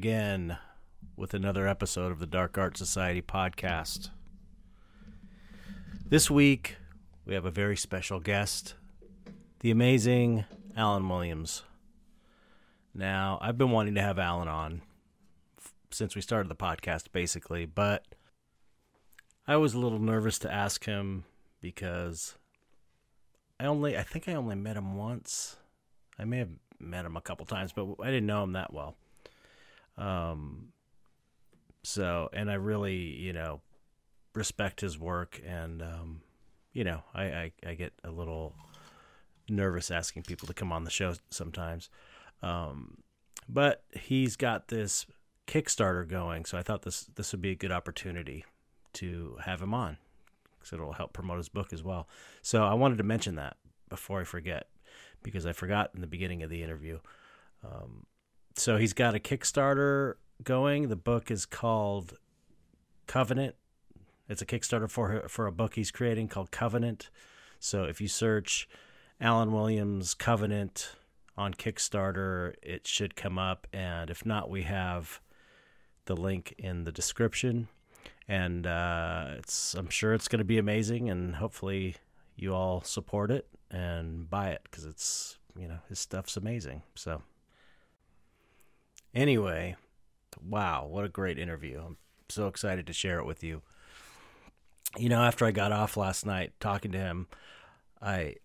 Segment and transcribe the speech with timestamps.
[0.00, 0.56] Again
[1.14, 4.08] with another episode of the Dark Art Society podcast.
[6.08, 6.76] This week,
[7.26, 8.76] we have a very special guest,
[9.58, 11.64] the amazing Alan Williams.
[12.94, 14.80] Now, I've been wanting to have Alan on
[15.90, 18.06] since we started the podcast, basically, but
[19.46, 21.24] I was a little nervous to ask him
[21.60, 22.36] because
[23.60, 25.56] I only, I think I only met him once.
[26.18, 28.96] I may have met him a couple times, but I didn't know him that well.
[30.00, 30.72] Um,
[31.82, 33.60] so, and I really, you know,
[34.34, 36.22] respect his work, and um,
[36.72, 38.54] you know, I, I I get a little
[39.48, 41.90] nervous asking people to come on the show sometimes.
[42.42, 42.98] Um,
[43.48, 45.06] but he's got this
[45.46, 48.44] Kickstarter going, so I thought this this would be a good opportunity
[48.94, 49.98] to have him on
[50.58, 52.08] because it'll help promote his book as well.
[52.42, 53.56] So I wanted to mention that
[53.88, 54.68] before I forget
[55.22, 56.98] because I forgot in the beginning of the interview.
[57.64, 58.06] Um,
[58.56, 60.88] so he's got a Kickstarter going.
[60.88, 62.18] The book is called
[63.06, 63.54] Covenant.
[64.28, 67.10] It's a Kickstarter for for a book he's creating called Covenant.
[67.58, 68.68] So if you search
[69.20, 70.96] Alan Williams Covenant
[71.36, 73.66] on Kickstarter, it should come up.
[73.72, 75.20] And if not, we have
[76.06, 77.68] the link in the description.
[78.28, 81.96] And uh, it's I'm sure it's going to be amazing, and hopefully
[82.36, 86.82] you all support it and buy it because it's you know his stuff's amazing.
[86.94, 87.22] So
[89.14, 89.76] anyway,
[90.42, 91.80] wow, what a great interview!
[91.84, 91.96] I'm
[92.28, 93.62] so excited to share it with you.
[94.98, 97.28] You know, after I got off last night talking to him,
[98.02, 98.36] I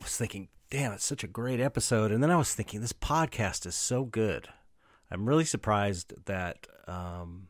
[0.00, 2.12] was thinking, damn, it's such a great episode.
[2.12, 4.48] And then I was thinking, this podcast is so good.
[5.10, 7.48] I'm really surprised that um,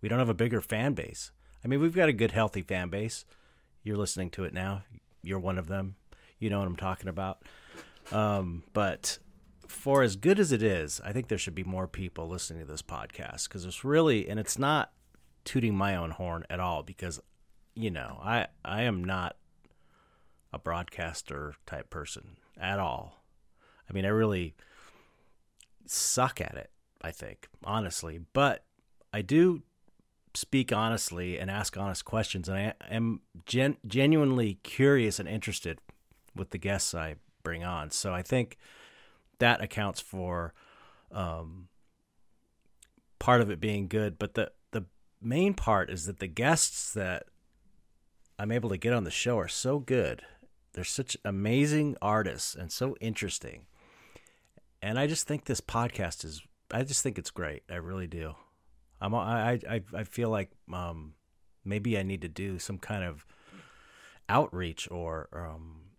[0.00, 1.30] we don't have a bigger fan base.
[1.64, 3.24] I mean, we've got a good, healthy fan base.
[3.82, 4.82] You're listening to it now.
[5.22, 5.96] You're one of them.
[6.38, 7.42] You know what I'm talking about.
[8.10, 9.18] Um, but
[9.72, 12.70] for as good as it is, I think there should be more people listening to
[12.70, 14.92] this podcast because it's really, and it's not
[15.44, 17.20] tooting my own horn at all because,
[17.74, 19.36] you know, I I am not
[20.52, 23.24] a broadcaster type person at all.
[23.88, 24.54] I mean, I really
[25.86, 26.70] suck at it.
[27.00, 28.64] I think honestly, but
[29.12, 29.62] I do
[30.34, 35.78] speak honestly and ask honest questions, and I am gen- genuinely curious and interested
[36.36, 37.90] with the guests I bring on.
[37.90, 38.56] So I think
[39.42, 40.54] that accounts for
[41.10, 41.66] um,
[43.18, 44.18] part of it being good.
[44.18, 44.84] But the the
[45.20, 47.24] main part is that the guests that
[48.38, 50.22] I'm able to get on the show are so good.
[50.72, 53.66] They're such amazing artists and so interesting.
[54.80, 56.40] And I just think this podcast is.
[56.70, 57.64] I just think it's great.
[57.68, 58.34] I really do.
[59.00, 59.12] I'm.
[59.12, 59.58] I.
[59.68, 59.82] I.
[59.92, 61.14] I feel like um,
[61.64, 63.26] maybe I need to do some kind of
[64.28, 65.91] outreach or um,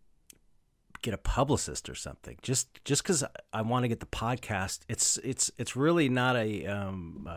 [1.04, 2.38] get a publicist or something.
[2.42, 4.80] Just just because I want to get the podcast.
[4.90, 7.30] It's it's it's really not a um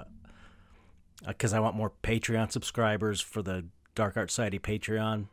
[1.27, 5.27] because uh, I want more Patreon subscribers for the Dark Art Society Patreon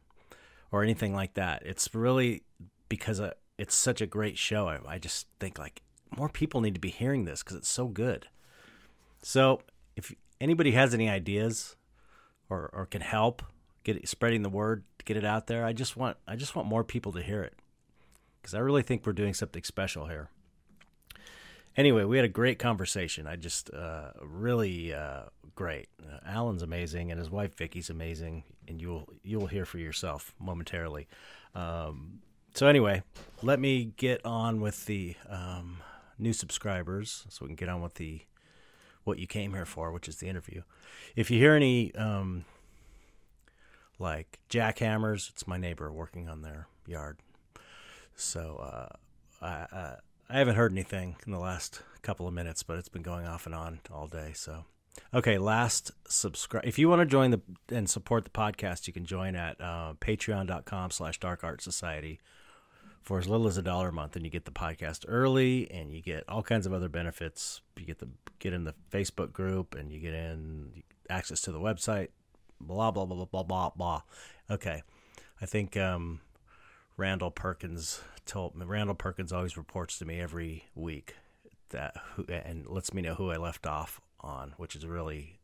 [0.72, 1.64] or anything like that.
[1.66, 2.44] It's really
[2.90, 4.68] because uh, it's such a great show.
[4.68, 5.82] I, I just think like
[6.18, 8.28] more people need to be hearing this because it's so good.
[9.22, 9.62] So
[9.96, 11.76] if anybody has any ideas
[12.50, 13.44] or or can help
[13.84, 16.68] get it, spreading the word, get it out there, I just want I just want
[16.68, 17.54] more people to hear it
[18.44, 20.30] because I really think we're doing something special here.
[21.78, 23.26] Anyway, we had a great conversation.
[23.26, 25.24] I just uh, really uh,
[25.56, 25.88] great.
[25.98, 31.08] Uh, Alan's amazing, and his wife Vicky's amazing, and you'll you'll hear for yourself momentarily.
[31.56, 32.20] Um,
[32.54, 33.02] so anyway,
[33.42, 35.78] let me get on with the um,
[36.20, 38.22] new subscribers, so we can get on with the
[39.06, 40.64] what you came here for, which is the interview.
[41.16, 42.44] If you hear any um,
[44.00, 47.18] like jackhammers, it's my neighbor working on their yard.
[48.16, 49.96] So uh, I, I
[50.30, 53.46] I haven't heard anything in the last couple of minutes, but it's been going off
[53.46, 54.32] and on all day.
[54.34, 54.66] So
[55.14, 56.66] okay, last subscribe.
[56.66, 59.94] If you want to join the and support the podcast, you can join at uh,
[60.00, 62.20] Patreon.com/slash Dark Art Society
[63.02, 65.92] for as little as a dollar a month, and you get the podcast early, and
[65.92, 67.62] you get all kinds of other benefits.
[67.78, 68.10] You get the
[68.40, 72.10] get in the Facebook group, and you get in access to the website.
[72.62, 74.02] Blah blah blah blah blah blah blah.
[74.50, 74.84] Okay,
[75.42, 76.22] I think um,
[76.98, 78.66] Randall Perkins told me.
[78.66, 81.16] Randall Perkins always reports to me every week
[81.70, 81.96] that
[82.30, 85.40] and lets me know who I left off on, which is really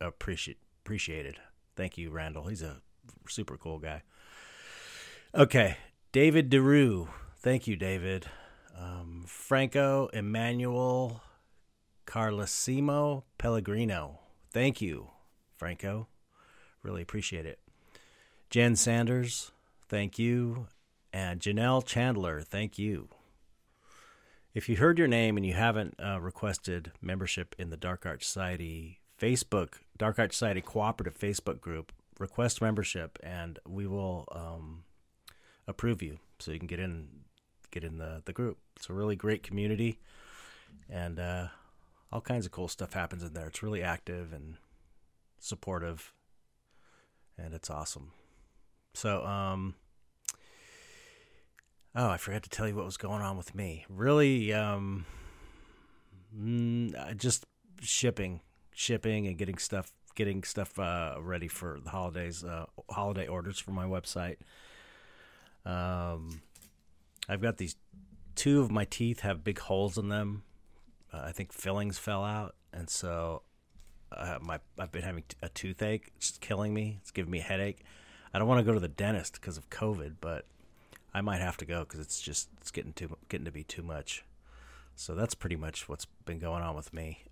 [0.00, 1.38] appreciate appreciated.
[1.76, 2.48] Thank you, Randall.
[2.48, 2.82] He's a
[3.28, 4.02] super cool guy.
[5.34, 5.78] Okay,
[6.12, 7.08] David DeRue.
[7.38, 8.26] Thank you, David.
[8.78, 11.22] Um, Franco Emmanuel
[12.06, 14.20] Carlosimo Pellegrino.
[14.52, 15.08] Thank you,
[15.56, 16.08] Franco.
[16.82, 17.58] Really appreciate it.
[18.50, 19.52] Jen Sanders.
[19.88, 20.66] Thank you.
[21.14, 23.08] And Janelle Chandler, thank you.
[24.52, 28.24] if you heard your name and you haven't uh, requested membership in the Dark Art
[28.24, 34.82] Society Facebook, Dark Art Society Cooperative Facebook group, request membership, and we will um,
[35.68, 37.06] approve you so you can get in
[37.70, 38.58] get in the the group.
[38.74, 40.00] It's a really great community,
[40.90, 41.46] and uh,
[42.10, 43.46] all kinds of cool stuff happens in there.
[43.46, 44.56] It's really active and
[45.38, 46.12] supportive,
[47.38, 48.10] and it's awesome.
[48.94, 49.76] So, um,
[51.94, 53.84] oh, I forgot to tell you what was going on with me.
[53.88, 55.06] Really, um,
[56.36, 57.44] mm, just
[57.80, 58.40] shipping,
[58.72, 63.70] shipping, and getting stuff, getting stuff uh, ready for the holidays, uh, holiday orders for
[63.70, 64.36] my website.
[65.64, 66.42] Um,
[67.28, 67.76] I've got these
[68.34, 70.42] two of my teeth have big holes in them.
[71.12, 73.42] Uh, I think fillings fell out, and so
[74.12, 76.12] uh, my I've been having a toothache.
[76.16, 76.98] It's killing me.
[77.00, 77.84] It's giving me a headache.
[78.32, 80.46] I don't want to go to the dentist because of COVID, but
[81.14, 83.82] I might have to go because it's just it's getting too getting to be too
[83.82, 84.24] much.
[84.96, 87.24] So that's pretty much what's been going on with me.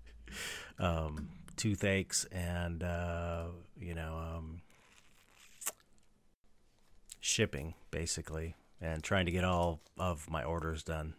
[0.78, 3.44] um, toothaches and uh,
[3.78, 4.62] you know um,
[7.20, 11.14] shipping basically and trying to get all of my orders done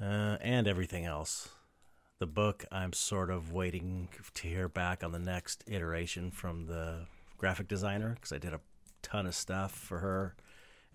[0.00, 1.48] uh, and everything else.
[2.18, 7.06] The book, I'm sort of waiting to hear back on the next iteration from the
[7.38, 8.60] graphic designer because I did a
[9.04, 10.34] ton of stuff for her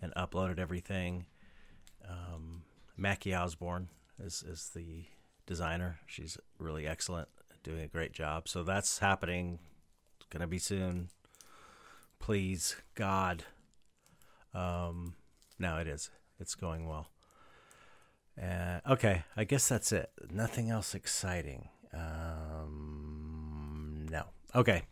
[0.02, 1.26] and uploaded everything.
[2.10, 2.64] Um,
[2.98, 3.88] Mackie Osborne
[4.22, 5.06] is, is the
[5.46, 6.00] designer.
[6.08, 7.30] She's really excellent,
[7.64, 8.50] doing a great job.
[8.50, 9.60] So that's happening.
[10.18, 11.10] It's going to be soon.
[12.20, 13.44] Please, God.
[14.54, 15.14] Um,
[15.58, 16.10] no, it is.
[16.40, 17.10] It's going well.
[18.42, 20.10] Uh, okay, I guess that's it.
[20.32, 21.68] Nothing else exciting.
[21.94, 22.88] Um,
[24.10, 24.24] no.
[24.56, 24.84] Okay.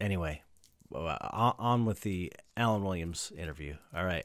[0.00, 0.42] Anyway,
[0.94, 3.76] Uh, on with the Alan Williams interview.
[3.94, 4.24] All right.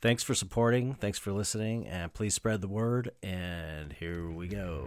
[0.00, 0.94] Thanks for supporting.
[0.94, 1.86] Thanks for listening.
[1.86, 3.10] And please spread the word.
[3.22, 4.86] And here we go.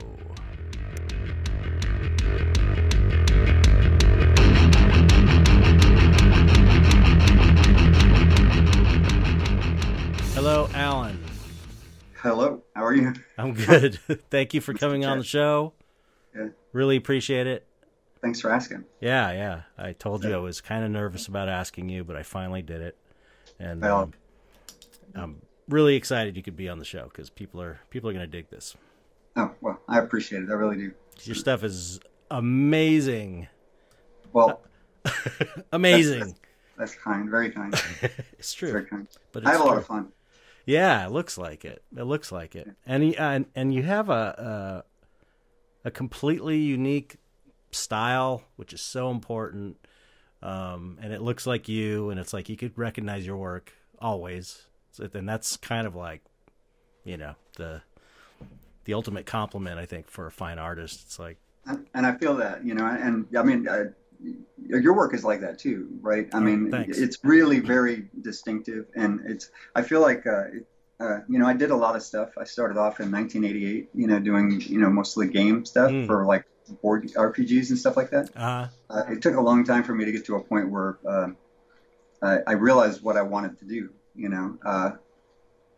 [10.33, 11.21] Hello, Alan.
[12.13, 12.63] Hello.
[12.73, 13.13] How are you?
[13.37, 13.99] I'm good.
[14.29, 15.73] Thank you for coming on the show.
[16.33, 16.49] Yeah.
[16.71, 17.65] Really appreciate it.
[18.21, 18.83] Thanks for asking.
[18.99, 19.61] Yeah, yeah.
[19.77, 22.81] I told you I was kind of nervous about asking you, but I finally did
[22.81, 22.97] it,
[23.59, 24.13] and Well- um,
[25.15, 28.27] I'm really excited you could be on the show because people are people are gonna
[28.27, 28.75] dig this.
[29.35, 30.49] Oh, well, I appreciate it.
[30.49, 30.91] I really do.
[31.23, 31.99] Your stuff is
[32.29, 33.47] amazing,
[34.33, 34.61] Well,
[35.71, 36.35] amazing.
[36.77, 37.29] that's kind.
[37.29, 37.73] Very kind.
[38.37, 39.07] it's true, Very kind.
[39.31, 40.09] but I have a lot of fun.
[40.65, 41.83] Yeah, it looks like it.
[41.95, 42.69] It looks like it.
[42.85, 44.83] And you, and and you have a,
[45.83, 47.15] a a completely unique
[47.71, 49.77] style, which is so important.
[50.41, 54.63] Um, and it looks like you, and it's like you could recognize your work always.
[54.91, 56.21] So, and that's kind of like,
[57.03, 57.81] you know, the
[58.85, 61.01] the ultimate compliment I think for a fine artist.
[61.05, 61.37] It's like,
[61.93, 63.85] And, I feel that, you know, and I mean, uh,
[64.65, 66.27] your work is like that too, right?
[66.33, 66.97] I mean, thanks.
[66.97, 69.51] it's really very distinctive, and it's.
[69.75, 70.67] I feel like, uh, it,
[70.99, 72.29] uh, you know, I did a lot of stuff.
[72.37, 76.07] I started off in 1988, you know, doing you know mostly game stuff Mm.
[76.07, 78.29] for like board RPGs and stuff like that.
[78.35, 80.97] uh, Uh, it took a long time for me to get to a point where
[81.07, 81.29] uh,
[82.21, 84.57] I, I realized what I wanted to do, you know.
[84.65, 84.91] Uh,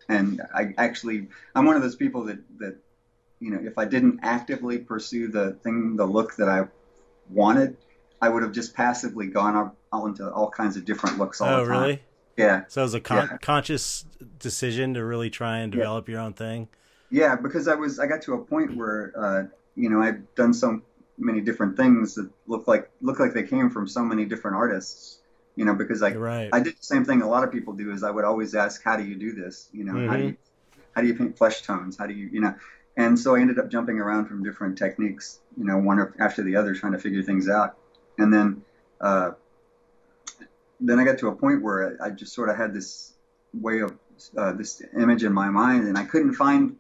[0.09, 2.77] and I actually, I'm one of those people that, that,
[3.39, 6.67] you know, if I didn't actively pursue the thing, the look that I
[7.29, 7.77] wanted,
[8.21, 11.47] I would have just passively gone up all into all kinds of different looks all
[11.49, 11.81] oh the time.
[11.81, 12.01] really?
[12.37, 12.63] Yeah.
[12.67, 13.37] So it was a con- Yeah.
[13.37, 14.05] conscious
[14.39, 15.79] decision to really try and Yeah.
[15.79, 16.69] develop your own thing.
[17.09, 19.43] Yeah, because I was I got to a point where uh,
[19.75, 20.81] you know I've done so
[21.17, 25.19] many different things that look like looked like they came from so many different artists.
[25.55, 26.49] You know, because I right.
[26.51, 28.81] I did the same thing a lot of people do is I would always ask
[28.83, 29.69] how do you do this?
[29.73, 30.27] You know, how do Mhm.
[30.27, 30.37] you
[30.93, 31.97] how do you paint flesh tones?
[31.97, 32.55] How do you you know?
[32.97, 36.57] And so I ended up jumping around from different techniques, you know, one after the
[36.57, 37.77] other, trying to figure things out.
[38.17, 38.63] And then
[38.99, 39.31] uh,
[40.79, 43.13] then I got to a point where I just sort of had this
[43.53, 43.97] way of
[44.37, 46.77] uh, this image in my mind, and I couldn't find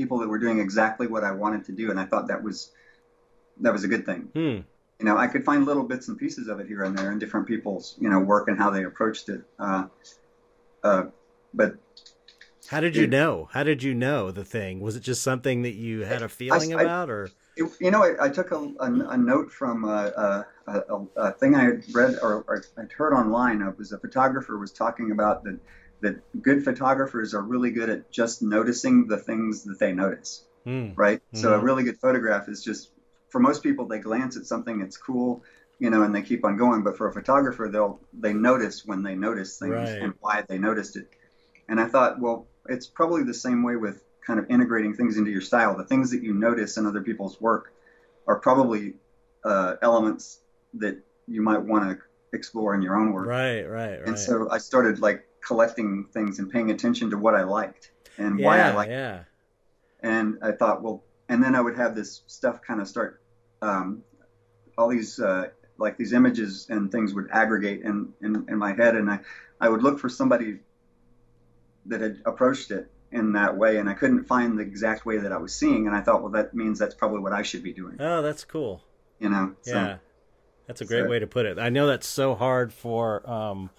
[0.00, 2.72] people that were doing exactly what I wanted to do, and I thought that was
[3.60, 4.22] that was a good thing.
[4.34, 4.58] Hmm.
[4.98, 7.18] You know, I could find little bits and pieces of it here and there in
[7.18, 9.42] different people's you know work and how they approached it.
[9.58, 9.84] Uh,
[10.82, 11.02] uh,
[11.52, 11.76] but
[12.68, 13.48] How did you It- know?
[13.52, 14.80] How did you know the thing?
[14.80, 18.02] Was it just something that you had a feeling I- about, or it, you know,
[18.02, 21.82] I, I took a, a, a note from a, a, a, a thing I had
[21.92, 23.60] read or, or I'd heard online.
[23.60, 25.58] It was a photographer was talking about that
[26.00, 30.44] that good photographers are really good at just noticing the things that they notice.
[30.64, 30.90] Hmm.
[30.94, 31.22] right?
[31.32, 31.62] So a Mhm.
[31.64, 32.90] really good photograph is just
[33.30, 35.42] for most people they glance at something that's cool,
[35.78, 36.82] you know, and they keep on going.
[36.82, 40.02] But for a photographer, they'll they notice when they notice things Right.
[40.02, 41.08] and why they noticed it.
[41.68, 45.30] And I thought, well, it's probably the same way with kind of integrating things into
[45.30, 45.76] your style.
[45.76, 47.72] The things that you notice in other people's work
[48.26, 48.94] are probably
[49.44, 50.40] uh, elements
[50.74, 51.98] that you might want to
[52.36, 53.26] explore in your own work.
[53.28, 54.08] Right, right, right.
[54.08, 58.38] And so I started like collecting things and paying attention to what I liked and
[58.38, 59.16] yeah, why I liked yeah.
[59.16, 59.22] it.
[60.02, 63.22] And I thought, well, and then I would have this stuff kind of start,
[63.62, 64.02] um,
[64.76, 68.96] all these uh, like these images and things would aggregate in, in, in my head,
[68.96, 69.20] and I,
[69.60, 70.58] I would look for somebody
[71.86, 75.32] that had approached it in that way, and I couldn't find the exact way that
[75.32, 77.72] I was seeing, and I thought, well, that means that's probably what I should be
[77.72, 77.96] doing.
[77.98, 78.82] Oh, that's cool.
[79.18, 79.54] You know?
[79.66, 79.96] Yeah,
[80.66, 81.58] that's a great so, way to put it.
[81.58, 83.70] I know that's so hard for um,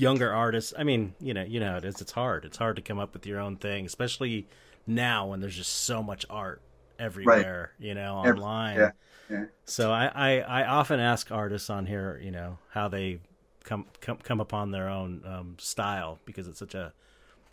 [0.00, 0.72] younger artists.
[0.76, 2.00] I mean, you know, you know it is.
[2.00, 2.44] It's hard.
[2.44, 4.46] It's hard to come up with your own thing, especially
[4.86, 6.62] now when there's just so much art
[6.98, 7.72] everywhere.
[7.78, 7.86] Right.
[7.86, 8.78] You know, online.
[8.78, 8.90] Yeah.
[9.28, 9.44] Yeah.
[9.64, 13.20] So I, I, I often ask artists on here, you know, how they
[13.62, 16.92] come come come upon their own um, style because it's such a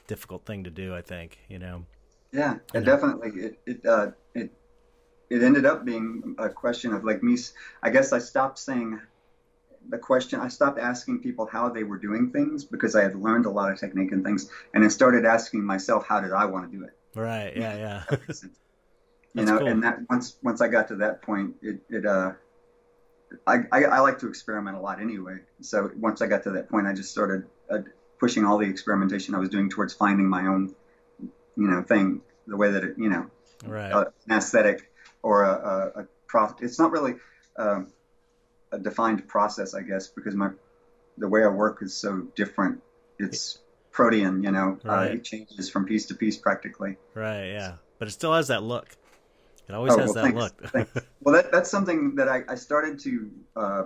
[0.07, 0.95] difficult thing to do.
[0.95, 1.85] I think you know.
[2.31, 3.29] Yeah, it definitely.
[3.41, 4.51] It it uh, it
[5.29, 7.37] it ended up being a question of like me.
[7.83, 8.99] I guess I stopped saying
[9.89, 10.39] the question.
[10.39, 13.71] I stopped asking people how they were doing things because I had learned a lot
[13.71, 16.83] of technique and things, and I started asking myself how did I want to do
[16.83, 16.91] it.
[17.15, 17.55] Right.
[17.55, 18.03] Yeah.
[18.09, 18.17] Yeah.
[19.33, 19.67] you know, cool.
[19.67, 22.33] and that once once I got to that point, it it uh.
[23.45, 25.39] I, I, I, like to experiment a lot anyway.
[25.59, 27.79] So once I got to that point, I just started uh,
[28.21, 30.73] pushing all the experimentation I was doing towards finding my own,
[31.19, 33.29] you know, thing, the way that it, you know,
[33.65, 33.91] right.
[33.91, 34.91] uh, an aesthetic
[35.23, 36.55] or a, a, a pro.
[36.61, 37.15] It's not really
[37.57, 37.91] um,
[38.71, 40.49] a defined process, I guess, because my
[41.17, 42.81] the way I work is so different.
[43.19, 43.59] It's
[43.91, 45.09] protean, you know, right.
[45.09, 46.97] uh, it changes from piece to piece practically.
[47.13, 47.47] Right.
[47.47, 48.87] Yeah, but it still has that look.
[49.67, 51.05] It always oh, has well, that thanks, look.
[51.21, 53.83] Well, that, that's something that I, I started to uh,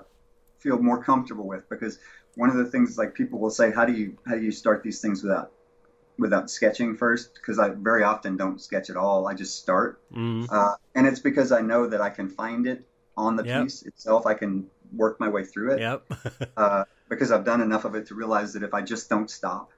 [0.59, 1.97] feel more comfortable with because
[2.35, 4.83] one of the things like people will say, how do you how do you start
[4.83, 5.51] these things without
[6.19, 7.33] without sketching first?
[7.33, 9.27] Because I very often don't sketch at all.
[9.27, 10.47] I just start, mm.
[10.51, 12.85] uh, and it's because I know that I can find it
[13.17, 13.63] on the Yep.
[13.63, 14.25] piece itself.
[14.25, 16.03] I can work my way through it Yep.
[16.57, 19.71] uh, because I've done enough of it to realize that if I just don't stop,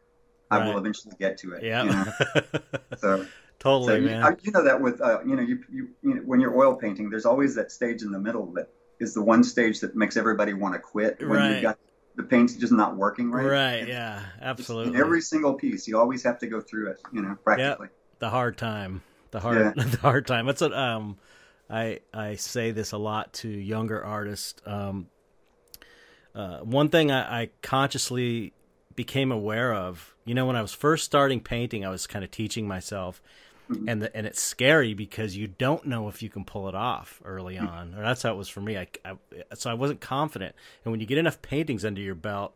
[0.52, 0.68] I Right.
[0.68, 1.63] will eventually get to it.
[1.63, 1.86] Yep.
[1.86, 2.06] You know?
[2.98, 3.25] So,
[3.60, 4.38] totally, so you, man.
[4.44, 7.10] you know that with uh, you know you, you you know when you're oil painting,
[7.10, 10.54] there's always that stage in the middle that is the one stage that makes everybody
[10.54, 11.50] want to quit when Right.
[11.54, 11.78] you've got
[12.16, 13.46] the paint's just not working right.
[13.46, 13.80] right.
[13.80, 14.22] And Yeah.
[14.42, 15.00] Absolutely.
[15.00, 17.02] Every single piece, you always have to go through it.
[17.12, 17.88] You know, practically.
[18.20, 21.18] the hard time the hard the hard time that's what um
[21.74, 24.62] i i say this a lot to younger artists.
[24.65, 25.08] Um
[26.36, 28.53] uh, one thing I, I consciously
[28.96, 32.30] became aware of you know when i was first starting painting i was kind of
[32.32, 33.22] teaching myself
[33.70, 33.86] Mhm.
[33.88, 37.22] and the, and it's scary because you don't know if you can pull it off
[37.24, 38.77] early on or that's how it was for me.
[38.77, 39.15] I, I
[39.56, 40.53] so i wasn't confident.
[40.84, 42.53] And when you get enough paintings under your belt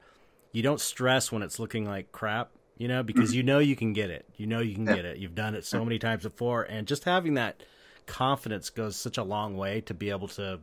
[0.51, 3.93] you don't stress when it's looking like crap you know because you know you can
[3.93, 4.25] get it.
[4.35, 5.17] You know you can get it.
[5.17, 7.63] You've done it so many times before and just having that
[8.07, 10.59] confidence goes such a long way to be able to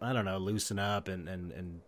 [0.00, 1.80] i don't know loosen up and and, and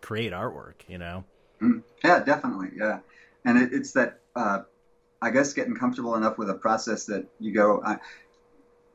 [0.00, 1.24] create artwork you know
[1.62, 1.82] Mm.
[2.02, 2.70] Yeah, definitely.
[2.76, 2.98] Yeah,
[3.44, 4.62] and it, it's that uh,
[5.20, 7.80] I guess getting comfortable enough with a process that you go.
[7.84, 7.98] I,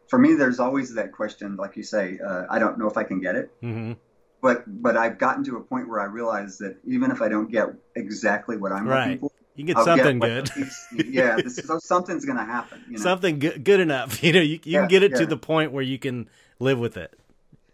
[0.09, 3.03] for me, there's always that question, like you say, uh, I don't know if I
[3.03, 3.93] can get it, mm-hmm.
[4.41, 7.49] but but I've gotten to a point where I realize that even if I don't
[7.49, 9.11] get exactly what I'm Right.
[9.11, 10.51] looking for, you can get I'll something what good
[10.91, 12.83] yeah, this, so something's going to happen.
[12.87, 13.15] You know?
[13.15, 15.71] something good, good enough you know you, you Yeah, can get it to the point
[15.71, 17.17] where you can live with it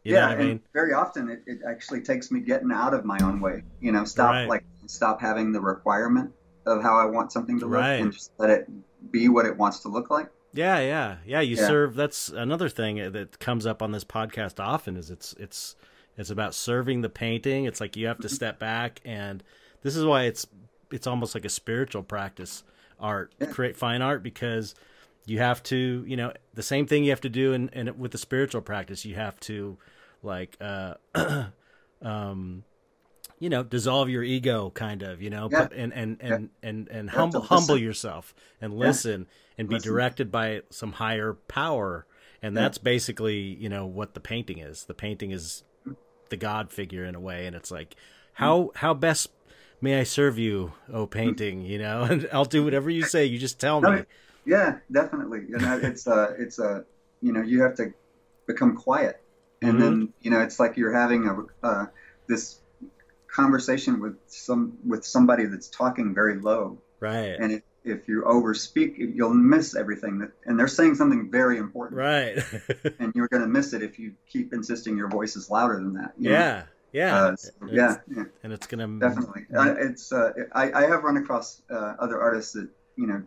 [0.03, 2.71] you yeah, know what i and mean very often it, it actually takes me getting
[2.71, 3.63] out of my own way.
[3.79, 4.45] You know, stop Right.
[4.45, 6.33] like stop having the requirement
[6.65, 7.99] of how I want something to look Right.
[7.99, 8.67] and just let it
[9.11, 10.29] be what it wants to look like.
[10.53, 11.41] Yeah, yeah, yeah.
[11.41, 11.61] You Yeah.
[11.65, 11.95] serve.
[11.95, 14.95] That's another thing that comes up on this podcast often.
[14.97, 15.75] Is it's it's
[16.15, 17.65] it's about serving the painting.
[17.65, 18.35] It's like you have to Mm-hmm.
[18.35, 19.43] step back, and
[19.81, 20.45] this is why it's
[20.93, 22.63] it's almost like a spiritual practice.
[22.99, 23.47] Art, Yeah.
[23.47, 24.75] create fine art because
[25.25, 28.11] you have to, you know, the same thing you have to do in, in with
[28.11, 29.03] the spiritual practice.
[29.03, 29.77] You have to,
[30.21, 30.93] like, uh,
[32.01, 32.63] um,
[33.39, 35.63] you know, dissolve your ego, kind of, you know, Yeah.
[35.67, 36.35] put- and and Yeah.
[36.35, 39.91] and and and humble humble yourself and listen and be Listen.
[39.91, 42.05] directed by some higher power
[42.41, 45.63] and that's basically you know what the painting is the painting is
[46.29, 47.95] the god figure in a way and it's like
[48.33, 49.29] how how best
[49.83, 53.37] may i serve you oh painting you know and i'll do whatever you say you
[53.37, 54.03] just tell me
[54.45, 55.41] Yeah, definitely.
[55.47, 56.81] You know, it's a, it's uh,
[57.21, 57.93] you know, you have to
[58.45, 59.15] become quiet,
[59.61, 59.81] and Mhm.
[59.81, 61.85] then you know, it's like you're having a uh,
[62.27, 62.59] this
[63.33, 68.95] conversation with some with somebody that's talking very low, right and if, if you overspeak,
[68.97, 70.19] you'll miss everything.
[70.19, 72.43] That, and they're saying something very important, right
[72.99, 75.93] and you're going to miss it if you keep insisting your voice is louder than
[75.93, 76.13] that.
[76.19, 76.63] you know?
[76.93, 79.45] Yeah yeah Uh, so, yeah, yeah, and it's gonna definitely.
[79.55, 83.23] Uh, it's uh, I, I have run across uh, other artists that you know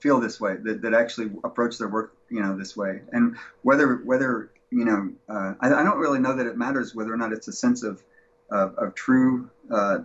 [0.00, 3.00] feel this way, that, that actually approach their work, you know, this way.
[3.12, 7.12] And whether whether you know, uh, I, I, don't really know that it matters whether
[7.12, 8.02] or not it's a sense of
[8.50, 10.00] of, of true, uh,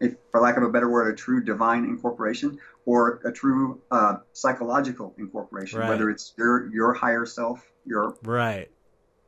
[0.00, 4.16] if for lack of a better word, a true divine incorporation or a true uh,
[4.32, 5.78] psychological incorporation.
[5.78, 5.88] Right.
[5.88, 8.70] Whether it's your your higher self, your right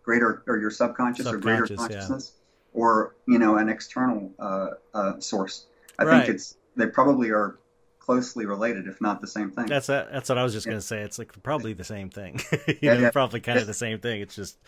[0.02, 2.45] greater or your subconscious, subconscious or greater consciousness, yeah.
[2.76, 5.66] Or you know an external uh, uh, source.
[5.98, 6.18] I right.
[6.18, 7.58] think it's they probably are
[7.98, 9.66] closely related, if not the same thing.
[9.66, 10.72] That's a, that's what I was just yeah.
[10.72, 11.00] going to say.
[11.00, 12.40] It's like probably the same thing.
[12.68, 13.10] you yeah, know, yeah.
[13.10, 14.20] probably kind of the same thing.
[14.20, 14.58] It's just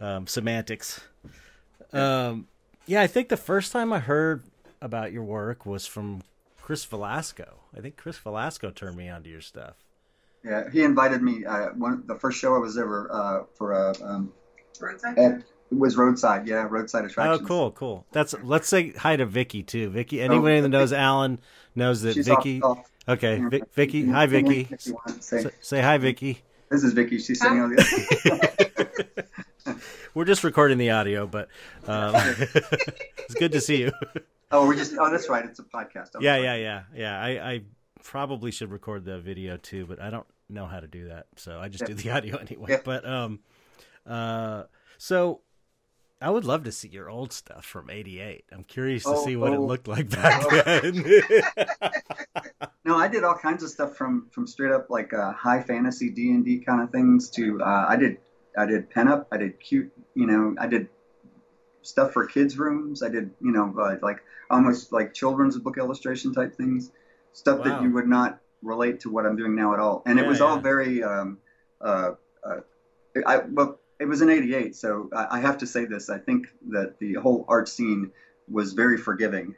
[0.00, 1.00] um, semantics.
[1.92, 2.48] Um,
[2.86, 4.42] yeah, I think the first time I heard
[4.80, 6.22] about your work was from
[6.60, 7.48] Chris Velazco.
[7.76, 9.74] I think Chris Velazco turned me onto your stuff.
[10.42, 11.44] Yeah, he invited me.
[11.44, 14.32] Uh, one the first show I was ever uh, for a um,
[14.80, 15.18] roadside.
[15.18, 17.42] At, it was roadside, yeah, roadside attractions.
[17.42, 18.06] Oh, cool, cool.
[18.12, 19.90] That's let's say hi to Vicky too.
[19.90, 21.40] Vicky, anyone oh, that knows Alan
[21.74, 22.62] knows that She's Vicky.
[22.62, 22.90] Off, off.
[23.08, 23.42] Okay,
[23.72, 24.68] Vicky, hi Vicky.
[25.20, 26.42] Say, say hi Vicky.
[26.68, 27.18] This is Vicky.
[27.18, 29.26] She's sitting on the
[30.14, 31.48] we're just recording the audio, but
[31.86, 33.92] um, it's good to see you.
[34.52, 34.94] Oh, we're just.
[34.96, 35.44] Oh, that's right.
[35.44, 36.10] It's a podcast.
[36.20, 37.20] yeah, yeah, yeah, yeah.
[37.20, 37.60] I, I
[38.04, 41.58] probably should record the video too, but I don't know how to do that, so
[41.58, 41.88] I just yeah.
[41.88, 42.70] do the audio anyway.
[42.70, 42.78] Yeah.
[42.84, 43.40] But um,
[44.06, 44.62] uh,
[44.98, 45.40] so
[46.20, 48.44] I would love to see your old stuff from '88.
[48.50, 49.54] I'm curious to oh, see what oh.
[49.54, 50.62] it looked like back oh.
[50.64, 51.04] then.
[52.84, 56.08] no, I did all kinds of stuff from from straight up like uh, high fantasy
[56.10, 58.16] D and D kind of things to uh, I did
[58.56, 60.88] I did pin up, I did cute, you know, I did
[61.82, 63.02] stuff for kids' rooms.
[63.02, 66.92] I did you know uh, like almost like children's book illustration type things,
[67.34, 67.64] stuff wow.
[67.64, 70.02] that you would not relate to what I'm doing now at all.
[70.06, 70.46] And yeah, it was yeah.
[70.46, 71.38] all very um,
[71.80, 72.60] uh, uh,
[73.26, 76.98] I well it was in 88 so I, have to say this i think that
[76.98, 78.12] the whole art scene
[78.48, 79.54] was very forgiving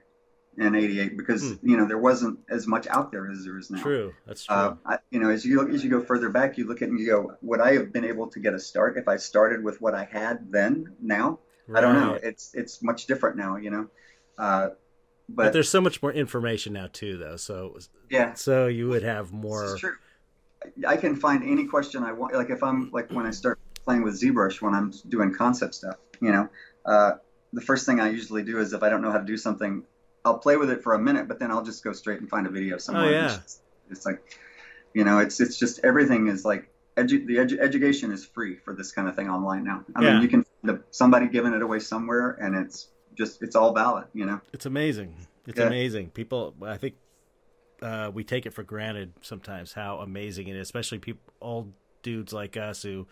[0.56, 1.58] in 88 because mm.
[1.62, 4.56] you know there wasn't as much out there as there is now true that's true
[4.56, 6.88] uh, I, you know as you look, as you go further back you look at
[6.88, 9.62] and you go would i have been able to get a start if i started
[9.62, 11.78] with what i had then now right.
[11.78, 13.88] i don't know it's it's much different now you know
[14.38, 14.68] uh,
[15.30, 17.76] but, but, there's so much more information now too though so
[18.10, 19.94] yeah so you would have more true.
[20.86, 22.34] I can find any question I want.
[22.34, 25.96] Like if I'm like when I start playing with ZBrush when I'm doing concept stuff.
[26.20, 26.48] You know,
[26.84, 27.12] uh,
[27.52, 29.84] the first thing I usually do is if I don't know how to do something,
[30.24, 32.46] I'll play with it for a minute, but then I'll just go straight and find
[32.46, 33.06] a video somewhere.
[33.06, 33.36] Oh, yeah.
[33.36, 33.60] It's,
[33.90, 34.38] it's, like,
[34.94, 38.74] you know, it's it's just everything is like edu- the edu- education is free for
[38.74, 39.84] this kind of thing online now.
[39.94, 40.12] I yeah.
[40.14, 44.06] mean, you can find somebody giving it away somewhere, and it's just it's all valid.
[44.12, 45.14] You know, it's amazing.
[45.46, 45.66] It's yeah.
[45.66, 46.10] amazing.
[46.10, 46.96] People, I think.
[47.80, 52.32] Uh, we take it for granted sometimes how amazing it is, especially people, old dudes
[52.32, 53.06] like us who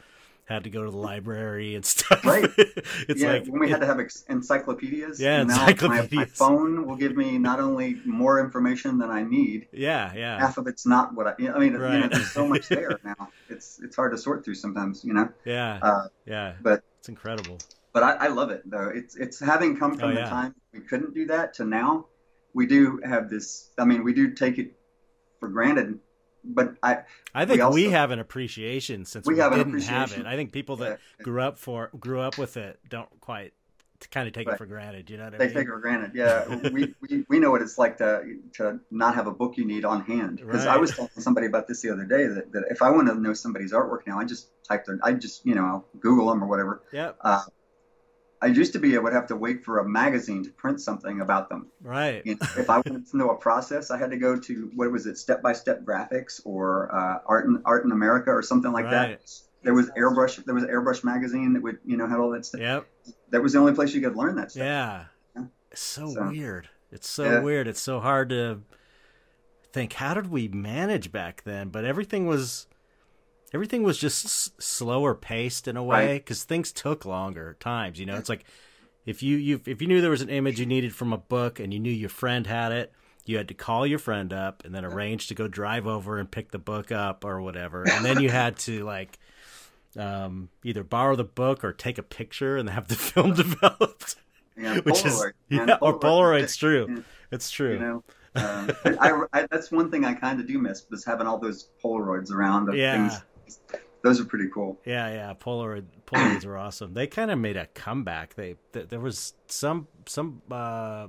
[0.46, 2.24] had to go to the library and stuff.
[2.24, 2.50] Right.
[2.56, 5.20] it's yeah, like when we it, had to have encyclopedias.
[5.20, 6.12] Yeah, encyclopedias.
[6.12, 9.68] My, my, phone will give me not only more information than I need.
[9.72, 10.38] Yeah, yeah.
[10.38, 11.34] Half of it's not what I.
[11.48, 11.94] I mean, right.
[11.94, 13.28] you know, there's so much there now.
[13.48, 15.04] It's it's hard to sort through sometimes.
[15.04, 15.28] You know.
[15.44, 15.78] Yeah.
[15.82, 16.54] Uh, yeah.
[16.62, 17.58] But it's incredible.
[17.92, 18.88] But I, I love it though.
[18.94, 20.24] It's it's having come from oh, yeah.
[20.24, 22.06] the time we couldn't do that to now.
[22.54, 23.70] We do have this.
[23.78, 24.72] I mean, we do take it
[25.40, 25.98] for granted
[26.46, 26.98] but I
[27.34, 30.26] I think we, also, we have an appreciation since we, we didn't have it.
[30.26, 31.24] I think people that yeah.
[31.24, 33.52] grew up for grew up with it don't quite
[34.10, 34.54] kind of take right.
[34.54, 35.10] it for granted.
[35.10, 35.54] You know what I they mean?
[35.54, 36.12] take it for granted.
[36.14, 39.64] Yeah, we, we we know what it's like to to not have a book you
[39.64, 40.38] need on hand.
[40.38, 40.74] Because right.
[40.74, 43.14] I was telling somebody about this the other day that, that if I want to
[43.14, 46.42] know somebody's artwork now, I just type their I just you know I'll Google them
[46.42, 46.82] or whatever.
[46.92, 47.12] Yeah.
[47.20, 47.42] Uh,
[48.42, 51.20] I used to be I would have to wait for a magazine to print something
[51.20, 51.68] about them.
[51.80, 52.22] Right.
[52.24, 54.90] You know, if I wanted to know a process, I had to go to what
[54.90, 58.72] was it, Step by Step Graphics or uh, Art in Art in America or something
[58.72, 59.18] like right.
[59.18, 59.32] that.
[59.62, 60.44] There was airbrush.
[60.44, 62.60] There was airbrush magazine that would you know had all that stuff.
[62.60, 62.86] Yep.
[63.30, 64.64] That was the only place you could learn that stuff.
[64.64, 65.04] Yeah.
[65.34, 65.44] yeah.
[65.72, 66.68] It's so, so, weird.
[66.92, 67.40] It's so yeah.
[67.40, 67.66] weird.
[67.66, 68.60] It's so hard to
[69.72, 69.94] think.
[69.94, 71.70] How did we manage back then?
[71.70, 72.66] But everything was
[73.52, 76.48] everything was just s- slower paced in a way because right.
[76.48, 77.98] things took longer times.
[77.98, 78.44] You know, it's like
[79.04, 81.60] if you you if you knew there was an image you needed from a book
[81.60, 82.92] and you knew your friend had it,
[83.24, 86.30] you had to call your friend up and then arrange to go drive over and
[86.30, 89.18] pick the book up or whatever, and then you had to like
[89.96, 94.16] um, either borrow the book or take a picture and have the film developed.
[94.56, 95.78] Yeah, which Polaroid, is yeah, Polaroid.
[95.82, 96.86] or Polaroid's true.
[96.88, 97.02] Yeah.
[97.32, 97.74] It's true.
[97.74, 98.04] You know,
[98.36, 101.70] um, I, I, that's one thing I kind of do miss was having all those
[101.82, 103.08] Polaroids around of yeah.
[103.08, 103.22] things
[104.02, 104.78] those are pretty cool.
[104.84, 105.34] Yeah, yeah.
[105.34, 106.94] Polaroid Polaroids are awesome.
[106.94, 108.34] They kind of made a comeback.
[108.34, 111.08] They th- there was some some uh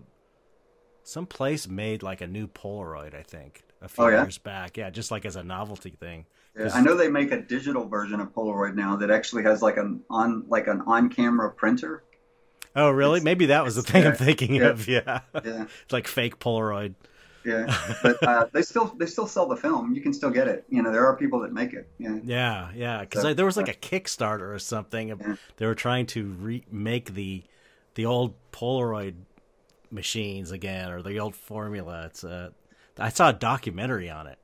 [1.03, 4.23] some place made like a new Polaroid, I think, a few oh, yeah?
[4.23, 4.77] years back.
[4.77, 6.25] Yeah, just like as a novelty thing.
[6.57, 9.77] Yeah, I know they make a digital version of Polaroid now that actually has like
[9.77, 12.03] an on like an on camera printer.
[12.75, 13.17] Oh, really?
[13.17, 14.87] It's, Maybe that was the thing yeah, I'm thinking yeah, of.
[14.87, 15.21] Yeah.
[15.33, 15.65] Yeah.
[15.83, 16.95] it's like fake Polaroid.
[17.47, 17.93] Yeah.
[18.03, 19.93] But uh, they still they still sell the film.
[19.95, 20.65] You can still get it.
[20.69, 21.87] You know, there are people that make it.
[21.97, 22.19] Yeah.
[22.23, 22.99] Yeah, yeah.
[23.01, 25.09] Because So- there was like a Kickstarter or something.
[25.09, 25.35] Yeah.
[25.57, 27.43] They were trying to remake the
[27.95, 29.15] the old Polaroid
[29.89, 32.05] machines again, or the old formula.
[32.07, 32.49] It's uh,
[32.99, 34.37] I saw a documentary on it,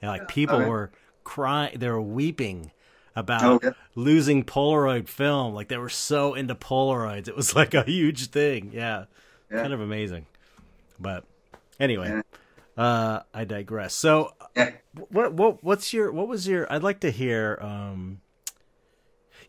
[0.00, 0.68] and like people okay.
[0.68, 0.90] were
[1.24, 2.70] crying, they were weeping
[3.16, 3.70] about Oh, yeah.
[3.94, 5.54] losing Polaroid film.
[5.54, 8.70] Like they were so into Polaroids, it was like a huge thing.
[8.72, 9.06] Yeah,
[9.50, 9.62] Yeah.
[9.62, 10.26] kind of amazing.
[11.00, 11.24] But
[11.80, 12.08] anyway,
[12.76, 12.82] Yeah.
[12.82, 13.94] uh, I digress.
[13.94, 14.72] So Yeah.
[15.08, 18.20] what what what's your what was your I'd like to hear um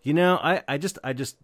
[0.03, 1.37] you know I I just I just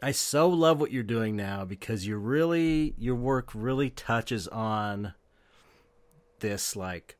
[0.00, 5.14] I so love what you're doing now because you're really your work really touches on
[6.40, 7.16] this like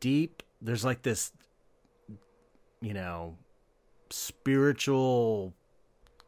[0.00, 1.32] deep there's like this
[2.80, 3.36] you know
[4.08, 5.52] spiritual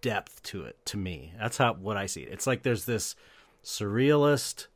[0.02, 3.16] depth to it to me that's how what i see it it's like there's this
[3.64, 4.66] surrealist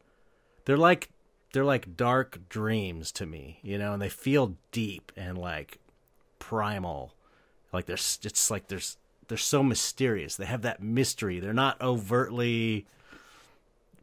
[0.69, 1.09] they're like
[1.53, 5.81] they're like dark dreams to me you know and they feel deep and like
[6.49, 7.15] primal.
[7.73, 8.97] Like there's it's like there's
[9.29, 10.37] they're so mysterious.
[10.37, 11.41] They have that mystery.
[11.41, 12.87] They're not overtly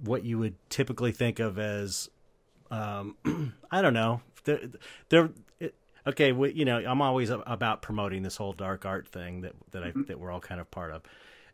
[0.04, 2.10] what you would typically think of as
[2.69, 3.15] um
[3.71, 4.21] i don't know.
[4.43, 4.60] They're
[5.10, 5.73] they're it,
[6.06, 9.84] okay we, you know i'm always about promoting this whole dark art thing that that
[9.84, 11.01] i that we're all kind of part of.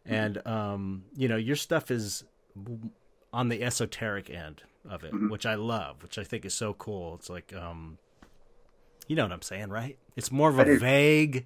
[0.05, 2.25] And um you know your stuff is
[3.31, 7.15] on the esoteric end of it which i love which i think is so cool
[7.15, 7.97] it's like um
[9.07, 11.45] you know what i'm saying right it's more of a vague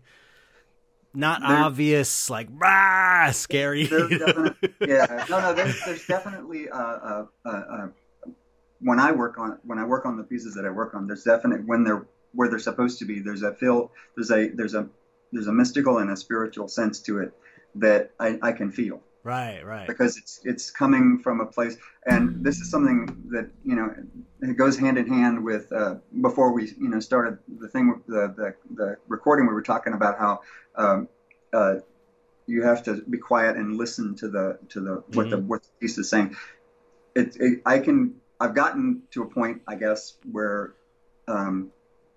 [1.14, 3.88] not There- obvious like rah scary
[4.82, 5.54] yeah, no, no.
[5.54, 7.88] There's, there's definitely uh, uh, uh, uh,
[8.80, 11.08] when I work on when I work on the pieces that I work on.
[11.08, 13.20] There's definite when they're where they're supposed to be.
[13.20, 13.92] There's a feel.
[14.16, 14.90] There's a there's a
[15.32, 17.34] there's a mystical and a spiritual sense to it
[17.76, 21.78] that I, I can feel right right because it's it's coming from a place.
[22.06, 23.94] And this is something that you know
[24.42, 28.34] it goes hand in hand with uh, before we you know started the thing the
[28.38, 29.48] the, the recording.
[29.48, 30.42] We were talking about how.
[30.76, 31.10] Um,
[31.54, 31.76] uh,
[32.48, 35.70] you have to be quiet and listen to the to the what the what the
[35.80, 36.36] piece is saying.
[37.16, 40.74] It, it I can I've gotten to a point I guess where
[41.28, 41.72] um,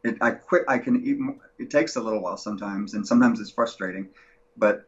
[0.04, 3.50] it I quit I can even it takes a little while sometimes and sometimes it's
[3.50, 4.08] frustrating,
[4.56, 4.86] but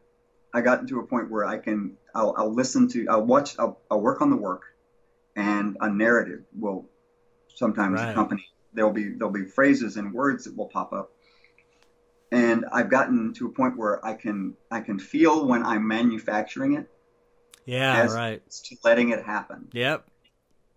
[0.53, 3.79] I gotten to a point where I can I'll, I'll listen to I'll watch I'll,
[3.89, 4.63] I'll work on the work,
[5.35, 6.89] and a narrative will
[7.55, 8.03] sometimes Right.
[8.03, 8.45] accompany.
[8.73, 11.11] There'll be there'll be phrases and words that will pop up
[12.31, 16.73] and I've gotten to a point where I can I can feel when I'm manufacturing
[16.73, 16.87] it
[17.65, 19.71] yeah right to letting it happen.
[19.73, 20.05] yep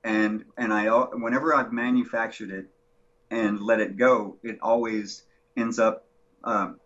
[0.05, 2.66] And and I whenever I've manufactured it
[3.31, 5.25] and let it go, it always
[5.57, 6.07] ends up
[6.44, 6.81] um,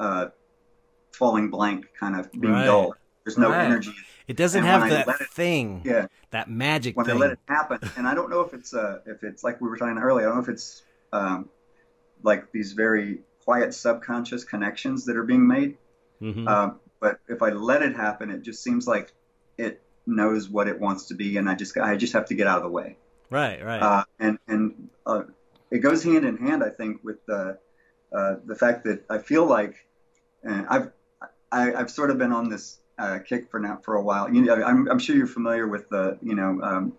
[0.00, 0.28] uh,
[1.12, 2.64] falling blank, kind of being Right.
[2.64, 2.94] dull.
[3.24, 3.64] There's no Right.
[3.64, 3.94] energy.
[4.28, 7.38] it doesn't And have that it- thing Yeah, that magic when thing I let it
[7.46, 10.26] happen, and I don't know if it's uh, if it's like we were talking earlier.
[10.26, 10.82] I don't know if it's
[11.12, 11.48] um,
[12.22, 15.76] like these very quiet subconscious connections that are being made.
[16.20, 16.48] Mhm.
[16.48, 19.12] Um, but if I let it happen, it just seems like
[19.58, 22.46] it knows what it wants to be, and I just I just have to get
[22.46, 22.96] out of the way.
[23.30, 25.22] right right Uh, and and uh,
[25.70, 27.58] it goes hand in hand, I think, with the
[28.12, 29.86] uh, the fact that I feel like
[30.44, 30.92] and I've
[31.50, 34.32] I, I've sort of been on this uh, kick for now for a while.
[34.32, 36.92] You know, I'm I'm sure you're familiar with the you know um,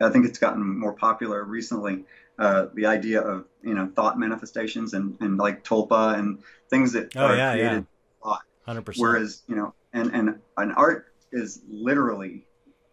[0.00, 2.04] I think it's gotten more popular recently.
[2.38, 7.12] Uh, the idea of you know thought manifestations and, and like tulpa and things that
[7.16, 7.82] Oh, are yeah, yeah.
[7.82, 7.86] created
[8.22, 12.44] 100% Whereas, you know, and, and an art is literally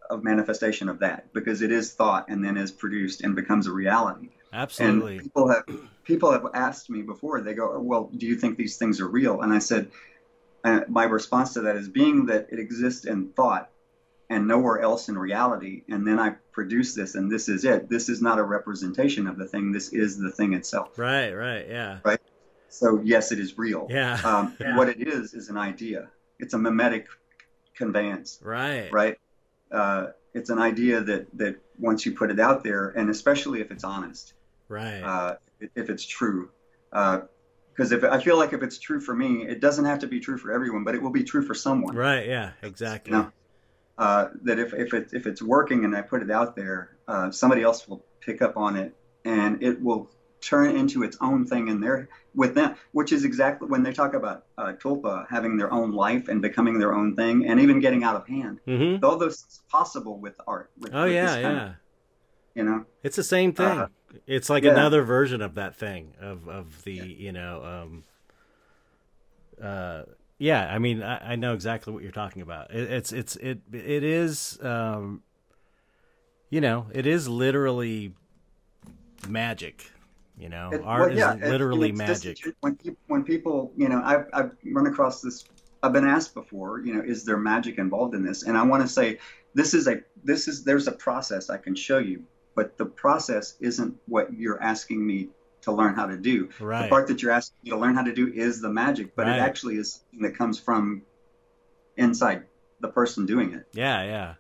[0.10, 3.72] a manifestation of that because it is thought and then is produced and becomes a
[3.72, 4.30] reality.
[4.54, 5.64] absolutely And people have
[6.04, 7.42] people have asked me before.
[7.42, 9.92] They go, "Well, do you think these things are real?" And I said,
[10.64, 13.70] uh, my response to that is, being that it exists in thought
[14.30, 17.90] and nowhere else in reality, and then I produce this, and this is it.
[17.90, 19.72] This is not a representation of the thing.
[19.72, 20.98] This is the thing itself.
[20.98, 22.20] right right yeah Right.
[22.70, 23.88] So yes, it is real.
[23.90, 24.78] yeah Um, Yeah.
[24.78, 26.10] What it is is an idea.
[26.40, 27.08] It's a mimetic
[27.76, 29.18] conveyance, right right?
[29.72, 33.72] Uh, it's an idea that that once you put it out there, and especially if
[33.72, 34.34] it's honest,
[34.70, 36.50] right uh, if- if it's true,
[37.74, 40.20] because if I feel like if it's true for me, it doesn't have to be
[40.20, 41.96] true for everyone, but it will be true for someone.
[41.96, 43.32] right yeah exactly You know,
[43.98, 47.32] uh, that if if it if it's working and I put it out there, uh,
[47.32, 50.10] somebody else will pick up on it, and it will
[50.42, 54.16] turn into its own thing in there with them, which is exactly when they talk
[54.16, 58.04] about uh, tulpa having their own life and becoming their own thing, and even getting
[58.04, 58.60] out of hand.
[58.68, 59.04] mm-hmm.
[59.06, 60.72] All those possible with art.
[60.80, 61.76] With, oh with yeah yeah of-
[62.56, 62.86] you know.
[63.04, 63.68] It's the same thing.
[63.68, 63.88] Uh,
[64.32, 64.72] it's like yeah.
[64.72, 68.04] another version of that thing of of the you know um
[69.62, 70.04] uh
[70.38, 72.72] yeah I mean I, I know exactly what you're talking about.
[72.74, 75.22] It, it's it's it it is um
[76.50, 78.14] you know it is literally
[79.28, 79.92] magic.
[80.38, 82.38] You know, It- art well, yeah, is it- literally it's magic.
[82.38, 85.46] just- when people, when people, you know, I've I've run across this.
[85.84, 88.44] I've been asked before, you know, is there magic involved in this?
[88.44, 89.18] And I want to say,
[89.56, 92.24] this is a this is there's a process I can show you,
[92.56, 95.30] but the process isn't what you're asking me
[95.62, 96.50] to learn how to do.
[96.60, 96.84] Right.
[96.84, 99.28] The part that you're asking me to learn how to do is the magic, but
[99.28, 99.38] Right.
[99.38, 101.04] it actually is something that comes from
[101.98, 102.44] inside
[102.80, 103.68] the person doing it.
[103.74, 104.34] Yeah, yeah.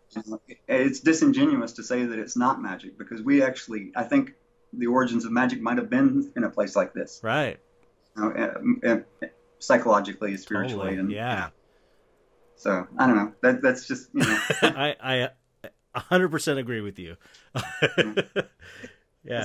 [0.67, 4.33] It's disingenuous to say that it's not magic because we actually, I think,
[4.73, 7.59] the origins of magic might have been in a place like this, Right.
[8.17, 9.03] you know,
[9.59, 10.99] psychologically, spiritually, Totally.
[10.99, 11.49] and Yeah.
[12.55, 13.33] So I don't know.
[13.41, 14.39] That that's just you know.
[14.61, 15.29] I I
[15.95, 17.17] a hundred percent agree with you.
[17.55, 17.61] yeah,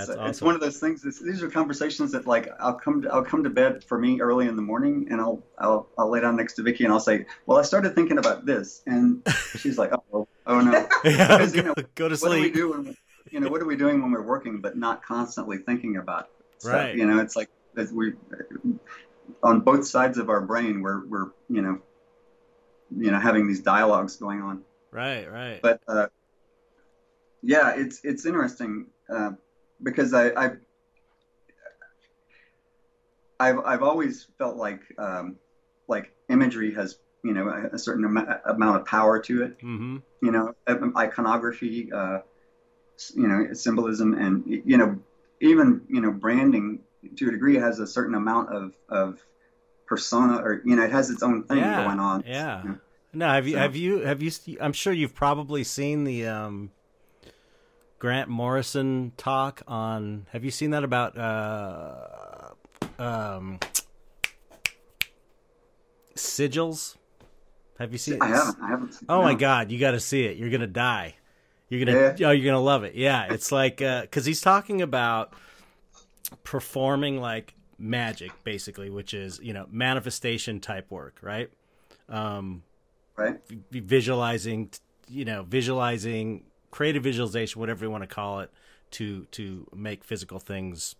[0.00, 0.26] it's, it's, awesome.
[0.26, 1.02] it's one of those things.
[1.02, 4.20] This, these are conversations that like I'll come to, I'll come to bed for me
[4.20, 7.00] early in the morning, and I'll I'll I'll lay down next to Vicky, and I'll
[7.00, 9.22] say, "Well, I started thinking about this," and
[9.58, 10.72] she's like, "Oh, oh no."
[11.04, 12.54] yeah, Because, you know, go to what do we sleep.
[12.54, 12.96] do when we,
[13.30, 16.28] you know what are we doing when we're working but not constantly thinking about
[16.58, 16.94] stuff Right.
[16.94, 18.12] you know it's like as we
[19.42, 21.80] on both sides of our brain we're we're you know
[22.96, 25.60] you know having these dialogues going on Right, right.
[25.60, 26.06] but uh,
[27.46, 29.30] yeah it's it's interesting uh,
[29.82, 30.56] because I I've,
[33.38, 35.36] I've I've always felt like um,
[35.88, 39.96] like imagery has you know a, a certain am- amount of power to it mm-hmm.
[40.22, 40.54] you know,
[40.96, 42.18] iconography, uh,
[43.14, 44.98] you know, symbolism, and you know,
[45.40, 46.80] even you know, branding
[47.16, 49.20] to a degree has a certain amount of of
[49.86, 52.24] persona, or you know, it has its own thing Yeah, going on.
[52.26, 52.62] yeah.
[52.62, 52.78] You know,
[53.12, 54.32] No, have you So- have you have you?
[54.60, 56.70] I'm sure you've probably seen the um,
[57.98, 60.26] Grant Morrison talk on.
[60.32, 62.50] Have you seen that about uh,
[62.98, 63.58] um,
[66.14, 66.96] sigils?
[67.78, 68.20] Have you seen?
[68.22, 68.56] I haven't.
[68.62, 68.94] I haven't.
[68.94, 69.34] Seen, Oh my.
[69.34, 70.36] God, you got to see it.
[70.36, 71.14] You're gonna die.
[71.68, 72.94] You're gonna oh, you're gonna love it.
[72.94, 75.32] Yeah, it's like because he's talking about
[76.44, 81.50] performing like magic, basically, which is you know manifestation type work, right?
[82.08, 82.62] Um,
[83.16, 83.36] Right.
[83.70, 84.70] v- visualizing,
[85.08, 86.44] you know, visualizing,
[86.76, 88.50] creative visualization, whatever you want to call it,
[88.92, 90.94] to to make physical things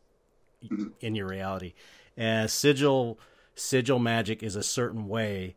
[1.00, 1.74] in your reality.
[2.16, 3.18] And sigil
[3.54, 5.54] sigil magic is a certain way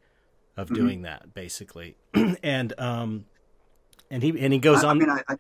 [0.58, 0.75] of Mhm.
[0.75, 1.95] doing that, basically.
[2.43, 3.25] and um,
[4.12, 4.99] and he and he goes I, I on.
[4.99, 5.36] mean, I, I,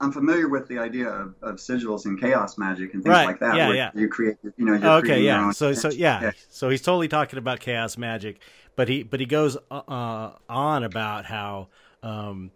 [0.00, 3.40] I'm familiar with the idea of, of sigils and chaos magic and things Right, like
[3.40, 3.56] that.
[3.56, 3.90] yeah, where yeah.
[3.94, 5.50] You create, you know, you're Oh, okay, yeah.
[5.52, 5.98] So so image.
[5.98, 6.32] yeah.
[6.50, 8.40] So he's totally talking about chaos magic,
[8.76, 11.68] but he but he goes uh, on about how
[12.02, 12.50] um,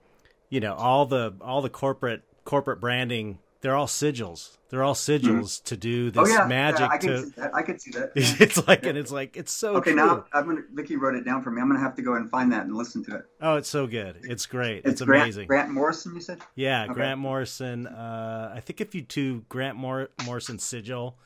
[0.49, 4.59] you know all the all the corporate corporate branding they're all sigils.
[4.69, 7.23] They're all sigils to do Oh this yeah, magic yeah, I can to.
[7.25, 7.55] see that.
[7.55, 8.13] I can see that.
[8.15, 8.35] Yeah.
[8.39, 9.97] it's like and it's like it's so okay, true.
[10.07, 10.61] now I'm gonna.
[10.73, 11.61] Vicky wrote it down for me.
[11.61, 13.23] I'm gonna have to go and find that and listen to it.
[13.41, 14.19] Oh, it's so good.
[14.23, 14.83] It's great.
[14.85, 15.47] It's, Grant, amazing.
[15.49, 16.39] Grant Morrison, you said?
[16.55, 16.93] Yeah, Okay.
[16.93, 17.87] Grant Morrison.
[17.89, 21.19] Uh, I think if you do Grant Mor- Morrison sigil,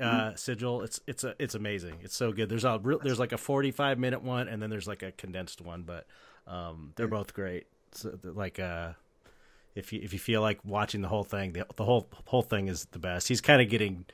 [0.00, 0.36] uh, Mm-hmm.
[0.36, 1.98] sigil, it's it's a it's amazing.
[2.02, 2.48] It's so good.
[2.48, 5.60] There's a real, there's like a 45 minute one, and then there's like a condensed
[5.60, 6.06] one, but
[6.48, 7.66] um, they're both great.
[7.92, 8.92] So, like uh,
[9.74, 12.68] if you if you feel like watching the whole thing, the the whole whole thing
[12.68, 13.28] is the best.
[13.28, 14.06] He's kind of getting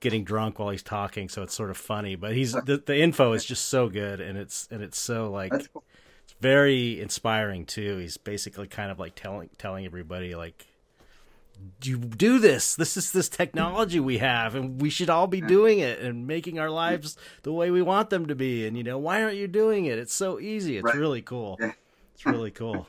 [0.00, 2.14] getting drunk while he's talking, so it's sort of funny.
[2.16, 5.52] But he's the, the info is just so good, and it's and it's so like
[5.72, 5.84] cool.
[6.24, 7.98] it's very inspiring too.
[7.98, 10.66] He's basically kind of like telling telling everybody like
[11.82, 12.74] you do this.
[12.74, 16.58] This is this technology we have and we should all be doing it and making
[16.58, 18.66] our lives the way we want them to be.
[18.66, 19.98] And you know, why aren't you doing it?
[19.98, 20.76] It's so easy.
[20.78, 20.96] It's Right.
[20.96, 21.56] really cool.
[21.60, 21.72] Yeah.
[22.14, 22.88] It's really cool.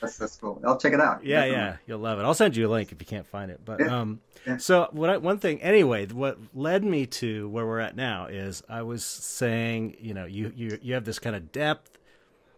[0.00, 0.60] That's, that's cool.
[0.64, 1.24] I'll check it out.
[1.24, 1.56] Yeah, Definitely.
[1.58, 2.22] yeah, you'll love it.
[2.22, 3.60] I'll send you a link if you can't find it.
[3.64, 4.56] But Yeah, um, yeah.
[4.58, 5.10] so what?
[5.10, 9.04] I, one thing, anyway, what led me to where we're at now is I was
[9.04, 11.98] saying, you know, you you you have this kind of depth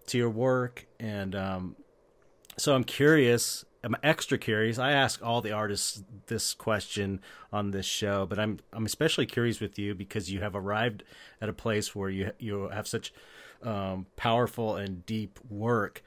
[0.07, 1.77] to your work, and um,
[2.57, 3.65] so I'm curious.
[3.85, 4.79] I'm extra curious.
[4.79, 7.21] I ask all the artists this question
[7.53, 11.03] on this show, but I'm I'm especially curious with you because you have arrived
[11.41, 13.13] at a place where you you have such
[13.65, 16.03] um, powerful and deep work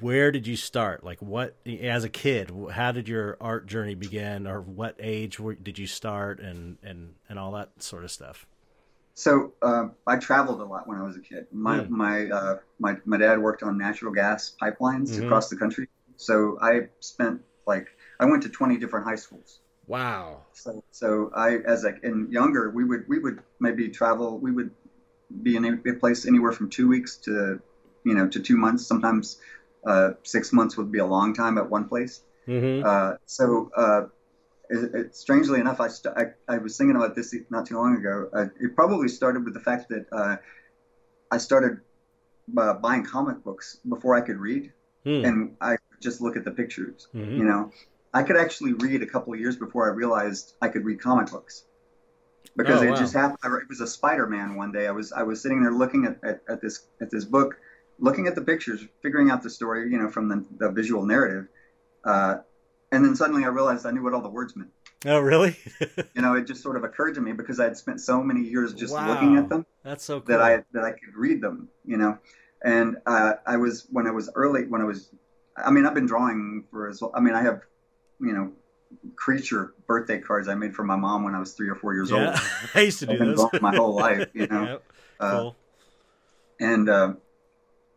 [0.00, 4.46] where did you start like what as a kid how did your art journey begin
[4.46, 8.46] or what age did you start and and and all that sort of stuff
[9.14, 11.46] So uh, I traveled a lot when I was a kid.
[11.52, 11.86] My Hmm.
[11.88, 15.18] my uh, my my dad worked on natural gas pipelines Mhm.
[15.18, 15.88] across the country.
[16.16, 17.88] So I spent like
[18.20, 19.60] I went to 20 different high schools.
[19.86, 24.52] wow So so I as a and younger we would we would maybe travel we
[24.52, 24.72] would
[25.42, 27.60] be in a, a place anywhere from two weeks to
[28.04, 28.86] you know to two months.
[28.86, 29.38] Sometimes
[29.86, 32.22] uh, six months would be a long time at one place.
[32.46, 32.84] mm-hmm.
[32.86, 34.02] Uh, so, uh,
[34.70, 37.96] it, it, strangely enough, I, st- I, I was thinking about this not too long
[37.96, 38.28] ago.
[38.32, 40.36] Uh, it probably started with the fact that uh,
[41.30, 41.80] I started
[42.56, 44.72] uh, buying comic books before I could read,
[45.04, 45.24] Hmm.
[45.24, 47.36] and I just look at the pictures, Mhm.
[47.38, 47.70] you know.
[48.14, 51.30] I could actually read a couple of years before I realized I could read comic
[51.30, 51.64] books
[52.56, 52.96] because Oh, it wow.
[52.96, 53.38] just happened.
[53.62, 54.86] It was a Spider-Man one day.
[54.86, 57.56] I was I was sitting there looking at, at, at this at this book,
[57.98, 61.46] looking at the pictures, figuring out the story, you know, from the, the visual narrative,
[62.04, 62.36] uh,
[62.90, 64.70] and then suddenly I realized I knew what all the words meant.
[65.06, 65.56] Oh, really?
[66.14, 68.42] You know, it just sort of occurred to me because I had spent so many
[68.42, 69.08] years just Wow.
[69.08, 70.28] looking at them That's so cool.
[70.28, 72.18] that I that I could read them, you know.
[72.62, 75.08] And uh, I was when I was early when I was,
[75.56, 77.12] I mean, I've been drawing for as well.
[77.14, 77.62] I mean, I have,
[78.20, 78.52] you know,
[79.16, 82.10] creature birthday cards I made for my mom when I was three or four years
[82.10, 82.40] yeah, old.
[82.74, 84.64] I used to do those my whole life, you know.
[84.66, 84.82] Yep.
[85.18, 85.56] Uh, Cool.
[86.60, 87.12] and uh,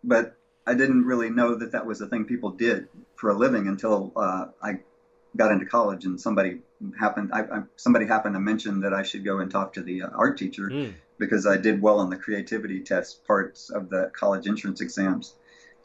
[0.07, 0.37] but
[0.67, 4.11] I didn't really know that that was a thing people did for a living until
[4.15, 4.79] uh, I
[5.35, 6.59] got into college and somebody
[6.99, 10.03] happened I, I, somebody happened to mention that I should go and talk to the
[10.03, 10.93] uh, art teacher Mm.
[11.17, 15.35] because I did well on the creativity test parts of the college entrance exams,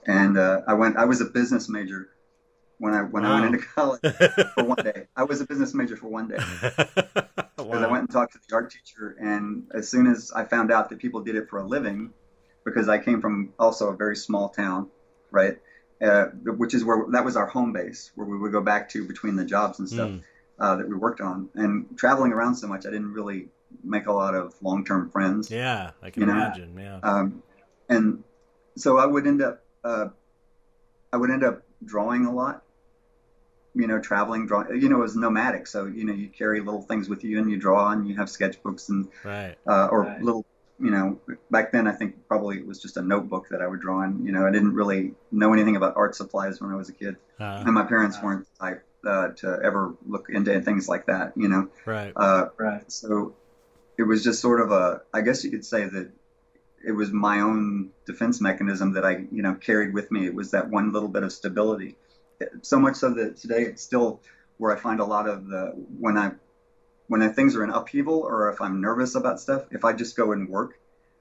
[0.07, 2.09] and uh, I went I was a business major
[2.79, 4.01] when I when I went into college
[4.55, 5.07] for one day.
[5.17, 6.39] I was a business major for one day.
[7.57, 10.73] Because I went and talked to the art teacher, and as soon as I found
[10.73, 12.11] out that people did it for a living,
[12.65, 14.89] because I came from also a very small town,
[15.31, 15.59] right,
[16.03, 19.07] uh, which is where that was our home base, where we would go back to
[19.07, 20.23] between the jobs and stuff Mm.
[20.59, 23.49] uh, that we worked on, and traveling around so much, I didn't really
[23.85, 26.77] make a lot of long-term friends, Yeah, I can You know, imagine.
[26.79, 26.99] Yeah.
[27.03, 27.43] um,
[27.89, 28.23] and
[28.77, 30.09] so I would end up, uh,
[31.13, 32.63] I would end up drawing a lot.
[33.73, 34.83] You know, traveling, drawing.
[34.83, 37.49] You know, it was nomadic, so you know you carry little things with you, and
[37.49, 39.57] you draw, and you have sketchbooks and Right.
[39.65, 40.21] uh, or Right.
[40.23, 40.45] little,
[40.81, 41.19] you know,
[41.51, 44.25] back then I think probably it was just a notebook that I would draw in.
[44.25, 47.17] You know, I didn't really know anything about art supplies when I was a kid,
[47.39, 51.33] Uh, and my parents weren't the type uh, to ever look into things like that.
[51.37, 52.13] You know, right.
[52.17, 52.91] uh, Right.
[52.91, 53.35] so
[53.99, 56.11] it was just sort of a, I guess you could say that
[56.83, 60.25] it was my own defense mechanism that I, you know, carried with me.
[60.27, 61.97] It was that one little bit of stability.
[62.63, 64.23] So much so that today it's still
[64.57, 66.33] where I find a lot of the when I
[67.11, 70.31] when things are in upheaval or if I'm nervous about stuff, if I just go
[70.31, 70.79] and work,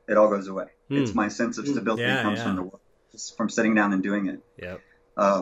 [0.07, 0.67] it all goes away.
[0.89, 1.17] It's Hmm.
[1.17, 1.71] my sense of Hmm.
[1.73, 2.43] stability Yeah, comes yeah.
[2.45, 4.39] from the work, just from sitting down and doing it.
[4.57, 4.81] Yep.
[5.17, 5.41] Uh,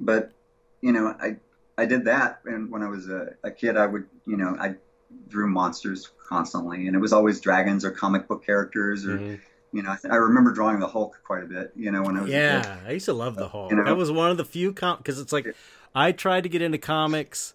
[0.00, 0.32] but
[0.80, 1.36] you know, I
[1.76, 4.74] I did that, and when I was a, a kid, I would you know I
[5.28, 9.40] drew monsters constantly, and it was always dragons or comic book characters, or Mhm.
[9.72, 11.72] you know, I, th- I remember drawing the Hulk quite a bit.
[11.76, 12.30] You know, when I was.
[12.30, 13.70] Yeah, I used to love the Hulk.
[13.70, 13.84] You know?
[13.84, 15.54] that was one of the few com because it's like
[15.94, 17.54] I tried to get into comics,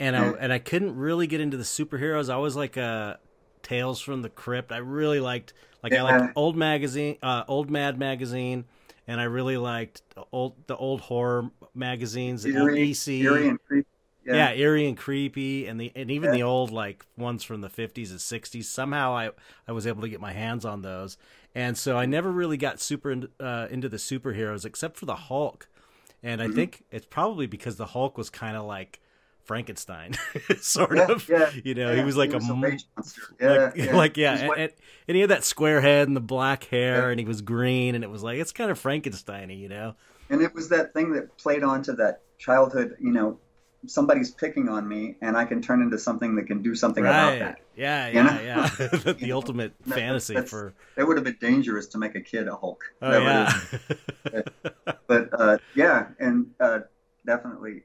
[0.00, 2.30] and I and I couldn't really get into the superheroes.
[2.32, 3.16] I was like uh,
[3.62, 4.72] Tales from the Crypt.
[4.72, 6.02] I really liked like I Yeah.
[6.02, 8.64] liked old magazine, uh, old Mad magazine,
[9.06, 13.08] and I really liked the old the old horror magazines, the eerie, EC.
[13.22, 13.88] eerie and creepy.
[14.24, 14.50] yeah.
[14.52, 16.36] eerie and creepy, and the and even Yeah.
[16.38, 18.68] the old like ones from the fifties and sixties.
[18.68, 19.30] Somehow I
[19.66, 21.16] I was able to get my hands on those,
[21.54, 25.16] and so I never really got super into, uh, into the superheroes except for the
[25.16, 25.68] Hulk,
[26.22, 26.54] and I Mhm.
[26.54, 29.00] think it's probably because the Hulk was kind of like
[29.48, 30.12] Frankenstein,
[30.60, 31.28] sort Yeah, of.
[31.28, 33.22] yeah, You know, yeah, he was like a a m- rage monster.
[33.40, 33.96] Yeah, like, yeah.
[33.96, 34.72] like yeah, and, and,
[35.08, 38.04] and he had that square head and the black hair, and he was green, and
[38.04, 39.96] it was like it's kind of Frankenstein-y, you know.
[40.30, 42.96] and it was that thing that played onto that childhood.
[43.00, 43.38] You know,
[43.86, 47.38] somebody's picking on me, and I can turn into something that can do something about
[47.38, 47.58] that.
[47.74, 48.40] Yeah, You yeah, know?
[48.42, 48.66] yeah.
[48.88, 52.14] the You know, ultimate that- fantasy that's- for That would have been dangerous to make
[52.16, 52.82] a kid a Hulk.
[53.02, 53.52] oh yeah.
[55.06, 56.80] but uh, yeah, and uh,
[57.26, 57.82] definitely.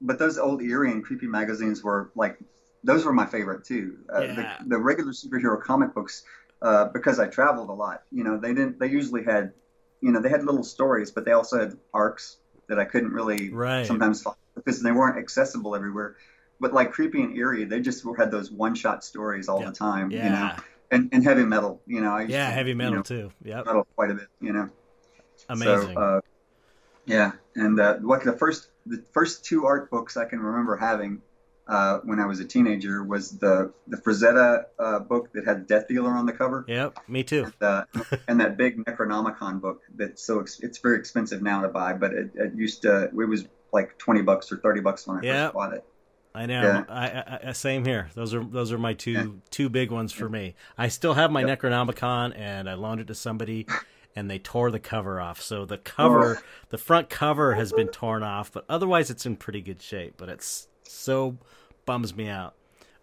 [0.00, 2.38] But those old eerie and creepy magazines were like,
[2.84, 3.98] those were my favorite too.
[4.12, 4.34] Uh, Yeah.
[4.34, 6.22] the, the regular superhero comic books,
[6.62, 8.02] uh, because I traveled a lot.
[8.12, 8.78] You know, they didn't.
[8.78, 9.52] They usually had,
[10.00, 12.36] you know, they had little stories, but they also had arcs
[12.68, 13.86] that I couldn't really Right.
[13.86, 14.24] sometimes
[14.54, 16.16] because they weren't accessible everywhere.
[16.60, 19.66] But like creepy and eerie, they just had those one-shot stories all Yeah.
[19.66, 20.10] the time.
[20.10, 20.50] yeah, You know,
[20.90, 21.80] and, and heavy metal.
[21.86, 23.32] You know, I used yeah, to, heavy you metal know, too.
[23.44, 24.28] Yeah, metal quite a bit.
[24.40, 24.68] You know.
[25.48, 25.94] amazing.
[25.96, 26.20] So, uh,
[27.06, 31.22] yeah, and uh, what the first the first two art books I can remember having
[31.66, 35.86] uh, when I was a teenager was the the Frazetta uh, book that had Death
[35.88, 37.52] Dealer on the cover, yep, me too.
[37.60, 37.84] uh,
[38.28, 42.12] and that big Necronomicon book that's so ex- it's very expensive now to buy, but
[42.14, 45.44] it, it used to it was like twenty bucks or thirty bucks when I Yep.
[45.44, 45.84] first bought it.
[46.34, 46.62] I know.
[46.62, 46.84] Yeah.
[46.88, 48.10] I, I, same here.
[48.14, 49.26] Those are those are my two Yeah.
[49.50, 50.54] two big ones for me.
[50.78, 51.60] I still have my Yep.
[51.60, 53.66] Necronomicon, and I loaned it to somebody,
[54.16, 55.40] and they tore the cover off.
[55.40, 56.40] So the cover,
[56.70, 60.14] the front cover, has been torn off, but otherwise it's in pretty good shape.
[60.16, 61.38] But it's so
[61.86, 62.54] bums me out.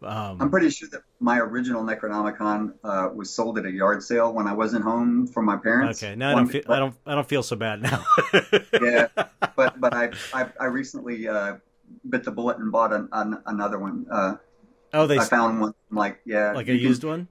[0.03, 4.31] Um, I'm pretty sure that my original Necronomicon uh, was sold at a yard sale
[4.33, 6.03] when I wasn't home from my parents.
[6.03, 8.05] okay, now I don't feel I don't I don't feel so bad now.
[8.81, 9.07] yeah,
[9.55, 11.55] but but I I, I recently uh,
[12.09, 14.05] bit the bullet and bought an, an, another one.
[14.11, 14.35] Uh,
[14.93, 17.27] oh, they I found one like yeah, like a you can- used one.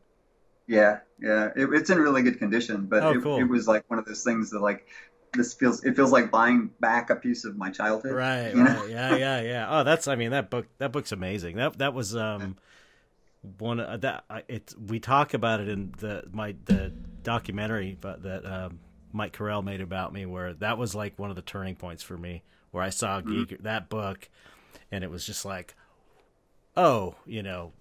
[0.66, 3.38] Yeah, yeah, it, it's in really good condition, but Oh, it, cool.
[3.38, 4.86] it was like one of those things that like
[5.34, 8.12] this feels it feels like buying back a piece of my childhood.
[8.12, 9.66] Right, right, yeah, yeah, yeah.
[9.68, 11.56] Oh, that's I mean that book that book's amazing.
[11.56, 12.56] That that was um
[13.58, 16.92] one uh, that it we talk about it in the my the
[17.22, 18.78] documentary but that um,
[19.12, 22.16] Mike Correll made about me where that was like one of the turning points for
[22.16, 23.62] me where I saw mm-hmm.
[23.62, 24.28] that book
[24.90, 25.74] and it was just like
[26.76, 27.72] oh, you know,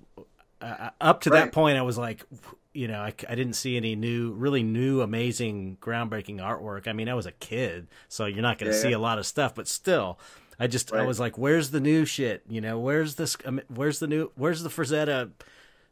[0.61, 1.45] uh, up to right.
[1.45, 2.25] that point I was like
[2.73, 6.87] you know, I, I didn't see any new, really new, amazing, groundbreaking artwork.
[6.87, 8.97] I mean, I was a kid, so you're not going to yeah, see yeah.
[8.97, 10.19] a lot of stuff, but still,
[10.59, 11.01] I just, right.
[11.01, 12.43] I was like, where's the new shit?
[12.49, 15.31] You know, where's this, where's the new, where's the Frazetta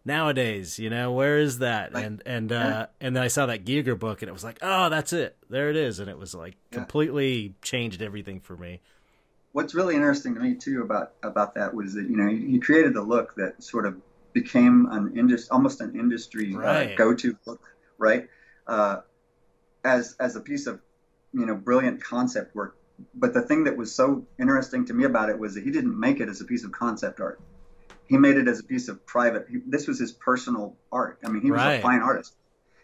[0.03, 0.79] nowadays?
[0.79, 1.93] You know, where is that?
[1.93, 2.79] Like, and, and, yeah.
[2.79, 5.37] uh, and then I saw that Giger book and it was like, oh, that's it.
[5.49, 5.99] There it is.
[5.99, 8.81] And it was like completely changed everything for me.
[9.51, 12.93] What's really interesting to me too about, about that was that, you know, he created
[12.93, 14.01] the look that sort of
[14.33, 16.91] became an industry, almost an industry uh, right.
[16.91, 17.61] uh, go-to book,
[17.97, 18.27] right?
[18.67, 18.97] Uh,
[19.83, 20.79] as as a piece of
[21.33, 22.77] you know brilliant concept work.
[23.15, 25.99] But the thing that was so interesting to me about it was that he didn't
[25.99, 27.41] make it as a piece of concept art.
[28.07, 29.47] He made it as a piece of private.
[29.49, 31.19] He, this was his personal art.
[31.25, 31.79] I mean, he was right.
[31.79, 32.35] a fine artist.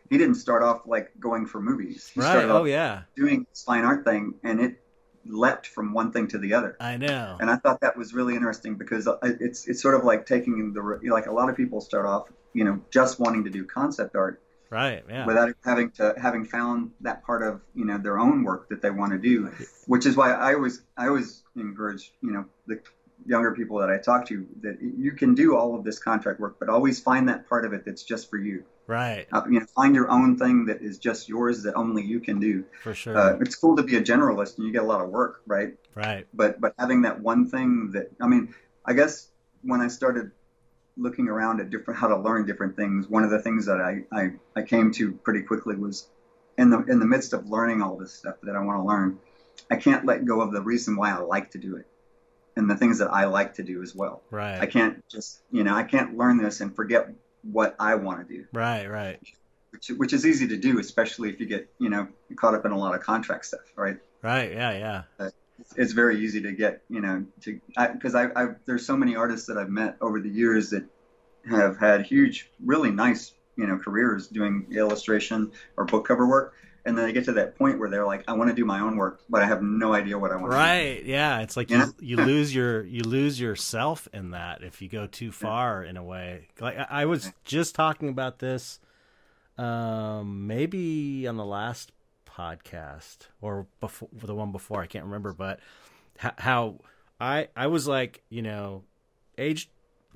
[0.09, 2.09] He didn't start off like going for movies.
[2.13, 2.45] He right.
[2.45, 3.01] oh yeah.
[3.15, 4.81] Doing this fine art thing, and it
[5.29, 6.77] leapt from one thing to the other.
[6.79, 7.37] I know.
[7.39, 10.73] And I thought that was really interesting because uh, it's it's sort of like taking
[10.73, 14.15] the like a lot of people start off, you know, just wanting to do concept
[14.15, 14.41] art.
[14.69, 15.03] Right.
[15.09, 15.25] Yeah.
[15.25, 18.89] Without having to having found that part of you know their own work that they
[18.89, 19.51] want to do,
[19.85, 22.81] which is why I always I always encourage you know the
[23.25, 26.57] younger people that I talk to that you can do all of this contract work,
[26.59, 28.63] but always find that part of it that's just for you.
[28.87, 29.27] Right.
[29.31, 32.39] Uh, you know, find your own thing that is just yours that only you can
[32.39, 32.63] do.
[32.81, 33.17] For sure.
[33.17, 35.75] Uh, it's cool to be a generalist and you get a lot of work, right?
[35.93, 36.25] Right.
[36.33, 39.29] But but having that one thing that I mean, I guess
[39.61, 40.31] when I started
[40.95, 44.03] looking around at different how to learn different things, one of the things that I,
[44.11, 46.07] I, I came to pretty quickly was
[46.57, 49.19] in the in the midst of learning all this stuff that I want to learn,
[49.69, 51.87] I can't let go of the reason why I like to do it
[52.55, 54.23] and the things that I like to do as well.
[54.31, 54.59] Right.
[54.59, 57.09] I can't just you know I can't learn this and forget
[57.51, 58.45] what I want to do.
[58.53, 59.19] Right, right.
[59.71, 62.71] Which, which is easy to do, especially if you get you know caught up in
[62.71, 63.97] a lot of contract stuff, right?
[64.21, 64.51] Right.
[64.51, 64.77] Yeah.
[64.77, 65.03] Yeah.
[65.19, 65.29] Uh,
[65.75, 67.59] it's very easy to get you know to
[67.93, 70.85] because I, I, I there's so many artists that I've met over the years that
[71.49, 76.53] have had huge, really nice you know careers doing illustration or book cover work
[76.87, 78.79] and then they get to that point where they're like, I want to do my
[78.79, 80.51] own work, but I have no idea what I want.
[80.51, 80.55] To do.
[80.55, 81.03] Right?
[81.03, 84.87] Yeah, it's like you you, you lose your you lose yourself in that if you
[84.87, 86.47] go too far in a way.
[86.61, 88.79] Like I, I was just talking about this,
[89.57, 91.91] um, maybe on the last
[92.25, 95.59] podcast or before the one before I can't remember, but
[96.17, 96.79] how
[97.19, 98.83] I I was like you know
[99.37, 99.69] age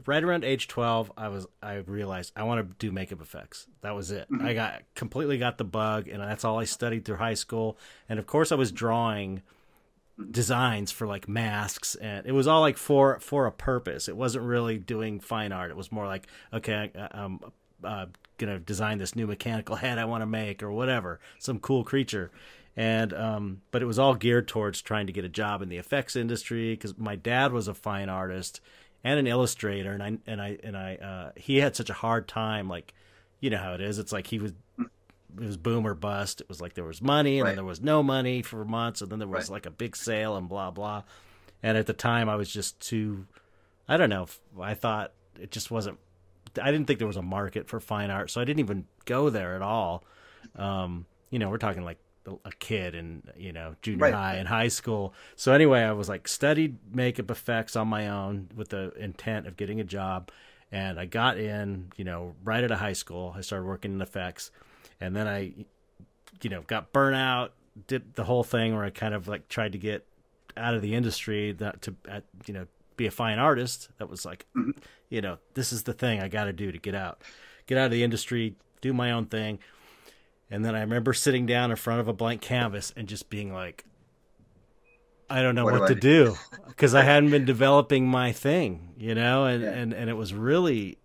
[0.06, 3.68] right around age 12 i was i realized i want to do makeup effects.
[3.82, 4.28] That was it.
[4.32, 4.46] Mm-hmm.
[4.46, 7.78] i got completely got the bug and that's all i studied through high school.
[8.10, 9.42] And of course i was drawing
[10.30, 14.08] designs for like masks and it was all like for for a purpose.
[14.08, 15.72] It wasn't really doing fine art.
[15.72, 17.40] It was more like okay i'm
[17.84, 18.06] uh,
[18.38, 22.32] gonna design this new mechanical head i want to make or whatever some cool creature.
[22.76, 25.78] And um, but it was all geared towards trying to get a job in the
[25.78, 28.62] effects industry because my dad was a fine artist
[29.04, 32.28] and an illustrator, and I and I and I uh, he had such a hard
[32.28, 32.68] time.
[32.68, 32.94] Like,
[33.40, 34.00] you know how it is.
[34.00, 36.42] It's like he was it was boom or bust.
[36.42, 37.50] It was like there was money and right.
[37.52, 39.56] then there was no money for months, and then there was right.
[39.56, 41.04] like a big sale and blah blah.
[41.64, 43.26] And at the time, I was just too.
[43.88, 44.28] I don't know.
[44.60, 46.00] I thought it just wasn't.
[46.62, 49.30] I didn't think there was a market for fine art, so I didn't even go
[49.30, 50.04] there at all.
[50.56, 54.14] Um, you know, we're talking like a kid in you know junior right.
[54.14, 55.14] high and high school.
[55.36, 59.58] So anyway, I was like studied makeup effects on my own with the intent of
[59.58, 60.32] getting a job,
[60.72, 63.34] and I got in you know right out of high school.
[63.36, 64.52] I started working in effects,
[65.00, 65.54] and then I
[66.42, 67.54] you know got burnt out.
[67.88, 70.06] Did the whole thing where I kind of like tried to get
[70.58, 72.68] out of the industry that to at, you know
[72.98, 73.90] be a fine artist.
[73.98, 74.72] That was like mm-hmm.
[75.10, 77.22] you know this is the thing I got to do to get out,
[77.66, 79.60] get out of the industry, do my own thing
[80.52, 83.54] and then I remember sitting down in front of a blank canvas and just being
[83.54, 83.86] like,
[85.30, 86.36] I don't know what, what do to do
[86.68, 89.70] because I hadn't been developing my thing, you know, and, yeah.
[89.70, 90.98] and, and it was really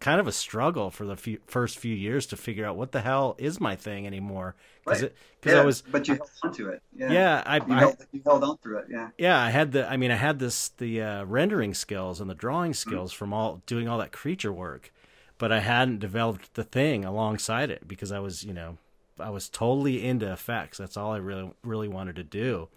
[0.00, 3.02] kind of a struggle for the few, first few years to figure out what the
[3.02, 4.54] hell is my thing anymore.
[4.84, 5.12] Because right.
[5.44, 6.82] yeah, I was, but you held on to it.
[6.96, 8.86] Yeah, yeah I, you, held, you held on through it.
[8.90, 9.38] Yeah, yeah.
[9.38, 12.72] I had the, I mean, I had this the uh, rendering skills and the drawing
[12.72, 12.90] mm-hmm.
[12.90, 13.18] skills mm-hmm.
[13.18, 14.92] from all doing all that creature work,
[15.36, 18.78] but I hadn't developed the thing alongside it because I was, you know,
[19.18, 20.78] I was totally into effects.
[20.78, 22.68] That's all I really really wanted to do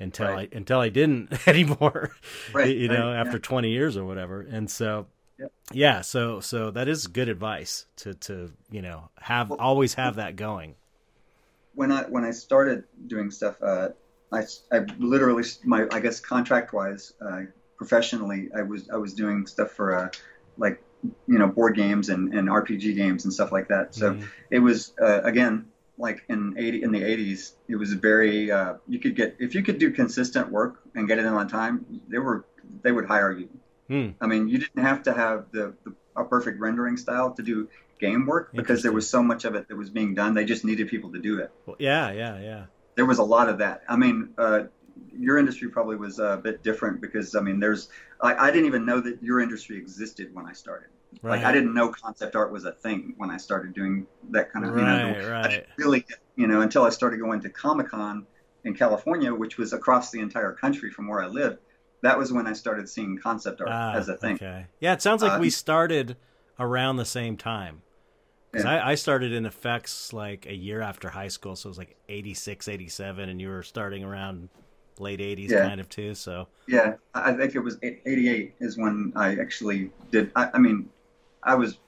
[0.00, 0.50] until right.
[0.52, 2.12] I until I didn't anymore.
[2.52, 3.38] Right, you know, right, after yeah.
[3.38, 4.42] 20 years or whatever.
[4.42, 5.08] And so
[5.38, 5.52] yep.
[5.72, 10.16] yeah, so so that is good advice to to, you know, have well, always have
[10.16, 10.76] that going.
[11.74, 13.88] when I when I started doing stuff, uh,
[14.32, 17.42] I, I literally my I guess contract wise, uh,
[17.76, 20.08] professionally, I was I was doing stuff for uh,
[20.56, 20.82] like
[21.26, 23.94] you know board games and, and RPG games and stuff like that.
[23.94, 24.30] So Mhm.
[24.50, 25.66] it was uh, again
[25.98, 29.62] like in eighty in the eighties, it was very uh, you could get if you
[29.62, 32.44] could do consistent work and get it in on time, they were
[32.82, 33.48] they would hire you.
[33.88, 34.10] Hmm.
[34.20, 37.68] I mean, you didn't have to have the, the a perfect rendering style to do
[37.98, 40.34] game work because there was so much of it that was being done.
[40.34, 41.50] They just needed people to do it.
[41.66, 42.64] Well, yeah, yeah, yeah.
[42.94, 43.82] There was a lot of that.
[43.88, 44.64] I mean, uh,
[45.16, 47.88] your industry probably was a bit different because I mean, there's
[48.20, 50.88] I, I didn't even know that your industry existed when I started.
[51.22, 51.40] Right.
[51.40, 54.64] Like I didn't know concept art was a thing when I started doing that kind
[54.64, 54.94] of you know.
[54.98, 55.48] Right, I right.
[55.48, 58.26] didn't really you know until I started going to Comic Con
[58.64, 61.58] in California, which was across the entire country from where I lived.
[62.02, 64.38] That was when I started seeing concept art Ah, as a thing.
[64.38, 64.66] Okay.
[64.80, 66.16] Yeah, it sounds like Uh, we started
[66.58, 67.82] around the same time.
[68.52, 68.70] Because Yeah.
[68.82, 71.96] I, I started in effects like a year after high school, so it was like
[72.08, 74.50] 86, 87, and you were starting around
[74.98, 75.56] late 80s Yeah.
[75.56, 76.14] kind of too.
[76.14, 80.32] So, Yeah, I I think it was 88 is when I actually did.
[80.34, 80.90] I, I mean,
[81.46, 81.78] I was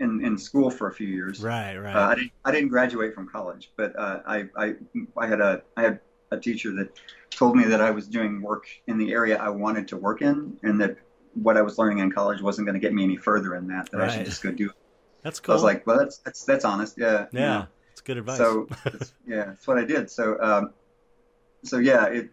[0.00, 1.40] in, in school for a few years.
[1.40, 1.94] right, right.
[1.94, 4.74] Uh, I didn't I didn't graduate from college, but uh, I, I
[5.16, 6.98] I had a I had a teacher that
[7.30, 10.56] told me that I was doing work in the area I wanted to work in,
[10.62, 10.96] and that
[11.34, 13.90] what I was learning in college wasn't going to get me any further in that.
[13.92, 14.76] That I should just go do it.
[15.22, 15.52] That's So cool.
[15.52, 16.96] I was like, well, that's that's that's honest.
[16.96, 17.26] Yeah.
[17.32, 17.66] yeah, know.
[17.92, 18.38] it's good advice.
[18.38, 20.10] So it's, yeah, that's what I did.
[20.10, 20.72] So um,
[21.64, 22.30] so yeah, it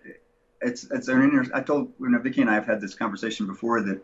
[0.61, 3.47] it's it's an inter- I told you know Vicky and I have had this conversation
[3.47, 4.01] before that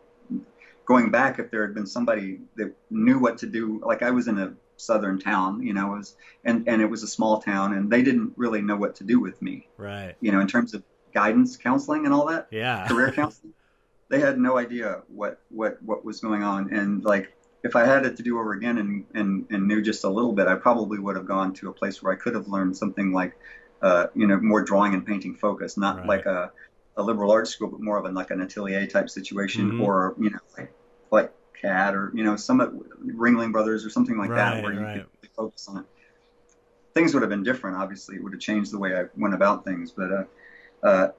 [0.92, 4.28] going back, if there had been somebody that knew what to do, like I was
[4.28, 7.90] in a southern town, you know, was and and it was a small town, and
[7.94, 10.16] they didn't really know what to do with me, right.
[10.22, 10.84] you know, in terms of
[11.14, 12.88] guidance, counseling, and all that Yeah.
[12.90, 13.54] career counseling.
[14.10, 17.26] They had no idea what what what was going on, and like
[17.64, 20.34] if I had it to do over again and and and knew just a little
[20.34, 23.14] bit, I probably would have gone to a place where I could have learned something
[23.14, 23.34] like,
[23.82, 26.08] uh, you know, more drawing and painting focus, not Right.
[26.14, 26.52] like a
[26.98, 29.82] a liberal arts school, but more of a like an atelier type situation, Mhm.
[29.84, 30.74] or you know, like
[31.62, 32.74] CAD or you know, some of-
[33.06, 34.94] Ringling Brothers or something like Right, that, where you right.
[34.98, 35.86] could really focus on it.
[36.94, 38.16] Things would have been different, obviously.
[38.16, 40.24] It would have changed the way I went about things, but uh,
[40.86, 41.12] uh,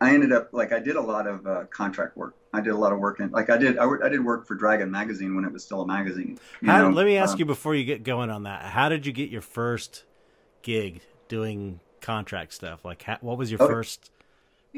[0.00, 2.34] I ended up like I did a lot of uh, contract work.
[2.52, 4.54] I did a lot of work in like I did I, I did work for
[4.54, 6.38] Dragon magazine when it was still a magazine.
[6.64, 8.62] How, let me ask um, you before you get going on that.
[8.62, 10.04] How did you get your first
[10.62, 12.84] gig doing contract stuff?
[12.84, 13.66] Like, how, what was your Oh.
[13.68, 14.10] first?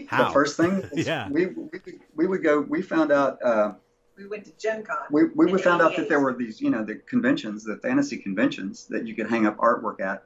[0.09, 0.25] How?
[0.25, 1.29] The first thing, Yeah.
[1.29, 1.69] we, we
[2.15, 2.61] we would go.
[2.61, 3.73] We found out uh,
[4.17, 4.97] We went to Gen Con.
[5.11, 8.17] we we in found out that there were these you know the conventions, the fantasy
[8.17, 10.25] conventions that you could hang up artwork at,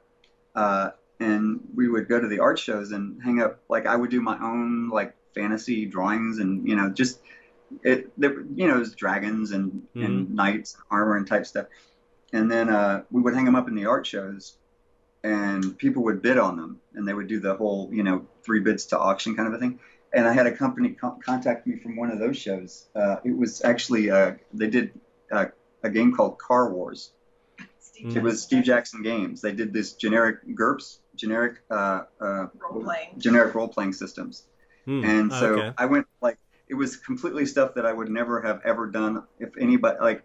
[0.55, 4.09] uh, and we would go to the art shows and hang up like I would
[4.09, 7.19] do my own like fantasy drawings and you know just
[7.83, 11.65] it there, you know it was dragons and and knights armor and type stuff,
[12.31, 14.55] and then uh, we would hang them up in the art shows,
[15.23, 18.59] and people would bid on them and they would do the whole you know three
[18.59, 19.79] bids to auction kind of a thing
[20.13, 23.35] and i had a company co- contact me from one of those shows uh, it
[23.35, 24.91] was actually uh, they did
[25.31, 25.45] uh,
[25.83, 27.11] a game called car wars
[27.79, 32.83] Steve it was steve jackson games they did this generic GURPS, generic uh, uh, role
[32.83, 33.09] playing.
[33.17, 34.43] generic role-playing systems
[34.85, 35.73] Hmm, and so okay.
[35.77, 36.37] I went like
[36.67, 40.23] it was completely stuff that I would never have ever done if anybody like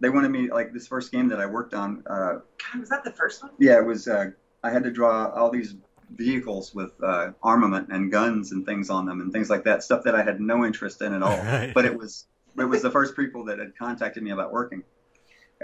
[0.00, 2.34] they wanted me like this first game that I worked on uh,
[2.72, 3.52] God, was that the first one?
[3.58, 4.06] yeah, it was.
[4.08, 5.74] Uh, I had to draw all these
[6.14, 9.82] vehicles with uh, armament and guns and things on them and things like that.
[9.82, 11.36] Stuff that I had no interest in at all.
[11.42, 11.72] Right.
[11.74, 12.26] But it was
[12.58, 14.82] it was the first people that had contacted me about working.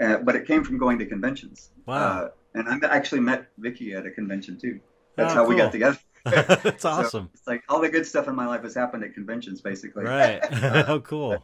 [0.01, 1.69] Uh, but it came from going to conventions.
[1.85, 1.95] Wow.
[1.95, 4.79] Uh, and I actually met Vicky at a convention too.
[5.15, 5.97] That's Oh, how we got together.
[6.25, 7.29] That's So awesome.
[7.33, 10.03] it's like all the good stuff in my life has happened at conventions, basically.
[10.03, 10.39] right.
[10.87, 11.43] oh, cool.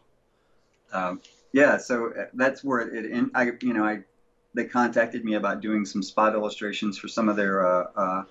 [0.94, 1.22] um,
[1.52, 4.00] yeah, so uh, that's where it, it in, I, you know, I,
[4.54, 8.24] they contacted me about doing some spot illustrations for some of their uh, uh,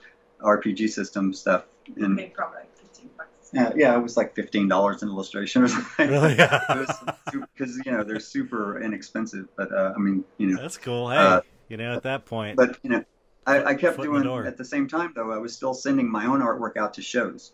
[0.42, 1.64] RPG system stuff,
[1.96, 3.50] and Paid probably like 15 bucks.
[3.56, 6.08] uh, yeah, it was like fifteen dollars an illustration or something.
[6.10, 6.36] Really?
[7.54, 11.10] Because you know they're super inexpensive, but uh, I mean, you know, That's cool.
[11.10, 13.04] Hey, Uh, you know, at that point, but you know,
[13.46, 15.30] I, I kept Foot in the doing at the same time though.
[15.32, 17.52] I was still sending my own artwork out to shows,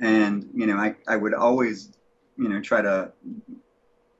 [0.00, 1.92] and you know, I I would always,
[2.36, 3.12] you know, try to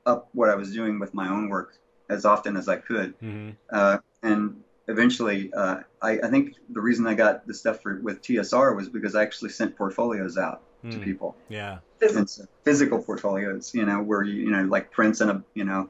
[0.05, 1.77] up what I was doing with my own work
[2.09, 3.19] as often as I could.
[3.19, 3.55] Mhm.
[3.71, 8.21] Uh, and eventually, uh, I, I think the reason I got the stuff for, with
[8.21, 10.61] TSR was because I actually sent portfolios out
[10.91, 11.03] to Hmm.
[11.03, 11.79] people, yeah.
[11.99, 12.45] Physical.
[12.63, 15.89] physical portfolios, you know, where you you know like prints and a you know,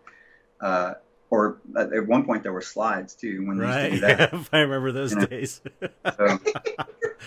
[0.62, 0.94] uh,
[1.30, 3.92] or at, at one point there were slides too when they Right.
[3.92, 4.34] used to do that.
[4.34, 5.26] if I remember those You know.
[5.26, 5.62] days.
[6.18, 6.40] So,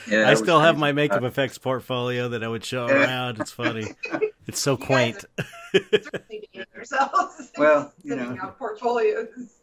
[0.08, 0.80] yeah, I still have crazy.
[0.80, 2.94] my makeup Uh, effects portfolio that I would show Yeah.
[2.94, 3.38] around.
[3.38, 3.86] It's funny.
[4.46, 5.24] It's so You quaint.
[5.36, 7.50] certainly dating yourselves.
[7.58, 8.34] Well, you know.
[8.40, 9.57] out portfolios.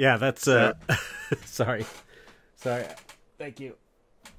[0.00, 0.72] Yeah, that's uh
[1.44, 1.84] sorry.
[2.56, 2.86] Sorry.
[3.36, 3.76] Thank you.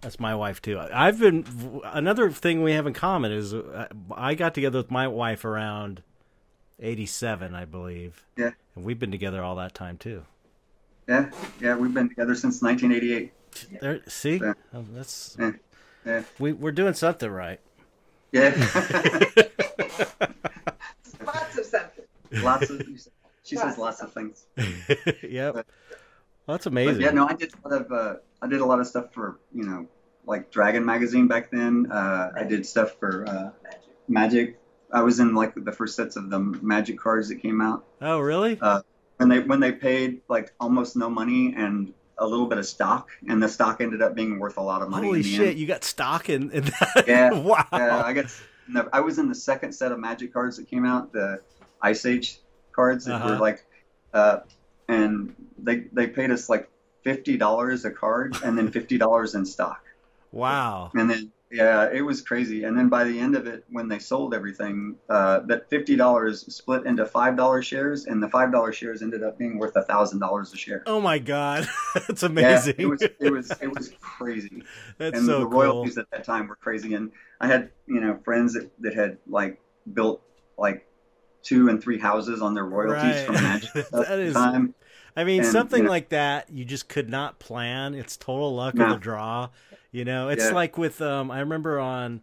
[0.02, 0.80] That's my wife too.
[0.80, 1.46] I've been
[1.84, 6.02] another thing we have in common is uh, I got together with my wife around
[6.80, 8.26] 87, I believe.
[8.36, 8.54] Yeah.
[8.76, 10.24] And we've been together all that time too.
[11.08, 13.32] Yeah, yeah, we've been together since 1988.
[13.82, 14.42] There, see.
[14.44, 14.56] Oh,
[14.94, 15.52] that's Yeah,
[16.08, 17.60] yeah, we we're doing something right.
[18.32, 18.50] yeah.
[21.24, 22.06] Lots of something.
[22.42, 22.82] lots of.
[23.52, 24.46] She says lots of things.
[25.24, 25.54] yep.
[25.56, 25.66] But-
[26.48, 27.02] Well, that's But amazing.
[27.02, 27.92] yeah, no, I did a lot of.
[27.92, 29.88] Uh, I did a lot of stuff for you know,
[30.26, 31.92] like Dragon magazine back then.
[31.92, 33.82] Uh, I did stuff for uh, Magic.
[34.08, 34.58] Magic.
[34.94, 37.86] I was in like the first sets of the Magic cards that came out.
[38.02, 38.56] Oh, really?
[39.18, 43.10] when they when they paid like almost no money and a little bit of stock,
[43.28, 45.08] and the stock ended up being worth a lot of money.
[45.08, 45.50] Holy shit!
[45.50, 45.60] End.
[45.60, 47.04] You got stock in, in that?
[47.08, 47.66] Yeah, wow.
[47.72, 48.42] Yeah, I guess
[48.92, 51.42] I was in the second set of Magic cards that came out, the
[51.82, 52.40] Ice Age
[52.76, 53.22] cards that Uh-huh.
[53.22, 53.66] were like,
[54.14, 54.40] uh,
[54.88, 56.70] and they they paid us like
[57.04, 59.82] fifty dollars a card, and then fifty dollars in stock,
[60.32, 60.92] wow.
[60.94, 62.64] and then yeah, it was crazy.
[62.64, 66.54] And then by the end of it, when they sold everything, uh, that fifty dollars
[66.54, 69.84] split into five dollar shares, and the five dollar shares ended up being worth a
[69.84, 70.88] thousand dollars a share.
[70.88, 72.76] Oh my god, that's Yeah, amazing.
[72.78, 74.64] it was it was it was crazy.
[74.98, 75.48] that's and so the cool.
[75.48, 76.94] royalties at that time were crazy.
[76.94, 79.62] And I had you know friends that, that had like
[79.94, 80.24] built
[80.58, 80.88] like
[81.44, 83.26] two and three houses on their royalties Right.
[83.26, 84.74] from Magic That at time.
[85.16, 87.94] I mean, And, something you know- like that you just could not plan.
[87.96, 89.50] It's total luck of the draw.
[89.92, 90.52] You know, it's Yeah.
[90.52, 92.22] like with um I remember on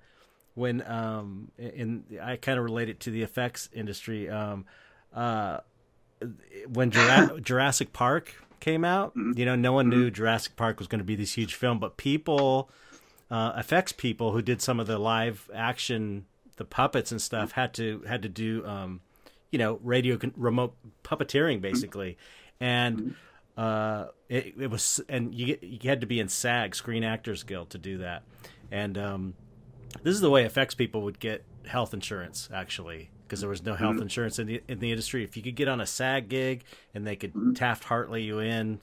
[0.55, 4.65] when um in I kind of relate it to the effects industry um
[5.15, 5.59] uh
[6.73, 9.39] when Jura- Jurassic Park came out, Mhm.
[9.39, 11.97] you know, no one knew Jurassic Park was going to be this huge film, but
[11.97, 12.71] people
[13.31, 16.25] uh effects people who did some of the live action
[16.57, 19.01] the puppets and stuff had to had to do um
[19.51, 20.75] you know radio con- remote
[21.05, 22.19] puppeteering basically.
[22.61, 23.15] And
[23.57, 27.71] uh it, it was and you you had to be in SAG Screen Actors Guild
[27.71, 28.23] to do that.
[28.71, 29.35] And um
[30.03, 33.75] this is the way effects people would get health insurance actually because there was no
[33.75, 35.23] health insurance in the in the industry.
[35.25, 38.81] If you could get on a SAG gig and they could Taft Hartley you in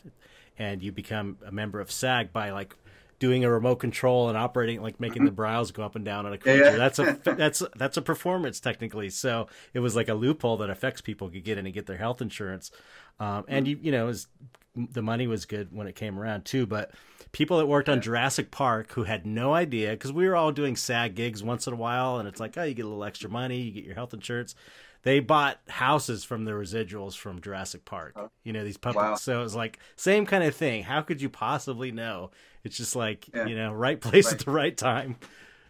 [0.57, 2.75] and you become a member of SAG by like
[3.19, 6.33] doing a remote control and operating like making the brows go up and down on
[6.33, 6.63] a creature.
[6.63, 6.77] yeah.
[6.77, 9.09] That's a that's that's a performance technically.
[9.09, 11.97] So it was like a loophole that affects people could get in and get their
[11.97, 12.71] health insurance.
[13.19, 14.27] Um, and you you know was,
[14.75, 16.65] the money was good when it came around too.
[16.65, 16.91] But
[17.31, 20.75] people that worked on Jurassic Park who had no idea because we were all doing
[20.75, 23.29] SAG gigs once in a while, and it's like oh you get a little extra
[23.29, 24.55] money, you get your health insurance.
[25.03, 28.15] They bought houses from the residuals from Jurassic Park.
[28.43, 28.97] You know these puppets.
[28.97, 29.15] Wow.
[29.15, 30.83] So it was like same kind of thing.
[30.83, 32.31] How could you possibly know?
[32.65, 33.45] It's just like Yeah.
[33.45, 34.33] you know right place Right.
[34.33, 35.15] at the right time.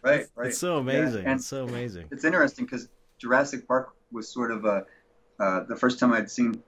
[0.02, 0.46] Right, It's, right.
[0.48, 1.24] it's so Yeah, amazing.
[1.26, 2.08] And it's so amazing.
[2.10, 2.88] it's interesting because
[3.18, 4.84] Jurassic Park was sort of a
[5.38, 6.62] uh, the first time I'd seen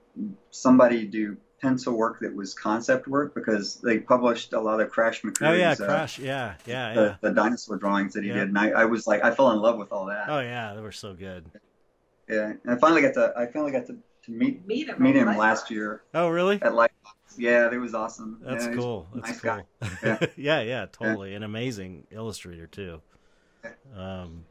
[0.51, 5.21] somebody do pencil work that was concept work because they published a lot of Crash
[5.41, 6.19] Oh yeah, uh, Crash.
[6.19, 7.15] Yeah, yeah, the, yeah.
[7.21, 8.35] the dinosaur drawings that he Yeah.
[8.35, 10.29] did, and I, I was like, I fell in love with all that.
[10.29, 11.45] Oh yeah, they were so good.
[12.29, 15.01] Yeah, and I finally got to I finally got to, to meet Meet him.
[15.01, 16.55] meet him last year Oh really?
[16.61, 16.89] at Lightbox.
[17.39, 18.39] Yeah, it was awesome.
[18.41, 19.07] That's Yeah, cool.
[19.15, 19.67] That's nice cool.
[20.03, 20.25] Yeah.
[20.35, 20.61] Yeah.
[20.61, 21.33] yeah, totally.
[21.33, 23.01] An amazing illustrator too.
[23.63, 23.71] Yeah.
[23.95, 24.45] Um,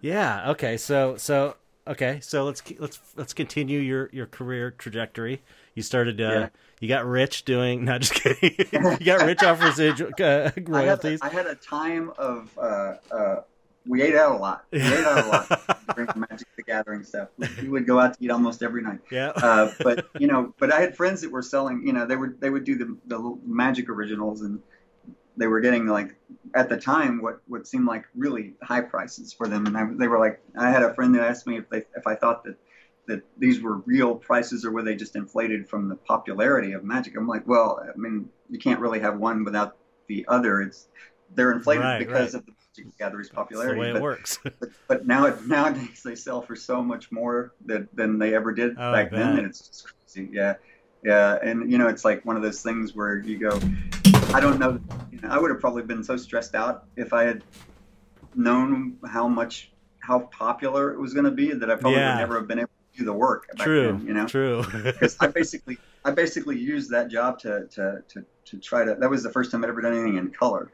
[0.00, 0.50] yeah.
[0.52, 0.76] Okay.
[0.76, 1.56] So so
[1.86, 2.20] okay.
[2.20, 5.42] So let's let's let's continue your your career trajectory.
[5.74, 6.20] You started.
[6.20, 6.48] Uh, Yeah.
[6.80, 7.84] You got rich doing.
[7.84, 8.54] Not just kidding.
[8.72, 11.20] you got rich off residual uh, I had, a, royalties.
[11.22, 13.36] I had a time of uh, uh,
[13.86, 14.64] we ate out a lot.
[14.72, 17.28] We ate out a lot during the Magic the Gathering stuff.
[17.36, 19.00] We, we would go out to eat almost every night.
[19.10, 19.30] yeah.
[19.30, 21.86] Uh, but you know, but I had friends that were selling.
[21.86, 24.60] You know, they would they would do the the Magic originals, and
[25.36, 26.14] they were getting like
[26.54, 29.66] at the time what what seemed like really high prices for them.
[29.66, 32.06] And I, they were like, I had a friend that asked me if they if
[32.06, 32.56] I thought that
[33.06, 37.14] that these were real prices or were they just inflated from the popularity of Magic.
[37.18, 39.76] I'm like, well, I mean, you can't really have one without
[40.06, 40.62] the other.
[40.62, 40.88] It's
[41.34, 42.40] they're inflated Right, because right.
[42.40, 43.80] of the Magic the Gatherer's That's the popularity.
[43.80, 44.38] way it but, works.
[44.44, 44.54] but,
[44.88, 48.72] but now it, nowadays they sell for so much more that, than they ever did
[48.78, 49.38] Oh, back then.
[49.38, 50.28] And it's just crazy.
[50.32, 50.54] Yeah.
[51.04, 51.38] Yeah.
[51.42, 53.60] And, you know, it's like one of those things where you go,
[54.32, 54.80] I don't know.
[55.12, 57.44] You know I would have probably been so stressed out if I had
[58.34, 59.70] known how much,
[60.00, 62.14] how popular it was going to be that I probably Yeah.
[62.14, 63.92] would never have been able to do the work True.
[63.92, 64.26] then, you know?
[64.26, 64.64] True.
[64.82, 69.08] Because I basically, I basically used that job to, to, to, to try to, that
[69.10, 70.70] was the first time I'd ever done anything in color.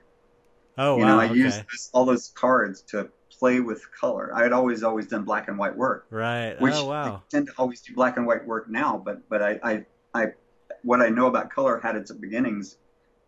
[0.81, 1.09] Oh you wow.
[1.09, 1.35] know, I okay.
[1.35, 4.31] used this, all those cards to play with color.
[4.35, 6.61] I had always, always done black and white work, Right.
[6.61, 9.01] which oh I tend to always do black and white work now.
[9.03, 10.27] But, but I, I, I,
[10.83, 12.77] what I know about color had its beginnings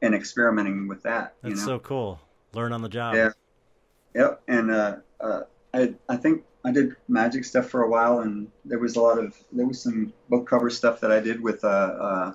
[0.02, 1.34] in experimenting with that.
[1.42, 1.66] That's you know?
[1.66, 2.20] so cool.
[2.52, 3.14] Learn on the job.
[3.14, 3.30] Yeah.
[4.14, 4.42] Yep.
[4.48, 5.40] And uh, uh,
[5.72, 9.18] I, I think I did magic stuff for a while, and there was a lot
[9.18, 11.64] of there was some book cover stuff that I did with.
[11.64, 12.34] Uh, uh,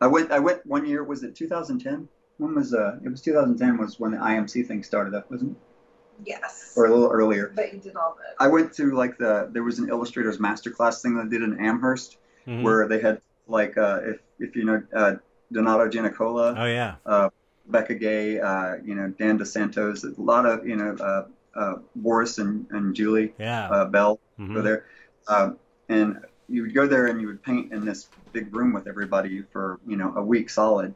[0.00, 1.02] I went I went one year.
[1.02, 2.08] Was it 2010?
[2.40, 6.26] When was uh it was 2010 was when the IMC thing started up, wasn't it?
[6.26, 6.72] Yes.
[6.76, 7.52] Or a little earlier.
[7.54, 8.42] But you did all that.
[8.42, 12.16] I went to like the there was an illustrators masterclass thing that did in Amherst
[12.46, 12.62] Mhm.
[12.62, 15.14] where they had like uh if if you know uh
[15.52, 17.28] Donato Giancola, oh yeah, uh
[17.66, 21.74] Becca Guay, uh you know Dan dos Santos, a lot of you know uh uh
[21.96, 23.68] Boris and and Julie yeah.
[23.68, 24.54] uh Bell Mhm.
[24.54, 24.84] were there.
[25.28, 25.58] Um,
[25.90, 29.42] and you would go there and you would paint in this big room with everybody
[29.52, 30.94] for you know a week solid.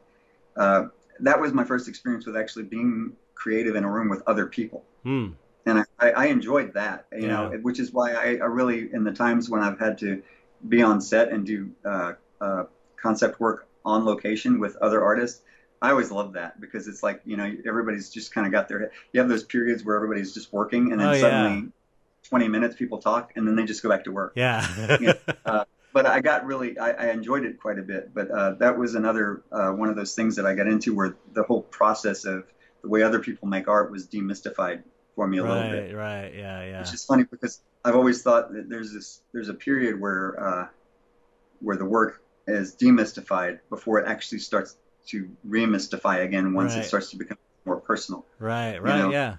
[0.56, 0.86] Uh,
[1.20, 4.84] that was my first experience with actually being creative in a room with other people,
[5.02, 5.28] Hmm.
[5.66, 7.06] and I, I, enjoyed that.
[7.12, 10.22] You know, which is why I, I really in the times when I've had to
[10.68, 12.64] be on set and do uh, uh,
[12.96, 15.42] concept work on location with other artists.
[15.82, 18.90] I always love that because it's like you know everybody's just kind of got their
[19.12, 21.20] you have those periods where everybody's just working and then Oh, yeah.
[21.20, 21.68] suddenly
[22.22, 24.66] 20 minutes people talk and then they just go back to work Yeah.
[25.00, 25.64] Yeah.
[25.94, 28.12] But I got really, I, I enjoyed it quite a bit.
[28.12, 31.16] But uh, that was another uh, one of those things that I got into where
[31.32, 32.44] the whole process of
[32.82, 34.82] the way other people make art was demystified
[35.14, 35.94] for me a little bit.
[35.94, 36.22] right.
[36.24, 36.34] Right.
[36.34, 36.64] Yeah.
[36.64, 36.80] Yeah.
[36.80, 40.66] Which is funny because I've always thought that there's this, there's a period where, uh,
[41.60, 44.76] where the work is demystified before it actually starts
[45.06, 46.84] to remystify again once Right.
[46.84, 48.26] it starts to become more personal.
[48.40, 48.82] Right.
[48.82, 48.98] Right.
[48.98, 49.36] know, yeah.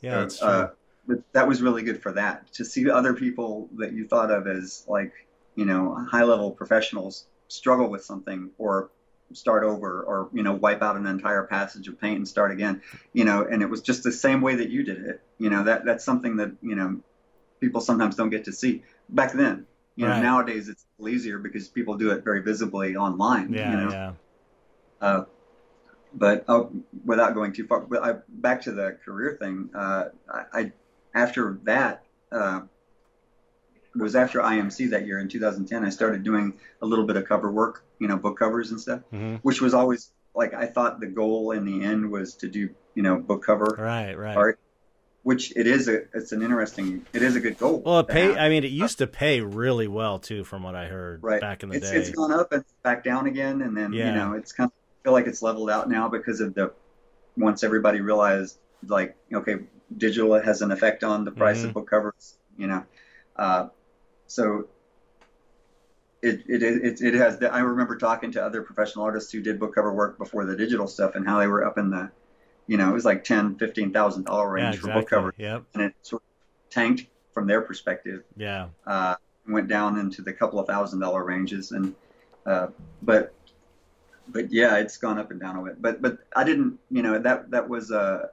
[0.00, 0.20] Yeah.
[0.20, 0.48] That's true.
[0.48, 0.70] uh,
[1.06, 4.46] but that was really good for that to see other people that you thought of
[4.46, 5.12] as like
[5.60, 8.90] you know high level professionals struggle with something or
[9.34, 12.80] start over or you know wipe out an entire passage of paint and start again
[13.12, 15.62] you know and it was just the same way that you did it you know
[15.64, 16.98] that that's something that you know
[17.60, 21.38] people sometimes don't get to see back then you know nowadays it's a little easier
[21.38, 23.70] because people do it very visibly online yeah.
[23.70, 24.12] you know Yeah.
[25.02, 25.24] uh,
[26.14, 26.64] but uh,
[27.04, 29.70] without going too far, but I, back to the career thing.
[29.72, 30.72] Uh, I, I
[31.14, 32.02] after that
[32.32, 32.62] uh,
[33.94, 35.84] it was after IMC that year in 2010.
[35.84, 39.00] I started doing a little bit of cover work, you know, book covers and stuff,
[39.10, 42.70] hmm which was always like I thought the goal in the end was to do,
[42.94, 44.16] you know, book cover Right.
[44.16, 44.36] Right.
[44.36, 44.60] art,
[45.22, 47.82] which it is a it's an interesting it is a good goal.
[47.84, 48.22] Well, it pay.
[48.22, 48.36] have.
[48.36, 51.62] I mean, it used to pay really well too, from what I heard right back
[51.62, 51.96] in the it's, day.
[51.96, 54.06] it's gone up and back down again and then Yeah.
[54.06, 56.72] you know it's kind of I feel like it's leveled out now because of the
[57.36, 59.56] once everybody realized like okay
[59.96, 61.68] digital has an effect on the price Mhm.
[61.68, 62.84] of book covers you know
[63.36, 63.68] uh,
[64.30, 64.68] so
[66.22, 69.74] it, it, it, it has i remember talking to other professional artists who did book
[69.74, 72.10] cover work before the digital stuff and how they were up in the
[72.66, 74.64] you know it was like 10 15 thousand dollar yeah.
[74.66, 75.64] range for book cover Yep.
[75.74, 78.68] and it sort of tanked from their perspective Yeah.
[78.86, 79.16] uh,
[79.48, 81.94] went down into the couple of thousand dollar ranges and
[82.46, 82.68] uh,
[83.02, 83.34] but
[84.28, 87.18] but yeah it's gone up and down a bit but but I didn't you know
[87.18, 88.26] that that was uh,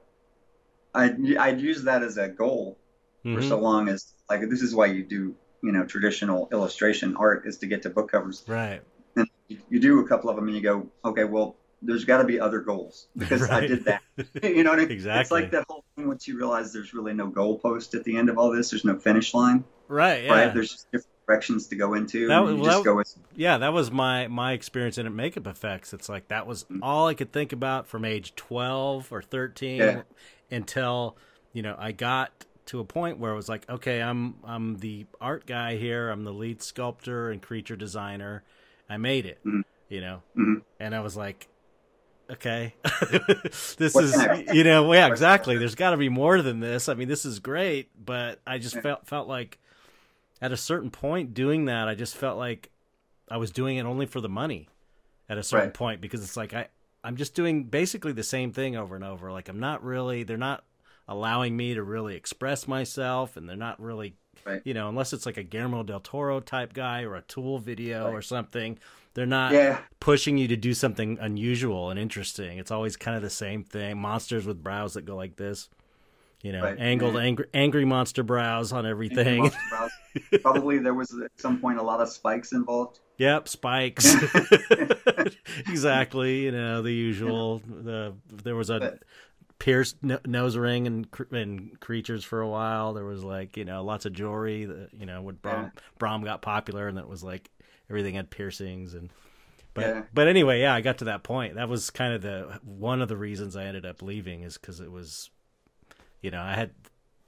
[0.94, 2.76] I I'd use that as a goal
[3.22, 3.48] for Mhm.
[3.48, 7.58] so long as like this is why you do you know traditional illustration art is
[7.58, 8.80] to get to book covers Right.
[9.16, 9.26] and
[9.68, 12.40] you, do a couple of them and you go okay well there's got to be
[12.40, 14.02] other goals because I did that
[14.42, 14.90] you know what I mean?
[14.92, 15.20] Exactly.
[15.20, 18.28] It's like that whole thing once you realize there's really no goalpost at the end
[18.28, 20.24] of all this there's no finish line Right.
[20.24, 20.32] Yeah.
[20.32, 20.52] right?
[20.54, 22.26] There's just different directions to go into.
[22.28, 22.70] That and was- you well,
[23.04, 25.92] just that- go yeah, that was my my experience in makeup effects.
[25.94, 26.80] It's like that was Mm.
[26.82, 30.02] all I could think about from age twelve or thirteen Yeah.
[30.50, 31.16] until
[31.52, 35.06] you know I got to a point where it was like, okay, I'm I'm the
[35.20, 36.10] art guy here.
[36.10, 38.44] I'm the lead sculptor and creature designer.
[38.88, 39.64] I made it, Mhm.
[39.88, 40.62] you know, Mhm.
[40.80, 41.48] and I was like,
[42.30, 42.74] okay,
[43.10, 44.54] this What's is next?
[44.54, 45.56] you know, yeah, exactly.
[45.58, 46.88] There's got to be more than this.
[46.88, 49.58] I mean, this is great, but I just felt felt like
[50.40, 52.70] at a certain point doing that, I just felt like
[53.30, 54.68] I was doing it only for the money
[55.28, 55.74] at a certain Right.
[55.74, 56.68] point because it's like I
[57.04, 59.30] I'm just doing basically the same thing over and over.
[59.32, 60.64] Like I'm not really they're not
[61.08, 64.62] allowing me to really express myself and they're not really Right.
[64.64, 68.04] you know unless it's like a Guillermo del Toro type guy or a Tool video
[68.06, 68.14] Right.
[68.14, 68.78] or something
[69.14, 72.58] they're not yeah, pushing you to do something unusual and interesting.
[72.58, 73.98] It's always kind of the same thing.
[73.98, 75.68] Monsters with brows that go like this.
[76.40, 76.78] You know, Right.
[76.78, 77.22] angled Yeah.
[77.22, 79.50] angry, angry monster brows on everything.
[79.70, 79.90] Brows.
[80.40, 83.00] Probably there was at some point a lot of spikes involved.
[83.18, 84.14] Yep, spikes.
[85.66, 86.44] exactly.
[86.44, 87.60] You know the usual.
[87.66, 88.98] The there was a
[89.58, 92.92] pierced no- nose ring and cr- and creatures for a while.
[92.94, 94.64] There was like you know lots of jewelry.
[94.66, 97.50] That, you know when Brom Brom got popular and it was like
[97.90, 99.10] everything had piercings and.
[99.74, 100.02] But Yeah.
[100.12, 101.54] but anyway, yeah, I got to that point.
[101.54, 104.80] That was kind of the one of the reasons I ended up leaving is because
[104.80, 105.30] it was,
[106.20, 106.70] you know, I had,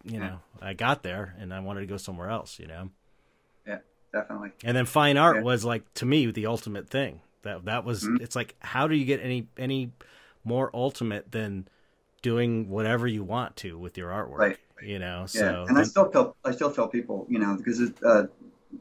[0.05, 0.27] you Yeah.
[0.27, 2.59] know, I got there and I wanted to go somewhere else.
[2.59, 2.91] You know.
[3.67, 3.79] Yeah,
[4.13, 4.51] definitely.
[4.65, 5.43] And then fine art Yeah.
[5.43, 7.21] was like to me the ultimate thing.
[7.43, 8.21] That that was Mhm.
[8.21, 9.93] it's like how do you get any any
[10.43, 11.69] more ultimate than
[12.23, 14.39] doing whatever you want to with your artwork?
[14.39, 14.59] Right.
[14.83, 17.81] You know, Yeah, so and I still tell I still tell people, you know, because
[17.81, 18.25] it, uh,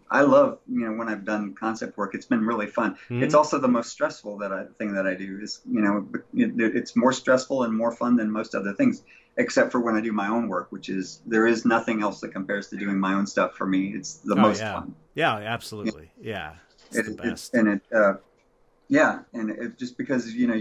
[0.09, 2.15] I love you know when I've done concept work.
[2.15, 2.95] It's been really fun.
[3.09, 3.21] Mhm.
[3.21, 6.75] It's also the most stressful that I, thing that I do is you know it,
[6.75, 9.03] it's more stressful and more fun than most other things,
[9.35, 12.29] except for when I do my own work, which is there is nothing else that
[12.29, 13.93] compares to doing my own stuff for me.
[13.93, 14.73] It's the Oh, most yeah.
[14.75, 14.95] fun.
[15.15, 16.11] Yeah, absolutely.
[16.21, 16.53] Yeah,
[16.87, 17.53] it's It- the it- best.
[17.55, 18.13] and it uh,
[18.87, 20.59] yeah, and it just because you know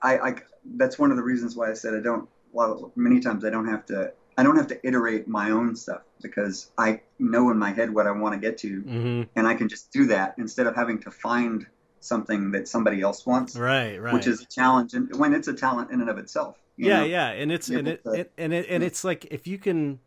[0.00, 0.34] I, I
[0.76, 2.28] that's one of the reasons why I said I don't.
[2.52, 4.12] Well, many times I don't have to.
[4.36, 8.06] I don't have to iterate my own stuff because I know in my head what
[8.06, 10.98] I want to get to, hmm and I can just do that instead of having
[11.00, 11.66] to find
[12.00, 14.12] something that somebody else wants, Right, right.
[14.12, 14.94] which is a challenge.
[14.94, 17.06] And when it's a talent in and of itself, you yeah, know?
[17.06, 20.00] yeah, and it's and it, to- it and it and it's like if you can.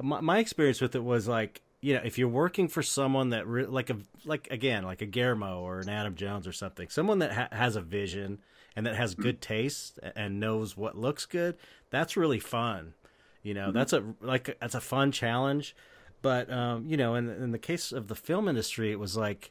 [0.00, 3.46] My, my experience with it was like you know if you're working for someone that
[3.46, 7.18] re- like a like again like a Guillermo or an Adam Jones or something, someone
[7.18, 8.38] that ha- has a vision
[8.78, 11.56] and that has good taste and knows what looks good.
[11.90, 12.94] That's really fun.
[13.42, 15.74] You know, that's a like that's a fun challenge.
[16.22, 19.50] But um, you know, in in the case of the film industry, it was like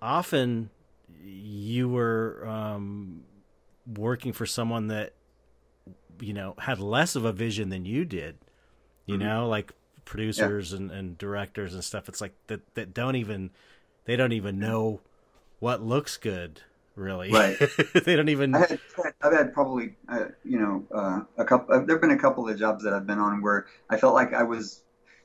[0.00, 0.70] often
[1.22, 3.24] you were um,
[3.86, 5.12] working for someone that
[6.20, 8.36] you know had less of a vision than you did
[9.06, 9.20] you Mhm.
[9.20, 9.72] know like
[10.04, 13.50] producers and, and directors and stuff it's like that that don't even
[14.04, 15.00] they don't even know
[15.58, 16.62] what looks good
[16.96, 17.56] really Right.
[18.04, 18.78] they don't even I had,
[19.22, 21.74] I've had probably, uh, you know, uh, a couple.
[21.74, 24.32] Uh, there've been a couple of jobs that I've been on where I felt like
[24.32, 24.82] I was,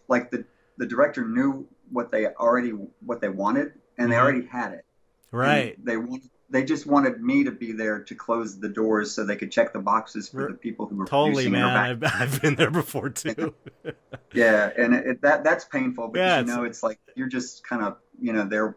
[0.07, 0.45] like the
[0.77, 4.19] the director knew what they already what they wanted, and they Mhm.
[4.21, 4.85] already had it.
[5.31, 9.11] And right they wanted, they just wanted me to be there to close the doors
[9.11, 12.11] so they could check the boxes for the people who were totally man back.
[12.13, 13.53] I've, I've been there before too
[14.33, 17.27] Yeah, and it, it, that that's painful because Yeah, you it's- know it's like you're
[17.27, 18.75] just kind of you know there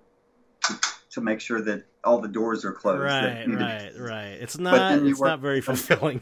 [0.64, 0.80] to,
[1.12, 3.03] to make sure that all the doors are closed.
[3.03, 6.20] that right to right right it's not you it's work- not very fulfilling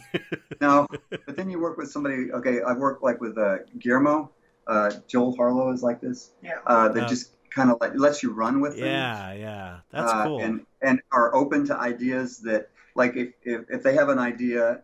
[0.60, 2.30] No, but then you work with somebody.
[2.32, 4.30] Okay, I work like with uh, Guillermo.
[4.66, 6.32] Uh, Joel Harlow is like this.
[6.42, 6.58] Yeah.
[6.66, 7.06] Uh, that Yeah.
[7.08, 8.86] just kind of like lets you run with things.
[8.86, 13.62] yeah yeah that's uh, cool And and are open to ideas that like if, if
[13.70, 14.82] if they have an idea,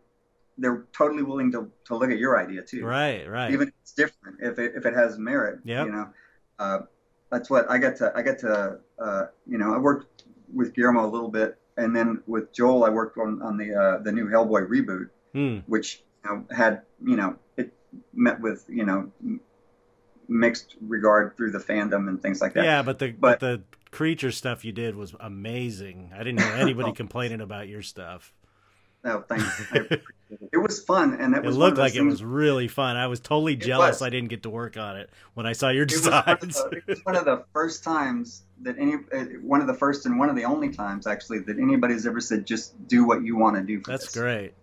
[0.58, 2.84] they're totally willing to to look at your idea too.
[2.84, 5.60] right right Even if it's different, if it if it has merit.
[5.64, 5.84] yeah.
[5.84, 6.08] You know,
[6.58, 6.78] uh,
[7.30, 11.06] that's what I got to I got to uh, you know I worked with Guillermo
[11.06, 14.26] a little bit, and then with Joel I worked on on the uh, the new
[14.26, 15.58] Hellboy reboot Hmm.
[15.66, 17.72] which you know, had you know it
[18.14, 19.10] met with you know
[20.28, 22.64] mixed regard through the fandom and things like that.
[22.64, 26.10] Yeah, but the but, But- the creature stuff you did was amazing.
[26.14, 28.32] I didn't hear anybody complaining about your stuff.
[29.04, 29.62] No, thanks.
[29.74, 30.02] It.
[30.52, 32.96] It was fun, and it It was looked like it was really fun.
[32.96, 34.02] I was totally jealous was.
[34.02, 36.54] I didn't get to work on it when I saw your It was, designs.
[36.64, 40.04] the, it was one of the first times that any uh, one of the first
[40.04, 43.36] and one of the only times actually that anybody's ever said just do what you
[43.36, 44.14] want to do That's this.
[44.20, 44.54] great.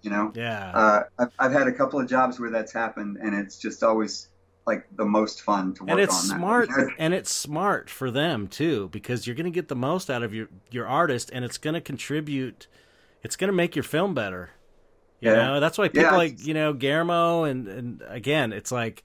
[0.00, 0.70] You know, Yeah.
[0.74, 4.28] uh, I've, I've had a couple of jobs where that's happened, and it's just always
[4.66, 6.38] like the most fun to work and it's on.
[6.38, 6.94] smart That.
[6.98, 10.32] and it's smart for them too because you're going to get the most out of
[10.32, 12.68] your your artist and it's going to contribute
[13.22, 14.50] it's going to make your film better
[15.20, 15.36] you Yeah.
[15.36, 16.16] know that's why people Yeah.
[16.16, 19.04] like you know Guillermo and and again it's like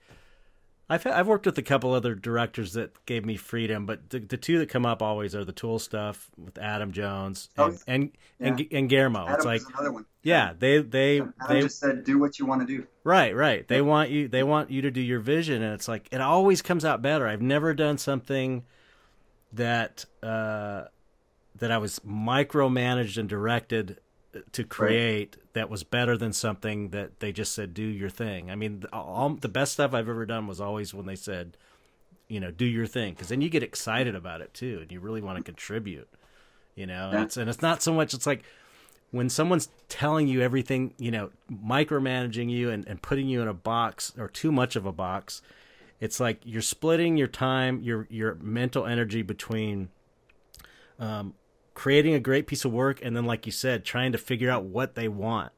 [0.88, 4.38] I've I've worked with a couple other directors that gave me freedom but the, the
[4.38, 8.12] two that come up always are the tool stuff with Adam Jones and Oh, and,
[8.40, 8.78] and, yeah.
[8.78, 10.06] and Guillermo Adam it's like another one.
[10.22, 12.86] yeah they they Adam they just said do what you want to do.
[13.04, 13.68] Right, right.
[13.68, 16.62] They want you they want you to do your vision and it's like it always
[16.62, 17.28] comes out better.
[17.28, 18.64] I've never done something
[19.54, 20.84] that uh
[21.58, 24.00] that I was micromanaged and directed
[24.52, 28.52] to create that was better than something that they just said do your thing.
[28.52, 31.58] I mean, all, the best stuff I've ever done was always when they said,
[32.28, 35.00] you know, do your thing cuz then you get excited about it too and you
[35.00, 36.10] really want to contribute.
[36.76, 37.18] You know, Yeah.
[37.18, 38.44] and it's and it's not so much it's like
[39.12, 43.54] when someone's telling you everything, you know, micromanaging you and, and putting you in a
[43.54, 45.42] box or too much of a box,
[46.02, 49.90] it's like you're splitting your time, your your mental energy between
[51.00, 51.34] um,
[51.76, 54.66] creating a great piece of work and then, like you said, trying to figure out
[54.66, 55.54] what they want.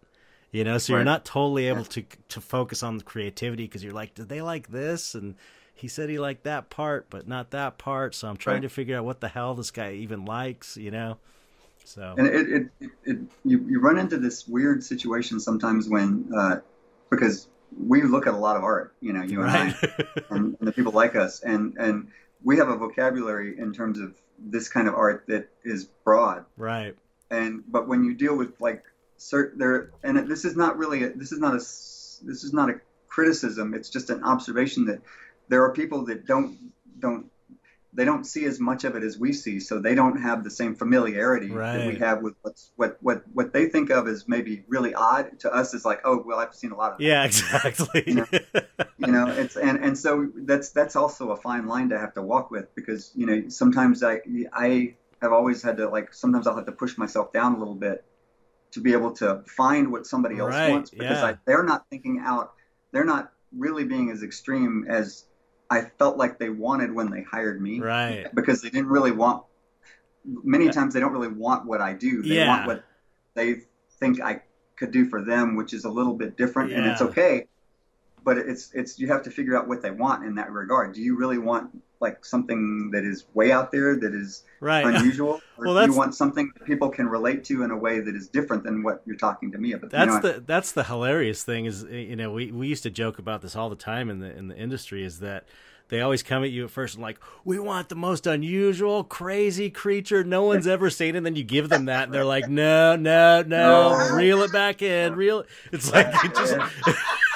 [0.51, 3.93] You know, so you're not totally able to to focus on the creativity because you're
[3.93, 5.15] like, did they like this?
[5.15, 5.35] And
[5.75, 8.15] he said he liked that part, but not that part.
[8.15, 8.63] So I'm trying Right.
[8.63, 10.77] to figure out what the hell this guy even likes.
[10.77, 11.19] You know,
[11.83, 16.29] so And it, it, it, it you, you run into this weird situation sometimes when,
[16.35, 16.57] uh,
[17.09, 17.47] because
[17.77, 19.51] we look at a lot of art, you know, you and.
[19.51, 19.75] I,
[20.29, 22.07] and, and the people like us, and, and
[22.43, 26.45] we have a vocabulary in terms of this kind of art that is broad.
[26.57, 26.95] right.
[27.29, 28.83] And, but when you deal with like
[29.17, 32.69] certain there, and this is not really, a, this is not a this is not
[32.69, 32.79] a
[33.09, 33.73] criticism.
[33.73, 35.01] It's just an observation that
[35.49, 36.57] there are people that don't,
[36.99, 37.25] don't,
[37.97, 40.51] they don't see as much of it as we see, so they don't have the
[40.51, 44.63] same familiarity that we have with what's what what what they think of as maybe
[44.67, 47.03] really odd to us is like, oh well, I've seen a lot of that.
[47.03, 48.03] Yeah, exactly.
[48.05, 48.25] You know?
[48.99, 52.21] you know, it's and and so that's that's also a fine line to have to
[52.21, 54.21] walk with because you know sometimes I
[54.53, 54.93] I
[55.23, 58.05] have always had to like sometimes I'll have to push myself down a little bit
[58.73, 61.25] to be able to find what somebody else Right, wants because yeah.
[61.25, 62.53] I, they're not thinking out
[62.91, 65.25] they're not really being as extreme as
[65.69, 67.79] I felt like they wanted when they hired me.
[67.79, 68.27] Right.
[68.33, 69.43] because they didn't really want
[70.43, 72.21] many times they don't really want what I do.
[72.21, 72.47] They Yeah.
[72.47, 72.83] want what
[73.33, 73.61] they
[73.99, 74.41] think I
[74.75, 77.47] could do for them which is a little bit different and it's okay
[78.27, 80.93] but it's it's you have to figure out what they want in that regard.
[80.93, 81.69] Do you really want
[82.01, 84.85] like something that is way out there that is Right.
[84.95, 85.39] unusual?
[85.57, 88.15] Or Well, do you want something that people can relate to in a way that
[88.15, 89.93] is different than what you're talking to me about?
[89.93, 92.89] You That's know, the that's the hilarious thing is you know we, we used to
[92.89, 95.45] joke about this all the time in the in the industry is that
[95.89, 99.69] they always come at you at first and like we want the most unusual crazy
[99.69, 102.95] creature no one's ever seen and then you give them that and they're like no
[102.95, 105.47] no no reel it back in reel it.
[105.71, 106.57] it's like it just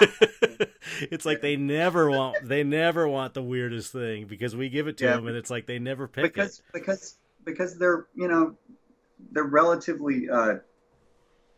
[1.11, 4.97] it's like they never want they never want the weirdest thing because we give it
[4.97, 5.15] to Yeah.
[5.15, 8.55] them and it's like they never pick it because it because because they're you know
[9.31, 10.55] they're relatively uh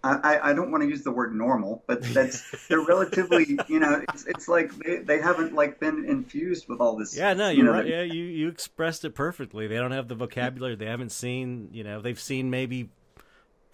[0.04, 4.04] I, I- don't want to use the word normal, but that's they're relatively you know
[4.10, 7.64] it's it's like they, they haven't like been infused with all this Yeah, no, you
[7.64, 7.88] you're know, right.
[7.88, 9.68] Yeah, you you expressed it perfectly.
[9.68, 10.76] They don't have the vocabulary.
[10.76, 12.89] They haven't seen, you know, they've seen maybe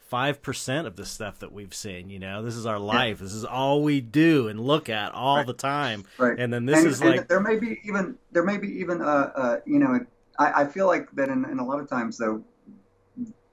[0.08, 2.10] five percent of the stuff that we've seen.
[2.10, 3.20] You know, this is our life.
[3.20, 5.48] This is all we do and look at all Right.
[5.48, 6.06] the time.
[6.18, 8.68] right And then this and, is and like, there may be even there may be
[8.80, 10.00] even uh, uh you know
[10.38, 12.44] I, I feel like that in, in a lot of times though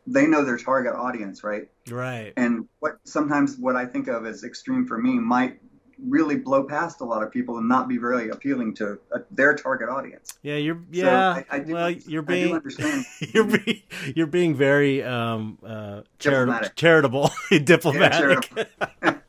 [0.07, 4.45] they know their target audience right right, and what sometimes what I think of as
[4.45, 5.59] extreme for me might
[6.07, 9.55] really blow past a lot of people and not be very appealing to uh, their
[9.55, 10.35] target audience.
[10.43, 11.31] yeah, you're, So yeah.
[11.51, 13.05] I, I do, well, you're I do being, understand.
[13.33, 13.83] you're being,
[14.15, 16.77] you're being very um uh charitable, Diplomatic.
[16.77, 17.31] charitable,
[17.65, 18.69] diplomatic.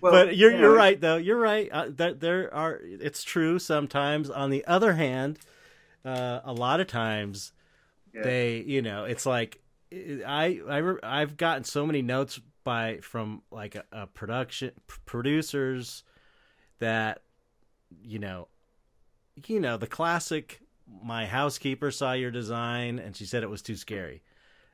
[0.00, 1.16] Well, but you're you you're right though.
[1.16, 1.68] You're right.
[1.72, 2.80] Uh, that there are.
[2.82, 4.30] It's true sometimes.
[4.30, 5.40] On the other hand,
[6.04, 7.52] uh, a lot of times
[8.14, 8.22] Yeah.
[8.22, 9.60] they you know it's like
[9.92, 16.02] i i i've gotten so many notes by from like a, a production p- producers
[16.80, 17.22] that
[18.02, 18.48] you know
[19.46, 20.60] you know the classic
[21.02, 24.22] my housekeeper saw your design and she said it was too scary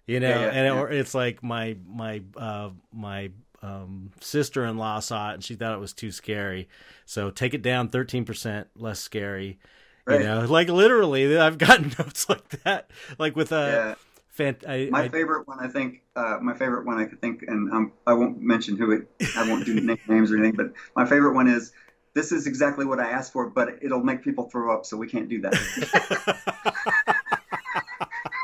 [0.06, 0.98] you know Yeah, yeah, and it- yeah.
[1.00, 3.30] it's like my my uh my
[3.62, 6.68] um sister-in-law saw it and she thought it was too scary
[7.04, 9.58] so take it down 13% less scary
[10.04, 10.20] Right.
[10.20, 13.96] you know like literally i've gotten notes like that like with a.
[14.36, 17.42] Fant- I, My I- favorite one, I think, uh, my favorite one I could think,
[17.46, 19.74] and um, I won't mention who it, I won't do
[20.08, 21.72] names or anything, but my favorite one is,
[22.14, 25.08] this is exactly what I asked for, but it'll make people throw up, so we
[25.08, 25.54] can't do that.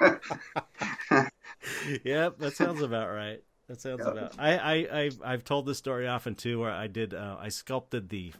[2.04, 3.42] yep, that sounds about right.
[3.68, 4.12] That sounds Yeah.
[4.12, 4.32] about.
[4.38, 8.08] I I I've, I've told this story often too, where I did uh, I sculpted
[8.08, 8.32] the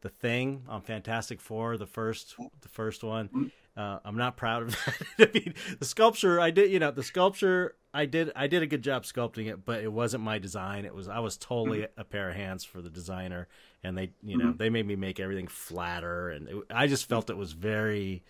[0.00, 3.30] the thing on Fantastic Four, the first the first one.
[3.76, 4.70] Uh, I'm not proud of
[5.18, 5.28] that.
[5.28, 8.66] I mean, the sculpture I did, you know, the sculpture I did I did a
[8.66, 10.84] good job sculpting it, but it wasn't my design.
[10.84, 13.48] It was I was totally a pair of hands for the designer,
[13.82, 14.58] and they you know Mhm.
[14.58, 18.22] they made me make everything flatter, and it, I just felt it was very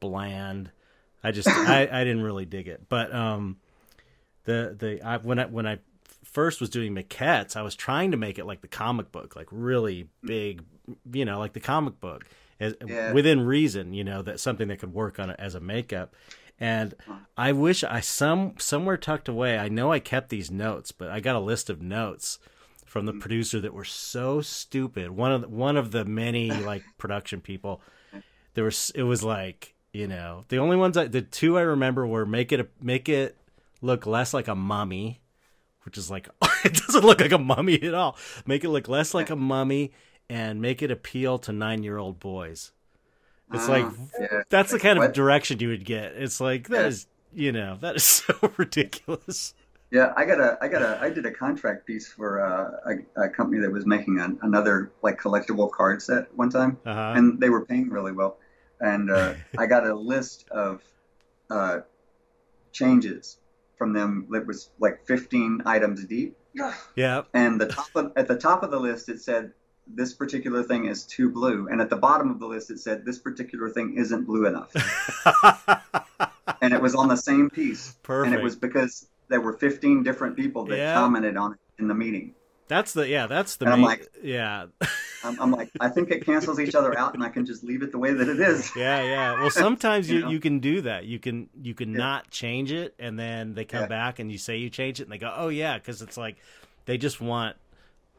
[0.00, 0.70] bland.
[1.24, 3.58] I just I, I didn't really dig it, but um,
[4.44, 5.78] the the I, when I when I
[6.24, 9.48] first was doing maquettes, I was trying to make it like the comic book, like
[9.50, 10.64] really big,
[11.12, 12.24] you know, like the comic book,
[12.62, 13.12] as, Yeah.
[13.12, 16.14] within reason, you know, that something that could work on it as a makeup.
[16.60, 16.94] And
[17.36, 19.58] I wish I some somewhere tucked away.
[19.58, 22.38] I know I kept these notes, but I got a list of notes
[22.86, 23.20] from the mm.
[23.20, 25.10] producer that were so stupid.
[25.10, 27.82] One of the, one of the many like production people.
[28.54, 32.06] There was it was like you know the only ones I, the two I remember
[32.06, 33.36] were make it a, make it
[33.80, 35.20] look less like a mummy,
[35.84, 36.28] which is like
[36.64, 38.16] it doesn't look like a mummy at all.
[38.46, 39.92] Make it look less like a mummy
[40.30, 42.72] and make it appeal to nine year old boys.
[43.52, 44.42] It's like Ah, yeah.
[44.50, 46.14] that's the kind of direction you would get.
[46.14, 46.86] It's like that Yeah.
[46.86, 49.54] is you know that is so ridiculous.
[49.90, 53.24] Yeah, I got a, I got a, I did a contract piece for uh, a,
[53.24, 57.14] a company that was making an, another like collectible card set one time, Uh-huh.
[57.14, 58.38] and they were paying really well,
[58.80, 60.82] and uh, I got a list of
[61.50, 61.80] uh,
[62.72, 63.38] changes
[63.76, 66.36] from them that was like 15 items deep,
[66.94, 69.52] yeah, and the top of, at the top of the list it said
[69.94, 73.04] this particular thing is too blue, and at the bottom of the list it said
[73.04, 74.72] this particular thing isn't blue enough,
[76.60, 78.32] and it was on the same piece, perfect.
[78.32, 80.94] and it was because there were 15 different people that Yeah.
[80.94, 82.34] commented on it in the meeting.
[82.68, 84.66] that's the yeah that's the And I'm like- yeah
[85.24, 87.82] I'm, I'm like, I think it cancels each other out, and I can just leave
[87.82, 88.70] it the way that it is.
[88.76, 89.32] yeah yeah.
[89.40, 90.30] Well, sometimes you You know?
[90.30, 91.04] you can do that.
[91.04, 91.98] You can you can Yeah.
[91.98, 93.86] not change it, and then they come Yeah.
[93.86, 96.36] back and you say you change it, and they go oh yeah because it's like
[96.86, 97.56] they just want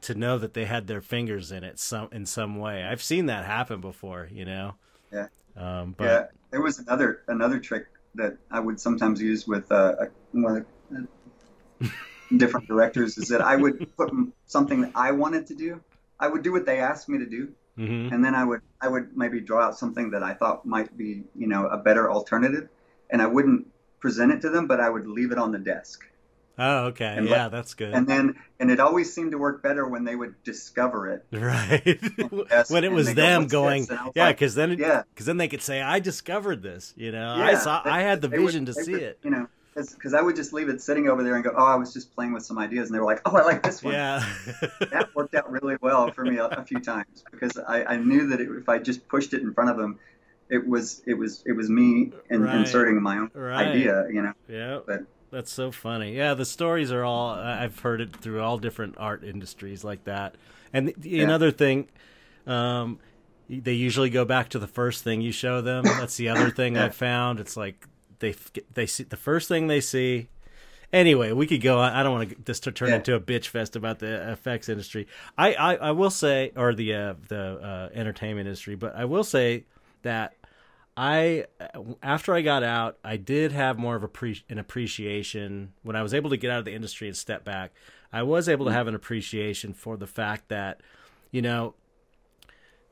[0.03, 2.83] to know that they had their fingers in it some in some way.
[2.83, 4.75] I've seen that happen before, you know.
[5.11, 5.27] Yeah.
[5.55, 9.95] Um, but yeah, there was another another trick that I would sometimes use with uh,
[9.99, 10.65] a, one of
[11.79, 11.89] the
[12.37, 14.11] different directors is that I would put
[14.45, 15.81] something that I wanted to do.
[16.19, 18.11] I would do what they asked me to do, mhm.
[18.11, 21.23] and then I would I would maybe draw out something that I thought might be
[21.35, 22.69] you know a better alternative,
[23.09, 23.67] and I wouldn't
[23.99, 26.05] present it to them, but I would leave it on the desk.
[26.57, 27.93] Oh, okay, and yeah, let- that's good.
[27.93, 31.25] And then and it always seemed to work better when they would discover it.
[31.31, 31.99] right.
[32.69, 34.77] When it was they go, them going, this?" And I was yeah, like, because then,
[34.77, 35.03] Yeah.
[35.13, 38.21] because then they could say, "I discovered this." You know, I saw, they- I had
[38.21, 39.19] the they would- vision to see would, it.
[39.23, 41.75] You know, because I would just leave it sitting over there and go, "Oh, I
[41.75, 43.95] was just playing with some ideas," and they were like, "Oh, I like this one."
[43.95, 44.23] Yeah.
[44.91, 48.27] that worked out really well for me a, a few times because I, I knew
[48.27, 49.97] that it, if I just pushed it in front of them,
[50.49, 52.55] it was it was it was me in, Right.
[52.57, 53.67] inserting my own Right.
[53.69, 54.05] idea.
[54.11, 56.15] You know, Yeah, But- that's so funny.
[56.15, 60.05] Yeah, the stories are all I- I've heard it through all different art industries like
[60.05, 60.35] that.
[60.71, 61.23] And the, Yeah.
[61.23, 61.89] another thing,
[62.47, 62.99] um,
[63.49, 65.83] they usually go back to the first thing you show them.
[65.99, 66.85] That's the other thing Yeah.
[66.85, 67.39] I've found.
[67.39, 67.87] It's like
[68.19, 68.35] they
[68.73, 70.27] they see the first thing they see.
[70.93, 71.79] Anyway, we could go.
[71.79, 71.91] on.
[71.91, 72.95] I don't want to this to turn Yeah.
[72.97, 75.07] into a bitch fest about the effects industry.
[75.37, 79.23] I I, I will say, or the uh, the uh, entertainment industry, but I will
[79.23, 79.65] say
[80.03, 80.33] that
[80.95, 85.73] I uh, after I got out, I did have more of a pre- an appreciation.
[85.81, 87.73] When I was able to get out of the industry and step back.
[88.11, 88.77] I was able to mm-hmm.
[88.77, 90.81] have an appreciation for the fact that
[91.31, 91.73] you know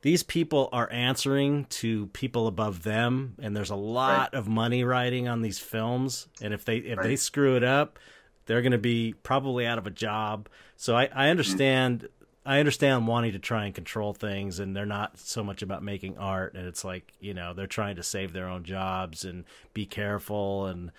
[0.02, 5.28] these people are answering to people above them and there's a lot of money riding
[5.28, 8.00] on these films and if they if they screw it up
[8.48, 10.50] they're going to be probably out of a job.
[10.76, 11.20] So i i mm-hmm.
[11.20, 12.08] understand
[12.46, 16.18] i understand wanting to try and control things and they're not so much about making
[16.18, 19.86] art and it's like you know they're trying to save their own jobs and be
[19.86, 20.92] careful and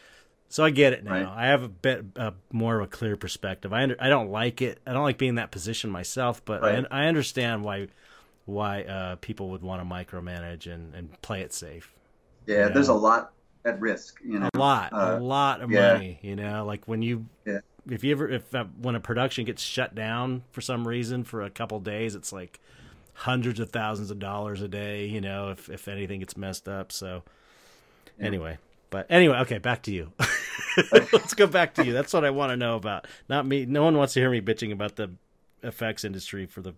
[0.48, 1.12] so I get it now.
[1.12, 1.26] Right.
[1.26, 3.72] I have a bit uh, more of a clear perspective.
[3.72, 4.80] I under, I don't like it.
[4.86, 6.84] I don't like being in that position myself, but Right.
[6.90, 7.88] I, I understand why
[8.44, 11.94] why uh, people would want to micromanage and, and play it safe.
[12.46, 13.32] yeah, there's a lot
[13.64, 14.18] at risk.
[14.22, 15.94] You know, A lot, Uh, a lot of yeah.
[15.94, 16.18] money.
[16.20, 17.60] You know, like when you Yeah.
[17.90, 21.42] If you ever if uh, when a production gets shut down for some reason for
[21.42, 22.60] a couple days, it's like
[23.14, 25.06] hundreds of thousands of dollars a day.
[25.06, 26.92] You know, if if anything gets messed up.
[26.92, 27.22] So
[28.18, 28.26] Yeah.
[28.26, 28.58] anyway.
[28.90, 30.12] But anyway, okay, back to you.
[30.92, 31.94] Let's go back to you.
[31.94, 33.06] That's what I want to know about.
[33.26, 33.64] Not me.
[33.64, 35.10] No one wants to hear me bitching about the
[35.62, 36.74] effects industry for the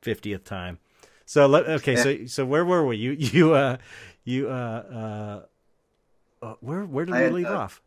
[0.00, 0.78] fiftieth time.
[1.26, 1.96] So let okay.
[1.96, 2.96] So so where were we?
[2.98, 3.78] You you uh
[4.24, 5.42] you uh
[6.42, 7.82] uh, uh where where did I we leave uh, off?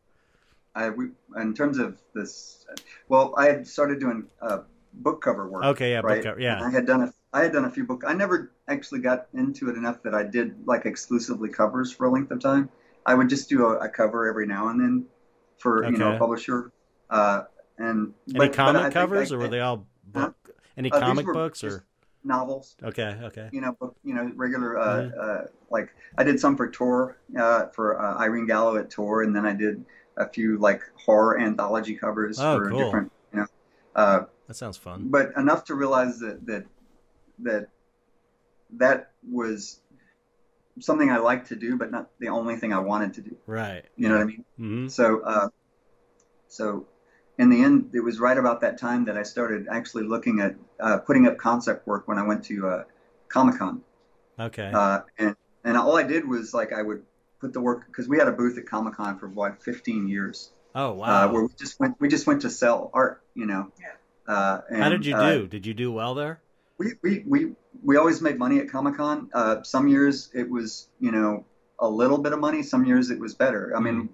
[0.78, 1.08] I we
[1.38, 2.66] in terms of this.
[3.10, 4.60] Well, I had started doing uh,
[4.94, 5.64] book cover work.
[5.66, 6.58] Okay, yeah, book cover, yeah.
[6.58, 8.04] And I had done a I had done a few book.
[8.06, 12.12] I never actually got into it enough that I did like exclusively covers for a
[12.12, 12.70] length of time.
[13.06, 15.06] I would just do a, a cover every now and then
[15.58, 16.72] for you know a publisher.
[17.10, 17.44] Uh,
[17.80, 20.32] and Any but- but comic think covers, I- or were they all Huh?
[20.78, 21.84] Any Uh, comic books, or
[22.24, 22.76] novels?
[22.84, 24.78] okay, okay, You know, book, you know, regular.
[24.78, 25.12] Uh, Mhm.
[25.20, 29.36] uh, like I did some for Tor, uh, for uh, Irene Gallo at Tor, and
[29.36, 29.84] then I did
[30.18, 32.80] a few like horror anthology covers Oh, for cool.
[32.84, 33.12] different.
[33.34, 33.48] You know,
[33.96, 35.08] uh, that sounds fun.
[35.10, 36.66] but enough to realize that that
[37.40, 37.70] that
[38.78, 39.82] that was
[40.80, 43.36] something I liked to do, but not the only thing I wanted to do.
[43.48, 43.86] Right.
[43.96, 44.46] You know what I mean?
[44.60, 44.88] Mm-hmm.
[44.90, 45.50] So, uh,
[46.48, 46.86] so
[47.40, 50.56] in the end, it was right about that time that I started actually looking at
[50.80, 52.84] uh, putting up concept work when I went to uh,
[53.30, 53.82] Comic Con,
[54.40, 54.72] Okay.
[54.74, 57.04] uh, and and all I did was like I would
[57.40, 60.52] put the work because we had a booth at Comic Con for what 15 years,
[60.76, 61.28] oh wow.
[61.28, 63.72] uh, where we just went we just went to sell art, you know.
[63.80, 64.34] Yeah.
[64.34, 65.48] Uh, and, How did you uh, do?
[65.48, 66.42] Did you do well there?
[66.78, 67.52] we, we, we,
[67.84, 69.30] we always made money at Comic Con.
[69.34, 71.46] Uh, some years it was, you know,
[71.80, 72.64] a little bit of money.
[72.64, 73.74] Some years it was better.
[73.76, 74.10] I mean,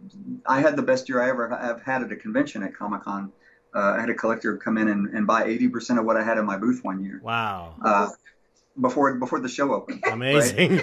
[0.45, 3.31] I had the best year I ever have had at a convention at Comic Con.
[3.75, 6.37] Uh, I had a collector come in and, and buy 80% of what I had
[6.37, 7.75] in my booth one year Wow.
[8.79, 10.03] Before before the show opened.
[10.11, 10.81] Amazing.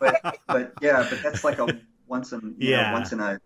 [0.00, 2.88] But, but yeah, but that's like a once in you Yeah.
[2.88, 3.40] know, once in a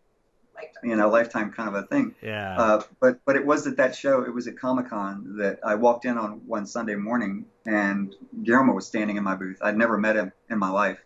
[0.54, 0.90] Lifetime.
[0.90, 2.14] you know lifetime kind of a thing.
[2.20, 2.58] yeah.
[2.58, 4.22] Uh, but but it was at that show.
[4.22, 8.72] It was at Comic Con that I walked in on one Sunday morning, and Guillermo
[8.74, 9.58] was standing in my booth.
[9.62, 10.98] I'd never met him in my life.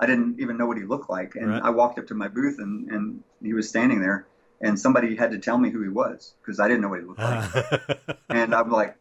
[0.00, 1.62] I didn't even know what he looked like, and Right.
[1.62, 4.26] I walked up to my booth, and and he was standing there,
[4.60, 7.06] and somebody had to tell me who he was because I didn't know what he
[7.06, 8.96] looked like, and I'm like.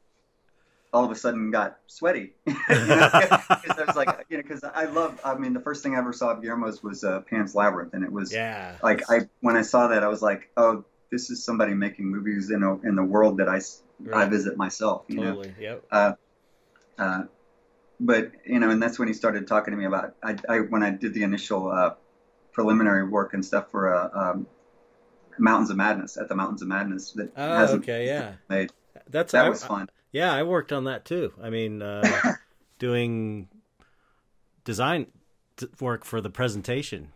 [0.95, 5.19] All of a sudden, got sweaty because I was like, you know, because I love.
[5.26, 8.03] I mean, the first thing I ever saw of Guillermo's was uh, Pan's Labyrinth, and
[8.05, 8.77] it was yeah.
[8.81, 12.49] like I when I saw that I was like, oh, this is somebody making movies
[12.49, 13.59] in a, in the world that I
[13.99, 14.30] Right.
[14.30, 15.35] visit myself, you know.
[15.35, 15.53] Totally.
[15.59, 15.84] Yep.
[15.91, 17.23] Uh,
[17.99, 20.81] but you know, and that's when he started talking to me about I, I when
[20.84, 21.95] I did the initial uh,
[22.53, 24.47] preliminary work and stuff for uh, um,
[25.38, 28.07] Mountains of Madness at the Mountains of Madness that Oh, hasn't okay.
[28.07, 28.34] Yeah.
[28.49, 28.72] made.
[29.09, 29.89] That's That I- was fun.
[30.15, 31.33] Yeah, I worked on that too.
[31.43, 32.35] I mean, uh,
[32.79, 33.49] doing
[34.63, 35.07] design
[35.81, 37.11] work for the presentation.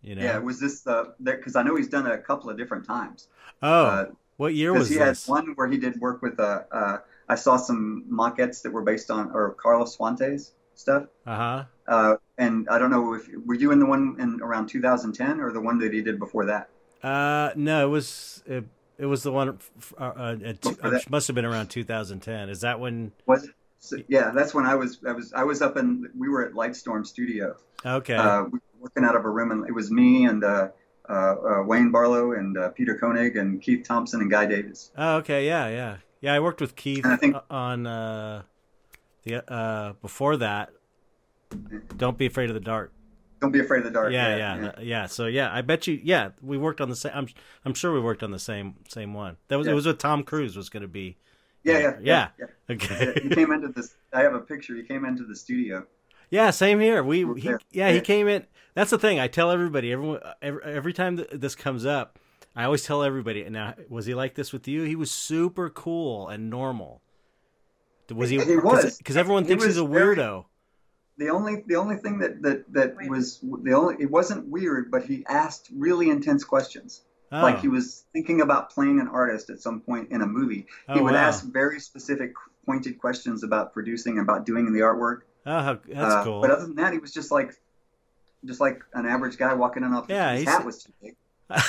[0.00, 0.22] You know.
[0.22, 3.28] Yeah, was this the because I know he's done it a couple of different times.
[3.62, 4.04] Oh, Uh,
[4.38, 5.26] what year Because was he this?
[5.26, 6.98] had one where he did work with uh, uh
[7.28, 11.08] I saw some maquettes that were based on or Carlos Huante stuff.
[11.26, 11.64] Uh huh.
[11.86, 15.52] Uh, and I don't know if were you in the one in around 2010 or
[15.52, 16.70] the one that he did before that.
[17.02, 18.64] Uh, no, it was it,
[19.00, 19.58] it was the one.
[19.98, 20.92] Uh, uh, at two, that.
[20.92, 22.48] it must have been around 2010.
[22.48, 23.12] Is that when?
[23.26, 23.50] Was it?
[23.78, 24.98] So, yeah, that's when I was.
[25.06, 25.32] I was.
[25.32, 26.08] I was up in.
[26.16, 27.56] We were at Lightstorm Studio.
[27.84, 28.14] Okay.
[28.14, 30.68] Uh, we were working out of a room, and it was me and uh,
[31.08, 34.90] uh, uh, Wayne Barlowe and uh, Peter Konig and Keith Thompson and Guy Davis.
[34.98, 35.46] oh, okay.
[35.46, 36.34] Yeah, yeah, yeah.
[36.34, 38.42] I worked with Keith And I think- on uh,
[39.24, 40.70] the uh before that.
[41.96, 42.92] Don't be afraid of the dark.
[43.40, 44.12] Don't be afraid of the dark.
[44.12, 45.98] Yeah, yeah, yeah, So yeah, I bet you.
[46.02, 47.12] Yeah, we worked on the same.
[47.14, 47.26] I'm
[47.64, 49.36] I'm sure we worked on the same same one.
[49.48, 50.56] That was it was with Tom Cruise.
[50.56, 51.16] Was going to be.
[51.64, 52.28] yeah, yeah, Yeah.
[52.38, 52.46] yeah.
[52.70, 53.12] Okay.
[53.16, 53.94] Yeah, he came into this.
[54.12, 54.74] I have a picture.
[54.76, 55.86] He came into the studio.
[56.30, 57.02] Yeah, same here.
[57.02, 58.00] We he, yeah, he Yeah.
[58.00, 58.46] came in.
[58.74, 59.18] That's the thing.
[59.18, 62.18] I tell everybody everyone every, every time th- this comes up,
[62.54, 63.48] I always tell everybody.
[63.50, 64.82] Now, was he like this with you?
[64.84, 67.00] He was super cool and normal.
[68.14, 68.38] Was he?
[68.44, 68.98] He was.
[68.98, 70.44] because everyone He thinks he's was a very- weirdo.
[71.20, 73.10] The only the only thing that that that Wait.
[73.10, 77.02] was the only it wasn't weird, but he asked really intense questions.
[77.30, 80.66] Oh, Like he was thinking about playing an artist at some point in a movie.
[80.92, 81.28] He Oh, would wow.
[81.28, 82.32] ask very specific,
[82.66, 85.20] pointed questions about producing, and about doing the artwork.
[85.46, 86.40] oh, that's Uh, cool.
[86.40, 87.50] But other than that, he was just like,
[88.46, 90.06] just like an average guy walking in off.
[90.08, 91.16] Yeah, his he's- hat was too big.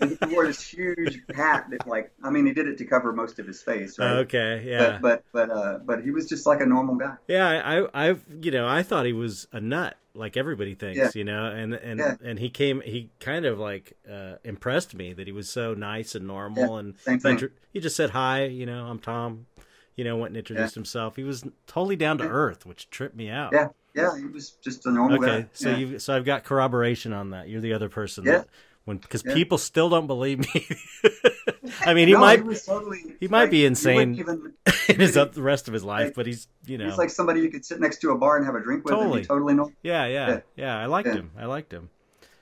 [0.00, 3.12] And he wore this huge hat that, like, I mean, he did it to cover
[3.12, 4.18] most of his face, right?
[4.18, 7.14] okay, yeah, But but but uh, but he was just like a normal guy.
[7.28, 7.46] yeah.
[7.48, 11.10] I, I, I've, you know, I thought he was a nut, like everybody thinks, Yeah.
[11.14, 12.16] you know, and and Yeah.
[12.22, 16.14] and he came, he kind of like uh, impressed me that he was so nice
[16.14, 17.48] and normal, and Same thing.
[17.72, 19.46] He just said hi you know i'm tom
[19.94, 22.30] you know went and introduced himself he was totally down to Yeah.
[22.30, 25.26] earth which tripped me out Yeah, yeah, he was just a normal guy.
[25.28, 25.48] okay guy.
[25.52, 25.76] so yeah.
[25.76, 28.38] you so i've got corroboration on that you're the other person Yeah.
[28.38, 28.48] that
[28.84, 29.34] when because Yeah.
[29.34, 30.66] people still don't believe me
[31.86, 34.14] i mean he No, might He, totally, he might like, be insane.
[34.14, 34.52] Even,
[34.88, 37.40] in his the rest of his life Like, but he's you know He's like somebody
[37.40, 39.24] you could sit next to a bar and have a drink with, and Totally.
[39.24, 39.74] totally normal.
[39.82, 40.78] yeah, yeah yeah Yeah.
[40.78, 41.14] i liked Yeah.
[41.14, 41.90] him i liked him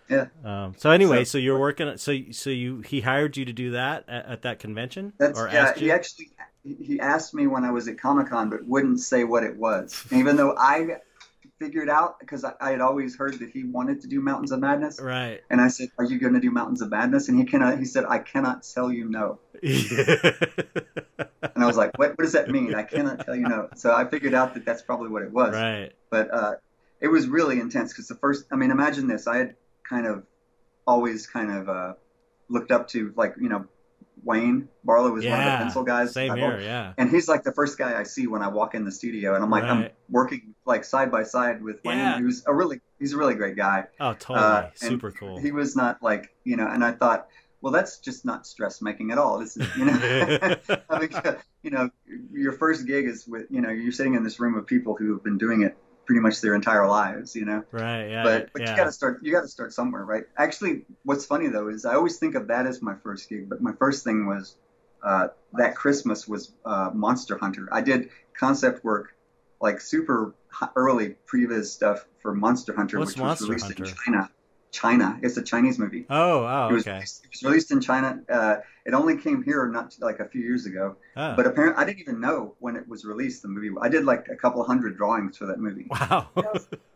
[0.09, 0.27] Yeah.
[0.44, 1.97] um, so anyway, so, So- you're working.
[1.98, 5.48] So so you he hired you to do that at, at that convention, That's or
[5.48, 5.65] yeah.
[5.66, 6.31] asked He actually
[6.65, 10.06] he asked me when I was at Comic Con, but wouldn't say what it was,
[10.12, 10.97] even though I
[11.59, 14.61] figured out because I, I had always heard that he wanted to do Mountains of
[14.61, 15.41] Madness, Right.
[15.51, 17.79] and I said, "Are you going to do Mountains of Madness?" And he cannot.
[17.79, 19.39] He said, "I cannot tell you no."
[21.55, 22.11] And I was like, "What?
[22.11, 22.75] What does that mean?
[22.75, 25.53] I cannot tell you no." So I figured out that that's probably what it was.
[25.55, 25.93] right.
[26.11, 26.55] but uh,
[27.01, 29.55] it was really intense because the first i mean imagine this i had
[29.89, 30.25] kind of
[30.87, 31.93] always kind of uh,
[32.49, 33.67] looked up to like you know
[34.24, 36.61] wayne barlowe was one of the pencil guys Same here.
[36.61, 36.93] Yeah.
[36.99, 39.43] and he's like the first guy i see when i walk in the studio and
[39.45, 42.19] i'm like i'm working like side by side with wayne Yeah.
[42.19, 44.39] who's a really he's a really great guy Oh, totally.
[44.39, 45.39] Uh, Super cool.
[45.39, 47.28] he was not like you know and i thought
[47.61, 49.93] well that's just not stress making at all this is you know
[50.90, 51.11] I mean,
[51.62, 51.90] you know,
[52.32, 55.12] your first gig is with, you know, you're sitting in this room of people who
[55.12, 55.77] have been doing it
[56.09, 57.63] pretty much their entire lives, you know.
[57.71, 58.09] right.
[58.09, 58.23] Yeah.
[58.25, 58.71] But but yeah.
[58.71, 59.21] you got to start.
[59.23, 60.25] You got to start somewhere, right?
[60.39, 63.61] Actually, what's funny though is I always think of that as my first gig, but
[63.61, 64.57] my first thing was
[65.05, 67.69] uh, that Christmas was uh, Monster Hunter.
[67.71, 69.15] I did concept work,
[69.61, 70.35] like super
[70.75, 74.31] early previs stuff for Monster Hunter, What's which was Monster released in China.
[74.81, 75.19] China.
[75.23, 76.07] It's a Chinese movie.
[76.09, 76.45] Oh.
[76.45, 76.69] Oh.
[76.71, 76.95] It was, Okay.
[76.95, 78.09] released, it was released in China.
[78.29, 78.57] Uh,
[78.87, 80.97] it only came here not like a few years ago.
[81.17, 81.35] Oh.
[81.37, 83.43] But apparently, I didn't even know when it was released.
[83.43, 83.71] The movie.
[83.81, 85.87] I did like a couple hundred drawings for that movie.
[85.91, 86.29] wow.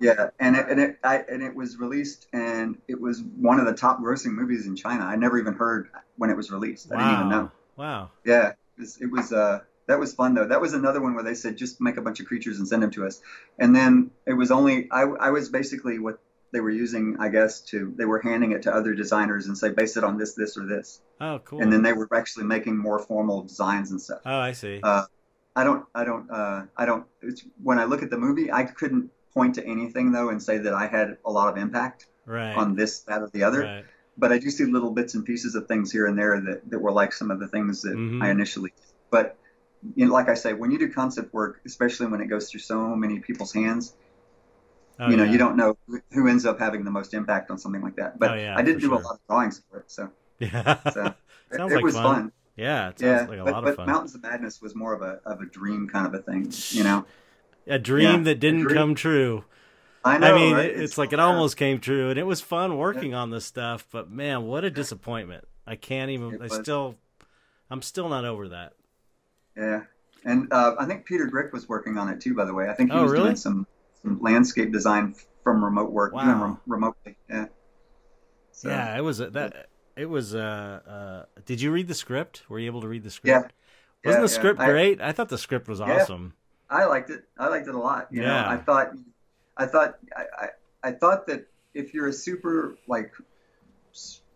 [0.00, 3.66] Yeah, and it, and it I, and it was released, and it was one of
[3.66, 5.04] the top grossing movies in China.
[5.04, 6.90] I never even heard when it was released.
[6.92, 7.50] I didn't even know.
[7.76, 8.10] Wow.
[8.24, 10.46] Yeah, it was, it was uh that was fun though.
[10.48, 12.82] That was another one where they said just make a bunch of creatures and send
[12.82, 13.20] them to us,
[13.58, 16.18] and then it was only I I was basically what
[16.52, 19.70] they were using I guess to they were handing it to other designers and say
[19.70, 21.60] base it on this this or this, Oh, cool.
[21.62, 24.20] and then they were actually making more formal designs and stuff.
[24.26, 24.80] oh, I see.
[24.82, 25.04] Uh,
[25.54, 27.04] I don't, I don't, uh, I don't.
[27.20, 30.58] It's, when I look at the movie, I couldn't point to anything though and say
[30.58, 32.54] that I had a lot of impact right.
[32.56, 33.60] on this, that, or the other.
[33.60, 33.84] Right.
[34.16, 36.78] But I do see little bits and pieces of things here and there that, that
[36.78, 38.22] were like some of the things that Mhm.
[38.22, 38.72] I initially.
[39.10, 39.36] But
[39.96, 42.60] you know, like I say, when you do concept work, especially when it goes through
[42.60, 43.94] so many people's hands,
[45.00, 45.32] Oh, you know, yeah.
[45.32, 45.76] you don't know
[46.12, 48.18] who- ends up having the most impact on something like that.
[48.18, 48.94] But Oh, yeah, I did do sure.
[48.98, 50.78] a lot of drawings for it, so, Yeah.
[50.90, 51.06] so
[51.50, 52.04] it, it like was fun.
[52.04, 52.32] fun.
[52.56, 52.90] yeah.
[52.90, 53.86] It sounds Yeah, like a but, lot but fun.
[53.86, 56.84] Mountains of Madness was more of a of a dream kind of a thing, you
[56.84, 57.04] know.
[57.66, 58.76] a dream Yeah, that didn't dream.
[58.76, 59.44] come true.
[60.04, 60.32] I know.
[60.32, 60.66] I mean, right?
[60.66, 63.86] it- it's, like it almost came true, and it was fun working on this stuff.
[63.90, 65.44] But man, what a disappointment!
[65.66, 66.42] I can't even.
[66.42, 66.96] I still,
[67.70, 68.72] I'm still not over that.
[69.56, 69.82] Yeah,
[70.24, 72.34] And uh, I think Peter Grick was working on it too.
[72.34, 73.24] By the way, I think he Oh, was really?
[73.26, 73.66] doing some
[74.04, 75.14] landscape design
[75.44, 76.42] from remote work, Wow.
[76.42, 77.16] rem- remotely.
[77.28, 77.46] Yeah.
[78.52, 79.68] So, yeah, it was a, that.
[79.96, 80.34] It was.
[80.34, 82.44] Uh, uh, did you read the script?
[82.48, 83.26] Were you able to read the script?
[83.26, 83.48] Yeah.
[84.04, 85.00] Wasn't Yeah, the script I- great?
[85.00, 85.96] I thought the script was Yeah.
[86.02, 86.34] awesome.
[86.70, 87.24] I liked it.
[87.38, 88.08] I liked it a lot.
[88.10, 88.28] You Yeah.
[88.42, 88.92] know, I thought,
[89.56, 90.48] I thought, I, I,
[90.84, 93.12] I thought that if you're a super like,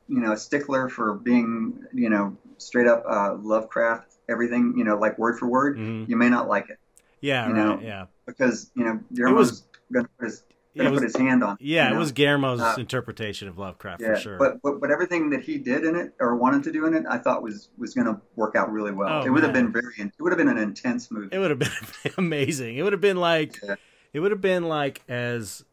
[0.09, 5.19] you know, stickler for being, you know, straight up uh, Lovecraft, everything, you know, like
[5.19, 6.79] word for word, hmm you may not like it
[7.21, 7.65] Yeah, You right.
[7.65, 10.43] know, yeah, because you know was- Guillermo's gonna put his
[10.77, 11.55] gonna was- put his hand on.
[11.55, 11.89] it, yeah.
[11.91, 14.39] you It was Guillermo's Uh, interpretation of Lovecraft Yeah, for sure.
[14.39, 17.05] but, but but everything that he did in it or wanted to do in it,
[17.09, 19.23] I thought was was going to work out really well.
[19.23, 21.29] Oh, it would have been very, it would have been an intense movie.
[21.35, 22.77] it would have been amazing.
[22.77, 23.77] It would have been like Yeah.
[24.13, 25.65] it would have been like as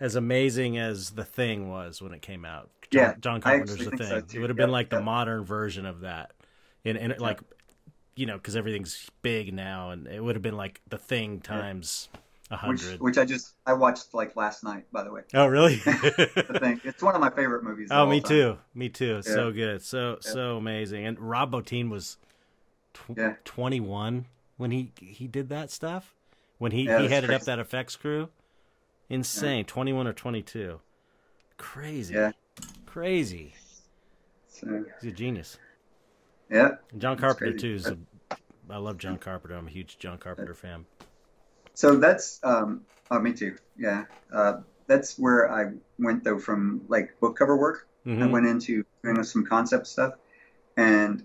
[0.00, 2.70] as amazing as the thing was when it came out.
[2.90, 4.06] John, Yeah, John Carpenter's the thing.
[4.06, 6.32] so, it would have been like the modern version of that.
[6.84, 7.40] And and it, like
[8.18, 12.08] you know, because everything's big now, and it would have been like the thing times
[12.50, 13.00] a which hundred.
[13.00, 15.22] which I just I watched like last night, by the way.
[15.34, 15.76] Oh, really?
[15.84, 17.88] The thing it's one of my favorite movies.
[17.92, 18.58] oh, me too.
[18.74, 19.18] Me too.
[19.18, 19.34] It's Yeah.
[19.34, 19.82] So good.
[19.82, 20.32] So Yeah.
[20.32, 21.06] so amazing.
[21.06, 22.16] And Rob Bottin was
[22.94, 23.34] tw- Yeah.
[23.44, 24.26] 21
[24.56, 26.14] when he he did that stuff.
[26.58, 28.30] When he he headed up that effects crew.
[29.08, 29.64] Insane.
[29.64, 30.80] 21 or 22.
[31.56, 32.14] Crazy.
[32.14, 32.32] Yeah.
[32.84, 33.54] Crazy.
[34.48, 35.56] So, He's a genius.
[36.50, 36.76] Yeah.
[36.96, 37.98] John Carpenter too is a,
[38.70, 39.56] I love John Carpenter.
[39.56, 40.86] I'm a huge John Carpenter fan.
[41.74, 42.82] So that's um.
[43.10, 43.56] Oh, me too.
[43.78, 44.04] Yeah.
[44.32, 47.86] Uh, that's where I went though from like book cover work.
[48.06, 48.30] I Mhm.
[48.30, 50.14] went into doing some concept stuff,
[50.76, 51.24] and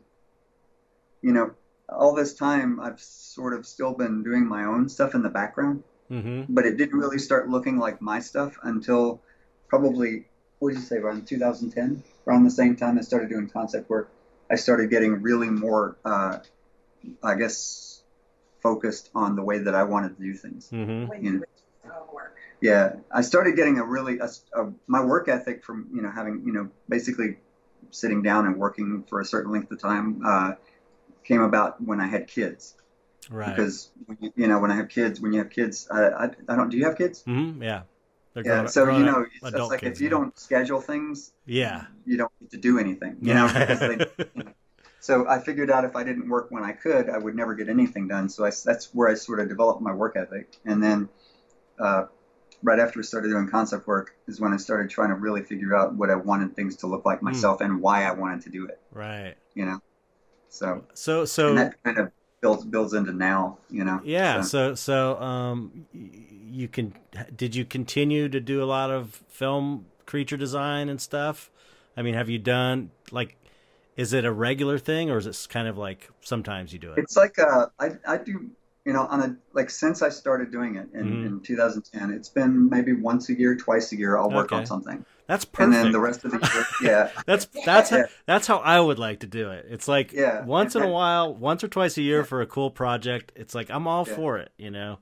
[1.22, 1.52] you know,
[1.88, 5.84] all this time I've sort of still been doing my own stuff in the background,
[6.12, 6.48] Mhm.
[6.50, 9.22] but it didn't really start looking like my stuff until
[9.70, 10.26] probably
[10.60, 12.04] what did you say around 2010?
[12.28, 14.10] Around the same time I started doing concept work,
[14.50, 16.40] I started getting really more, uh,
[17.24, 18.04] I guess,
[18.62, 20.70] focused on the way that I wanted to do things.
[20.72, 21.10] Mhm.
[21.10, 21.20] Yeah.
[21.20, 21.46] you would do
[21.84, 22.36] your own work.
[22.62, 26.44] Yeah, I started getting a really a, a, my work ethic from you know having
[26.46, 27.40] you know basically
[27.92, 30.54] sitting down and working for a certain length of time uh,
[31.26, 32.76] came about when I had kids
[33.30, 33.56] Right.
[33.56, 36.24] because when you, you know when I have kids when you have kids I, I,
[36.48, 37.62] I don't do you have kids Mhm.
[37.62, 37.84] Yeah.
[38.34, 41.32] They're yeah grown- so grown you know it's like kids if you don't schedule things
[41.46, 41.86] Yeah.
[42.06, 43.48] you don't get to do anything you know
[45.00, 47.70] so I figured out if I didn't work when I could I would never get
[47.70, 51.10] anything done so I, that's where I sort of developed my work ethic and then
[51.80, 52.06] uh,
[52.64, 55.76] right after I started doing concept work is when I started trying to really figure
[55.76, 57.26] out what I wanted things to look like Hmm.
[57.26, 58.80] myself and why I wanted to do it.
[58.92, 59.36] right.
[59.56, 59.80] You know,
[60.50, 62.12] so So so and that kind of
[62.42, 63.58] builds builds into now.
[63.70, 64.42] You know, Yeah.
[64.42, 65.86] So, So so um,
[66.54, 66.94] you can
[67.36, 71.50] did you continue to do a lot of film creature design and stuff?
[71.98, 73.38] I mean, have you done like?
[73.96, 76.98] Is it a regular thing, or is it kind of like sometimes you do it?
[77.00, 78.50] it's like uh, I I do
[78.86, 81.26] you know on a like since I started doing it in, Mhm.
[81.28, 84.18] in 2010, it's been maybe once a year, twice a year.
[84.18, 84.58] I'll work Okay.
[84.58, 85.64] on something, That's perfect.
[85.64, 88.06] and then the rest of the year, yeah, that's that's Yeah.
[88.26, 89.68] that's how I would like to do it.
[89.70, 90.44] It's like Yeah.
[90.44, 92.24] once in a while, once or twice a year Yeah.
[92.26, 93.32] for a cool project.
[93.36, 94.98] It's like I'm all for it, you know.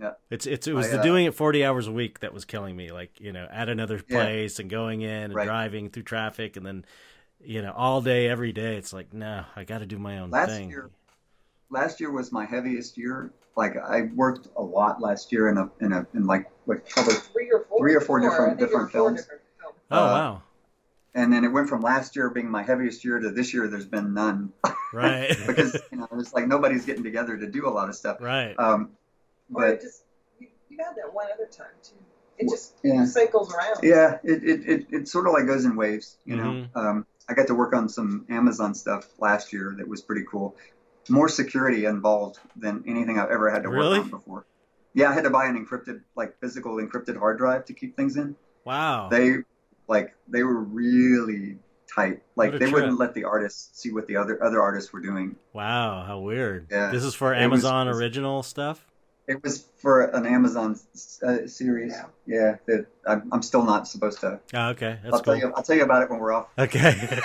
[0.00, 0.12] Yeah.
[0.30, 2.44] It's it's it was I, the uh, doing it 40 hours a week that was
[2.44, 2.90] killing me.
[2.92, 4.22] Like you know, at another Yeah.
[4.24, 5.46] place and going in and Right.
[5.46, 6.84] driving through traffic and then
[7.40, 8.76] you know all day every day.
[8.76, 10.70] It's like no, I got to do my own Last thing.
[10.70, 10.90] year-
[11.70, 13.32] last year was my heaviest year.
[13.56, 17.14] Like I worked a lot last year in a in a in like like probably
[17.14, 17.78] Three or four.
[17.78, 19.20] Three or four different- I think it was different four films.
[19.22, 19.76] different films.
[19.92, 20.42] oh uh, wow,
[21.14, 23.86] and then it went from last year being my heaviest year to this year there's
[23.86, 24.52] been none
[24.92, 28.16] right, because you know it's like nobody's getting together to do a lot of stuff
[28.20, 28.54] right.
[28.58, 28.90] um
[29.52, 30.04] Or it but just
[30.38, 31.94] you, you had that one other time too.
[32.38, 33.78] It just yeah cycles around.
[33.82, 36.76] yeah it it, it, it sort of like goes in waves you know Mhm.
[36.76, 40.56] um i got to work on some amazon stuff last year that was pretty cool
[41.08, 43.98] more security involved than anything i've ever had to Really?
[43.98, 44.46] work on before
[44.94, 48.16] yeah i had to buy an encrypted like physical encrypted hard drive to keep things
[48.16, 48.34] in
[48.64, 49.08] Wow.
[49.10, 49.36] they
[49.86, 52.72] like they were really tight like they trip.
[52.72, 56.66] wouldn't let the artists see what the other other artists were doing wow, how weird.
[56.68, 56.90] Yeah.
[56.90, 58.84] This is for Amazon was- original stuff.
[59.26, 60.78] It was for an Amazon
[61.22, 61.92] uh, series.
[61.92, 62.06] Yeah.
[62.26, 64.40] Yeah, that I'm, I'm still not supposed to.
[64.52, 65.34] Oh, okay, that's I'll cool.
[65.34, 65.52] tell you.
[65.56, 66.48] I'll tell you about it when we're off.
[66.58, 67.20] Okay.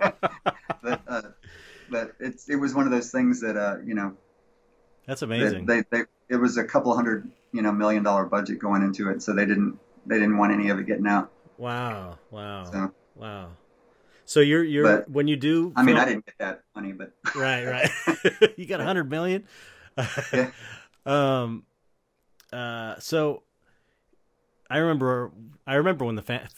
[0.82, 1.22] But uh,
[1.90, 4.14] but it's it was one of those things that uh you know
[5.06, 5.66] that's amazing.
[5.66, 9.22] they, they it was a couple hundred you know million dollar budget going into it,
[9.22, 11.30] so they didn't they didn't want any of it getting out.
[11.56, 12.18] Wow.
[12.32, 12.64] Wow.
[12.64, 13.50] So Wow.
[14.24, 17.12] So you're you're But- when you do I mean I didn't get that money, but
[17.36, 17.90] right right
[18.56, 19.44] you got a hundred million
[20.32, 20.50] Yeah.
[21.06, 21.64] Um
[22.52, 23.42] uh so
[24.70, 25.32] i remember
[25.66, 26.48] i remember when the Fa-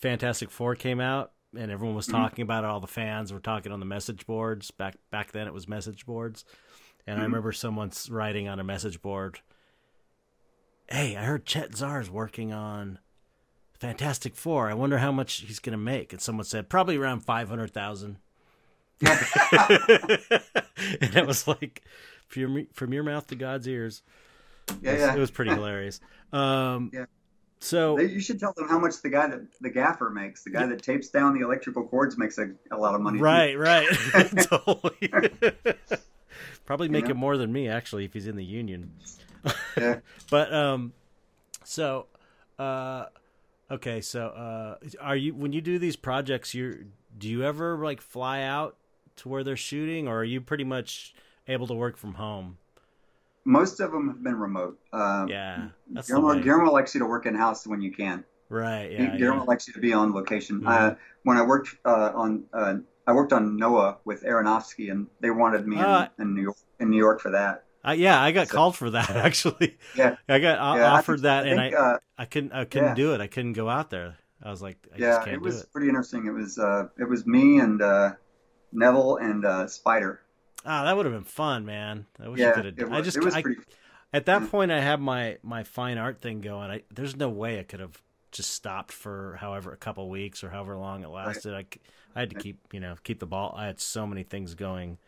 [0.00, 2.12] fantastic four came out and everyone was Mhm.
[2.12, 5.46] talking about it all the fans were talking on the message boards back back then
[5.46, 6.44] it was message boards
[7.06, 7.26] and I Mhm.
[7.26, 9.40] remember someone's writing on a message board,
[10.88, 12.98] "Hey, I heard Chet Zar's working on
[13.72, 14.68] Fantastic Four.
[14.68, 17.72] I wonder how much he's going to make." And someone said probably around five hundred
[17.72, 18.18] thousand.
[19.00, 19.10] and
[21.16, 21.82] it was like
[22.30, 24.02] from your, from your mouth to God's ears.
[24.80, 25.14] Yeah, It was- yeah.
[25.16, 26.00] It was pretty hilarious.
[26.32, 27.04] Um, Yeah.
[27.62, 30.44] So You should tell them how much the guy that the gaffer makes.
[30.44, 33.18] The guy that tapes down the electrical cords makes a, a lot of money.
[33.20, 33.86] right, right,
[34.44, 35.12] totally.
[36.64, 37.10] Probably You make know?
[37.10, 38.92] it more than me actually if he's in the union.
[39.76, 39.98] Yeah.
[40.30, 40.92] But um,
[41.64, 42.06] so
[42.58, 43.06] uh,
[43.70, 46.54] okay, so uh, are you when you do these projects?
[46.54, 46.86] You
[47.18, 48.76] do you ever like fly out
[49.16, 51.14] to where they're shooting, or are you pretty much
[51.48, 52.58] able to work from home?
[53.44, 54.78] Most of them have been remote.
[54.92, 55.68] Um, Yeah,
[56.06, 56.40] Guillermo.
[56.42, 58.24] Guillermo likes you to work in house when you can.
[58.48, 58.90] Right.
[58.92, 59.16] Yeah.
[59.16, 59.44] Guillermo yeah.
[59.44, 60.60] likes you to be on location.
[60.60, 60.68] Mhm.
[60.68, 60.94] Uh,
[61.24, 62.74] when I worked uh, on, uh,
[63.06, 66.56] I worked on Noah with Aronofsky, and they wanted me in, Uh, in New York,
[66.80, 67.64] in New York for that.
[67.86, 69.78] Uh, yeah, I got So- called for that actually.
[69.96, 70.16] Yeah.
[70.28, 72.52] I got o- Yeah, I offered think- that, I and think, I uh, I couldn't
[72.52, 72.94] I couldn't yeah.
[72.94, 73.20] do it.
[73.22, 74.16] I couldn't go out there.
[74.42, 75.72] I was like, I yeah, just can't it was it.
[75.72, 76.26] pretty interesting.
[76.26, 78.12] It was uh, it was me and uh,
[78.72, 80.20] Neville and uh, Spider.
[80.64, 82.06] Ah, that would have been fun, man.
[82.18, 82.76] I wish I Yeah, could have.
[82.90, 83.60] I just it I, pretty.
[84.12, 84.48] at that yeah.
[84.48, 86.70] point I had my my fine art thing going.
[86.70, 90.50] I there's no way I could have just stopped for however a couple weeks or
[90.50, 91.54] however long it lasted.
[91.54, 91.66] I
[92.16, 93.54] I had to keep you know keep the ball.
[93.56, 94.98] I had so many things going.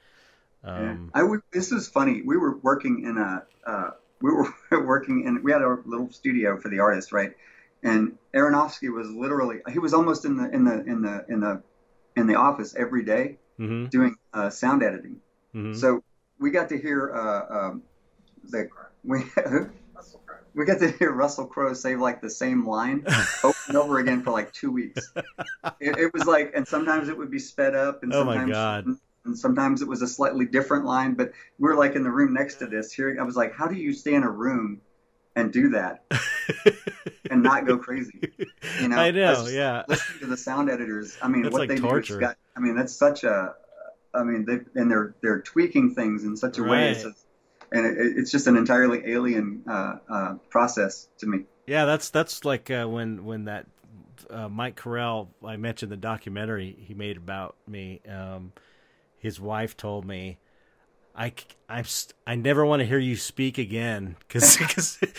[0.77, 0.97] Yeah.
[0.97, 2.23] Um, I w- this is funny.
[2.23, 4.49] We were working in a uh, we were
[4.87, 7.33] working in we had a little studio for the artist, right?
[7.83, 11.63] And Aronofsky was literally he was almost in the in the in the in the
[12.17, 15.21] in the office every day mhm, doing uh, sound editing.
[15.55, 15.77] Mhm.
[15.77, 16.03] So
[16.39, 17.83] we got to hear uh, um,
[18.51, 18.69] the
[19.05, 19.25] we
[19.95, 20.37] Russell Crowe.
[20.55, 23.05] we got to hear Russell Crowe say like the same line
[23.45, 25.13] over and over again for like two weeks.
[25.81, 28.53] It, it was like, and sometimes it would be sped up, and Oh my sometimes
[28.53, 28.87] God.
[29.25, 31.15] and sometimes it was a slightly different line.
[31.15, 32.93] But we were like in the room next to this.
[32.93, 34.81] Hearing, I was like, how do you stay in a room
[35.37, 36.03] and do that
[37.31, 38.21] and not go crazy?
[38.81, 39.85] You know, I know, yeah.
[39.89, 42.15] Listening to the sound editors, I mean, That's what like they torture.
[42.15, 42.37] do got.
[42.57, 43.55] I mean, that's such a.
[44.15, 46.97] I mean, they and they're they're tweaking things in such a way, Right.
[47.05, 47.15] a-
[47.73, 51.45] and it, it's just an entirely alien uh, uh, process to me.
[51.67, 53.67] Yeah, that's that's like uh, when when that
[54.31, 58.01] uh, Mike Correll I mentioned the documentary he made about me.
[58.09, 58.53] Um,
[59.19, 60.39] his wife told me,
[61.15, 64.57] "I st- I never want to hear you speak again because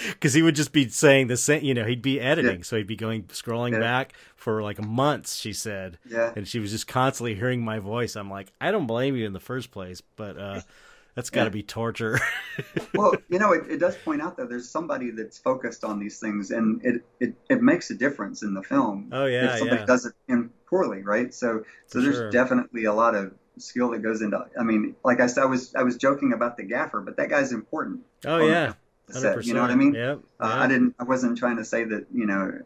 [0.09, 1.63] because he would just be saying the same.
[1.63, 3.79] You know, he'd be editing, so he'd be going scrolling Yeah.
[3.79, 5.35] back for like months.
[5.35, 6.31] She said, Yeah.
[6.35, 8.15] and she was just constantly hearing my voice.
[8.15, 10.61] I'm like, I don't blame you in the first place, but uh,
[11.15, 11.53] that's got to Yeah.
[11.53, 12.19] be torture.
[12.93, 16.19] well, you know, it, it does point out that there's somebody that's focused on these
[16.19, 19.09] things, and it, it, it makes a difference in the film.
[19.11, 19.85] Oh, yeah, if somebody yeah.
[19.85, 21.33] does it in poorly, right?
[21.33, 22.31] So, so For there's sure.
[22.31, 24.45] definitely a lot of skill that goes into.
[24.59, 27.29] I mean, like I said, I was I was joking about the gaffer, but that
[27.29, 28.01] guy's important.
[28.25, 28.73] oh yeah,
[29.09, 29.93] set, you know what I mean?
[29.93, 30.19] Yep.
[30.39, 30.59] Uh, yeah.
[30.61, 30.95] I didn't.
[30.99, 32.59] I wasn't trying to say that you know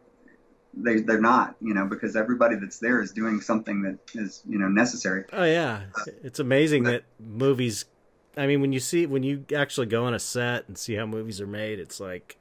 [0.74, 1.56] they they're not.
[1.60, 5.24] You know, because everybody that's there is doing something that is you know necessary.
[5.32, 5.82] Oh yeah,
[6.22, 7.84] it's amazing that movies.
[8.36, 11.06] I mean, when you see when you actually go on a set and see how
[11.06, 12.38] movies are made, it's like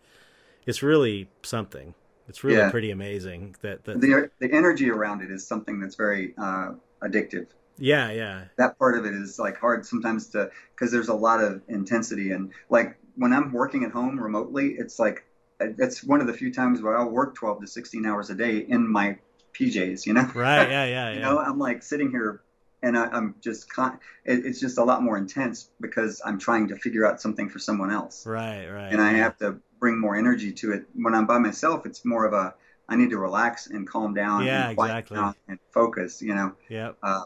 [0.65, 1.93] it's really something.
[2.27, 2.69] It's really Yeah.
[2.69, 3.55] pretty amazing.
[3.61, 7.47] That that The the energy around it is something that's very uh, addictive.
[7.77, 11.43] Yeah yeah that part of it is like hard sometimes to because there's a lot
[11.43, 15.25] of intensity and like when I'm working at home remotely, it's like
[15.59, 18.59] it's one of the few times where I'll work 12 to 16 hours a day
[18.59, 19.17] in my
[19.59, 20.05] PJs.
[20.05, 22.41] You know, right yeah yeah you yeah know, I'm like sitting here
[22.83, 26.67] and I, I'm just con- it, it's just a lot more intense because I'm trying
[26.69, 28.91] to figure out something for someone else, right right.
[28.91, 29.17] and I yeah.
[29.23, 30.85] have to bring more energy to it.
[30.93, 32.53] When I'm by myself, it's more of a
[32.87, 35.17] I need to relax and calm down Yeah, and quiet exactly.
[35.17, 36.21] down and focus.
[36.21, 36.97] You know Yep.
[37.01, 37.23] Uh,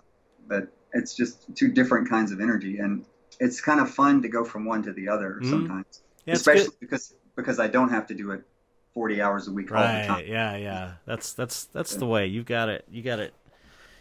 [0.51, 0.63] but
[0.93, 3.05] it's just two different kinds of energy and
[3.39, 5.49] it's kind of fun to go from one to the other Mhm.
[5.49, 8.41] sometimes Yeah, especially because because i don't have to do it
[8.93, 10.07] 40 hours a week all the Right.
[10.07, 10.55] time Yeah.
[10.57, 10.85] Yeah.
[11.05, 12.27] That's that's that's the way.
[12.27, 12.83] You got it.
[12.91, 13.33] You got it.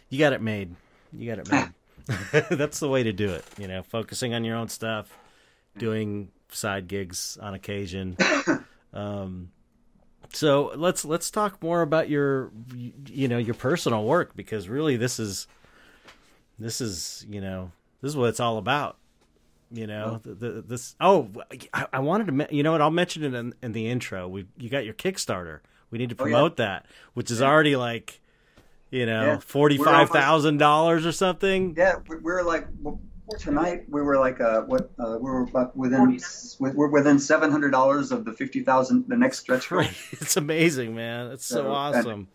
[0.09, 0.75] You got it made.
[1.13, 1.69] You got it made.
[2.59, 3.45] that's the way to do it.
[3.57, 5.07] You know, focusing on your own stuff,
[5.77, 8.17] doing side gigs on occasion.
[8.93, 9.51] Um,
[10.33, 12.51] so let's let's talk more about your
[13.07, 15.47] you know your personal work because really this is
[16.63, 17.71] this is you know
[18.01, 18.97] this is what it's all about.
[19.73, 20.95] You know the, the, this.
[20.99, 21.29] Oh,
[21.73, 22.55] I, I wanted to.
[22.55, 22.81] You know what?
[22.81, 24.27] I'll mention it in, in the intro.
[24.27, 25.59] We you got your Kickstarter.
[25.91, 26.31] We need to Oh, yeah.
[26.33, 28.19] promote that, which is already like,
[28.89, 29.39] you know, Yeah.
[29.39, 31.73] forty five thousand dollars or something.
[31.77, 32.67] yeah we- we're like
[33.39, 36.19] tonight we were like uh what uh, we were about within 49.
[36.59, 39.83] we- we're within $700 of the 50000 the next stretch goal.
[40.11, 41.31] It's amazing, man.
[41.31, 42.27] It's so So, awesome.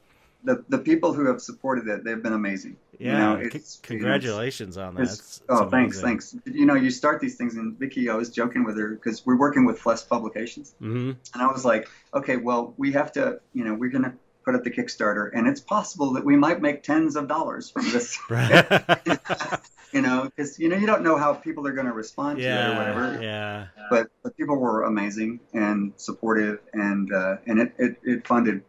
[0.45, 2.77] the the people who have supported it, they've been amazing.
[2.99, 5.03] You Yeah, know, c- it's- congratulations on that.
[5.03, 6.37] It's, It's- oh, it's thanks, thanks.
[6.47, 9.37] You know, you start these things, and Vicky, I was joking with her because we're
[9.39, 13.65] working with Flesk Publications, hmm and I was like, okay, well, we have to, you
[13.65, 14.15] know, we're gonna
[14.45, 17.83] put up the Kickstarter, and it's possible that we might make tens of dollars from
[17.91, 18.17] this,
[19.93, 22.45] you know, because you know you don't know how people are going to respond to
[22.45, 23.23] it or whatever.
[23.23, 28.63] yeah, But the people were amazing and supportive, and uh, and it, it, it funded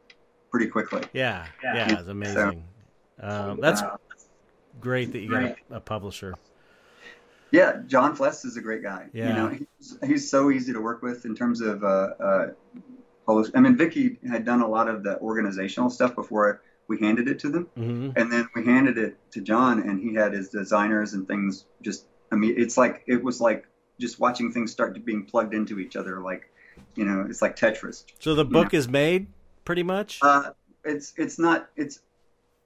[0.51, 1.01] pretty quickly.
[1.13, 1.75] yeah, Yeah.
[1.75, 1.99] yeah.
[1.99, 2.63] It's amazing.
[3.19, 3.97] Um, that's Uh,
[4.79, 6.35] great that you got a, a publisher.
[7.51, 9.07] Yeah, John Fleskes is a great guy.
[9.13, 9.29] Yeah.
[9.29, 11.87] You know, he's, he's so easy to work with in terms of uh,
[12.19, 12.47] uh,
[13.25, 13.49] Polish.
[13.55, 17.39] I mean, Vicky had done a lot of the organizational stuff before we handed it
[17.39, 21.13] to them, hmm and then we handed it to John, and he had his designers
[21.13, 21.65] and things.
[21.81, 23.65] Just, I mean, it's like it was like
[23.99, 26.49] just watching things start to being plugged into each other, like,
[26.95, 28.03] you know, it's like Tetris.
[28.19, 29.27] So the book is made
[29.65, 30.19] pretty much.
[30.21, 30.51] Uh,
[30.85, 31.99] it's it's not it's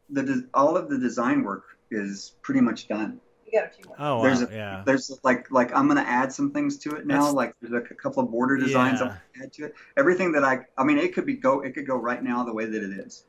[0.09, 3.19] the all of the design work is pretty much done.
[3.45, 3.95] You got a few more.
[3.99, 4.83] oh, wow, there's a- yeah.
[4.85, 7.15] there's like like I'm gonna add some things to it now.
[7.15, 9.05] That's- like there's like a couple of border designs Yeah.
[9.05, 9.75] I'm gonna add to it.
[9.97, 12.53] Everything that I I mean it could be go it could go right now the
[12.53, 13.25] way that it is.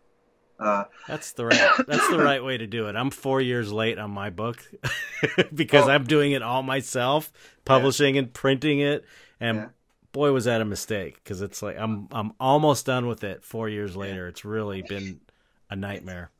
[0.60, 1.70] Uh, That's the right.
[1.88, 2.94] That's the right way to do it.
[2.94, 4.62] I'm four years late on my book
[5.54, 5.90] because Oh.
[5.90, 7.32] I'm doing it all myself,
[7.64, 9.04] publishing and printing it,
[9.40, 9.68] and Yeah.
[10.12, 13.42] boy was that a mistake because it's like I'm I'm almost done with it.
[13.42, 15.20] Four years later, it's really been
[15.68, 16.30] a nightmare.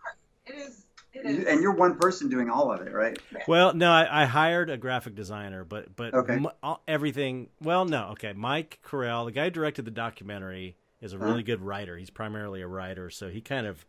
[0.46, 0.81] It is.
[1.14, 1.44] It is.
[1.46, 3.18] and you're one person doing all of it, right?
[3.46, 6.34] Well, no, I, I hired a graphic designer, but but Okay.
[6.36, 7.48] m- all, everything.
[7.60, 8.32] Well, no, okay.
[8.32, 11.26] Mike Correll, the guy who directed the documentary, is a Uh-huh.
[11.26, 11.98] really good writer.
[11.98, 13.84] He's primarily a writer, so he kind of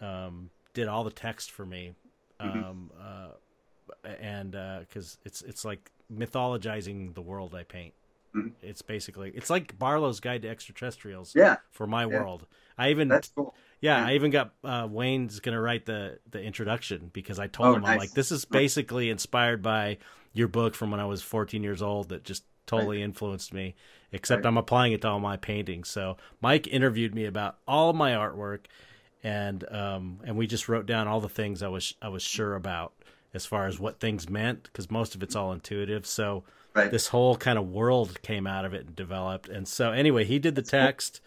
[0.00, 1.94] um, did all the text for me,
[2.40, 2.64] Mhm.
[2.64, 7.94] um, uh, and because it's it's like mythologizing the world I paint.
[8.34, 8.52] Mhm.
[8.62, 12.20] It's basically it's like Barlowe's Guide to Extraterrestrials Yeah, for my Yeah.
[12.20, 12.46] world.
[12.76, 13.54] I even that's cool.
[13.80, 14.04] Yeah.
[14.04, 17.84] I even got uh, Wayne's gonna write the the introduction because I told Oh, him
[17.84, 19.98] I'm like this is basically inspired by
[20.32, 23.74] your book from when I was 14 years old that just totally influenced me.
[24.12, 24.48] Except Right.
[24.48, 25.88] I'm applying it to all my paintings.
[25.88, 28.60] So Mike interviewed me about all my artwork,
[29.22, 32.54] and um and we just wrote down all the things I was I was sure
[32.54, 32.92] about
[33.34, 36.06] as far as what things meant because most of it's all intuitive.
[36.06, 36.44] So
[36.74, 36.90] Right.
[36.90, 39.48] this whole kind of world came out of it and developed.
[39.48, 41.20] And so anyway, he did the text.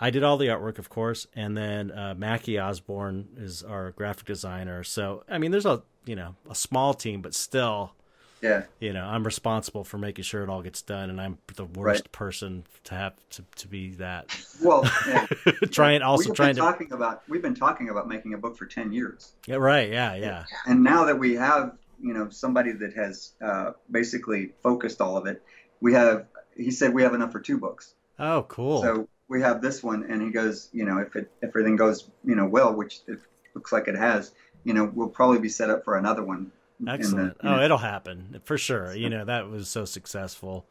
[0.00, 4.26] I did all the artwork, of course, and then uh, Mackie Osborne is our graphic
[4.26, 4.82] designer.
[4.82, 7.92] So I mean, there's a you know a small team, but still,
[8.40, 8.64] yeah.
[8.78, 12.10] you know, I'm responsible for making sure it all gets done, and I'm the worst
[12.12, 14.34] person to have to, to be that.
[14.62, 15.26] Well, yeah.
[15.70, 18.56] trying also we've trying been to talking about we've been talking about making a book
[18.56, 19.32] for ten years.
[19.46, 23.72] yeah, right, yeah, yeah, and now that we have you know somebody that has uh,
[23.90, 25.42] basically focused all of it
[25.80, 28.82] we have he said we have enough for two books Oh, cool.
[28.82, 32.10] so we have this one and he goes you know if it if everything goes
[32.24, 33.18] you know well which it
[33.54, 34.32] looks like it has
[34.64, 36.50] you know we'll probably be set up for another one
[36.80, 37.36] in the- Excellent.
[37.42, 38.94] oh, know, it'll happen for sure.
[38.94, 40.66] You know that was so successful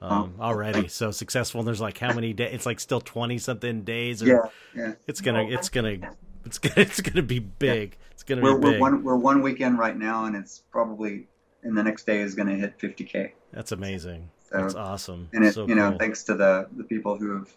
[0.00, 0.86] um, already.
[0.86, 1.60] So successful.
[1.60, 2.54] And there's like how many days?
[2.54, 4.22] It's like still twenty something days.
[4.22, 4.40] Or yeah
[4.74, 5.48] yeah It's gonna.
[5.48, 5.98] It's gonna.
[6.44, 6.74] It's gonna.
[6.86, 7.96] It's gonna be big.
[8.12, 11.26] It's gonna we're, be we're one we're one weekend right now and it's probably
[11.64, 14.30] and the next day is going to hit 50k That's amazing.
[14.50, 15.28] So- That's awesome.
[15.32, 15.98] and it so you know cool.
[15.98, 17.48] thanks to the the people who have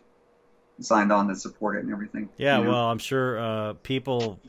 [0.79, 2.69] signed on to support it and everything Yeah, you know?
[2.71, 4.39] well, I'm sure uh, people.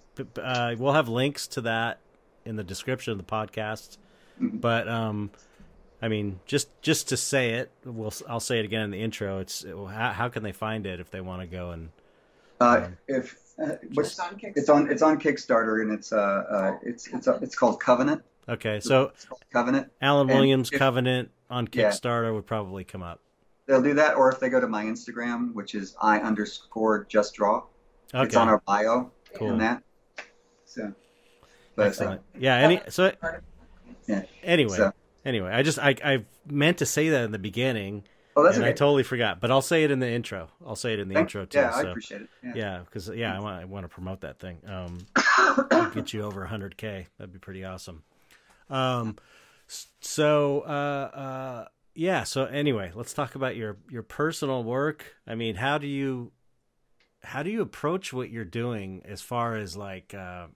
[0.41, 1.99] Uh, we'll have links to that
[2.45, 3.99] in the description of the podcast.
[4.41, 4.61] Mhm.
[4.61, 5.31] But um,
[6.01, 9.39] I mean, just just to say it, we'll I'll say it again in the intro.
[9.41, 11.91] It's how, how can they find it if they want to go and
[12.61, 14.53] Uh, if uh, It's on Kickstarter.
[14.57, 18.23] it's on it's on Kickstarter and it's uh, uh it's it's uh, it's called Covenant.
[18.49, 18.81] okay.
[18.81, 19.13] So
[19.53, 19.91] Covenant.
[20.01, 21.91] Allen Williams if- Covenant on Yeah.
[21.91, 23.21] Kickstarter would probably come up.
[23.67, 27.35] They'll do that, or if they go to my Instagram, which is I underscore just
[27.35, 27.63] draw.
[28.15, 29.53] Okay, It's on our bio cool.
[29.53, 29.83] in that.
[30.65, 30.93] So,
[31.77, 32.21] but Excellent.
[32.39, 32.57] Yeah.
[32.57, 33.13] Any so
[34.07, 34.23] Yeah.
[34.43, 34.93] anyway, So-
[35.25, 38.05] anyway, I just I I meant to say that in the beginning,
[38.37, 38.71] oh, that's and okay.
[38.73, 39.41] I totally forgot.
[39.41, 40.49] But I'll say it in the intro.
[40.67, 41.59] I'll say it in the Thank- intro too.
[41.59, 42.29] Yeah, I appreciate it.
[42.43, 42.53] Yeah.
[42.55, 44.59] Yeah, because yeah, I want I want to promote that thing.
[44.67, 44.99] Um,
[45.95, 47.07] get you over 100k.
[47.17, 48.03] That'd be pretty awesome.
[48.69, 49.17] Um,
[50.01, 52.25] so uh, uh, yeah.
[52.25, 55.17] So anyway, let's talk about your your personal work.
[55.27, 56.33] I mean, how do you
[57.23, 60.15] how do you approach what you're doing as far as like?
[60.15, 60.47] Uh,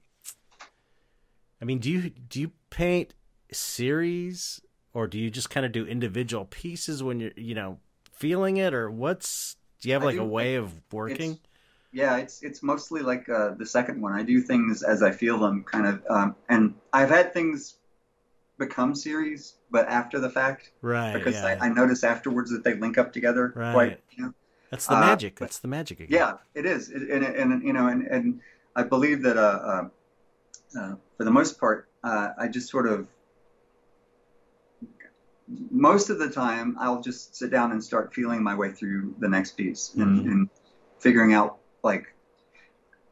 [1.60, 3.14] I mean, do you do you paint
[3.52, 4.60] series
[4.92, 7.78] or do you just kind of do individual pieces when you're you know
[8.12, 11.32] feeling it or what's do you have like do- a way of working?
[11.32, 11.40] It's,
[11.92, 14.12] yeah, it's it's mostly like uh, the second one.
[14.12, 17.76] I do things as I feel them, kind of, um, and I've had things
[18.58, 20.70] become series, but after the fact.
[20.82, 21.12] Right.
[21.14, 21.56] because yeah.
[21.60, 23.72] I, I notice afterwards that they link up together Right.
[23.72, 24.34] quite you know
[24.70, 25.34] That's the Uh, magic.
[25.34, 26.18] but- That's the magic again.
[26.18, 28.40] Yeah, it is, it, and, and you know, and, and
[28.74, 29.88] I believe that uh, uh,
[30.78, 33.08] uh, for the most part, uh, I just sort of
[35.70, 39.28] most of the time I'll just sit down and start feeling my way through the
[39.28, 40.30] next piece and, Mhm.
[40.32, 40.48] and
[40.98, 42.12] figuring out like,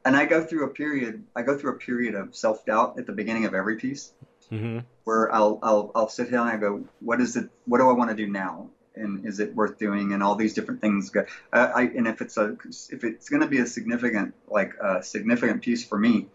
[0.05, 1.23] and I go through a period.
[1.37, 4.13] I go through a period of self doubt at the beginning of every piece
[4.59, 7.51] hmm where I'll I'll I'll sit down and I go, what is it?
[7.67, 8.71] What do I want to do now?
[8.97, 10.13] And is it worth doing?
[10.13, 11.25] And all these different things go.
[11.53, 12.57] Uh, I and if it's a
[12.91, 16.29] if it's going to be a significant like a significant piece for me,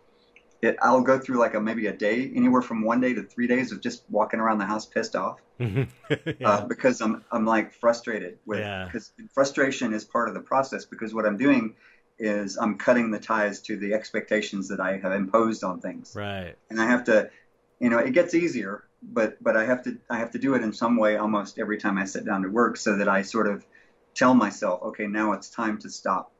[0.61, 3.47] it I'll go through like a maybe a day, anywhere from one day to three
[3.47, 5.85] days of just walking around the house pissed off yeah.
[6.45, 8.85] uh, because I'm I'm like frustrated with Yeah.
[8.85, 11.75] because frustration is part of the process because what I'm doing
[12.17, 16.55] is I'm cutting the ties to the expectations that I have imposed on things right.
[16.69, 17.29] and I have to,
[17.79, 20.61] you know, it gets easier, but but I have to I have to do it
[20.61, 23.47] in some way almost every time I sit down to work, so that I sort
[23.47, 23.65] of
[24.13, 26.31] tell myself, okay, now it's time to stop,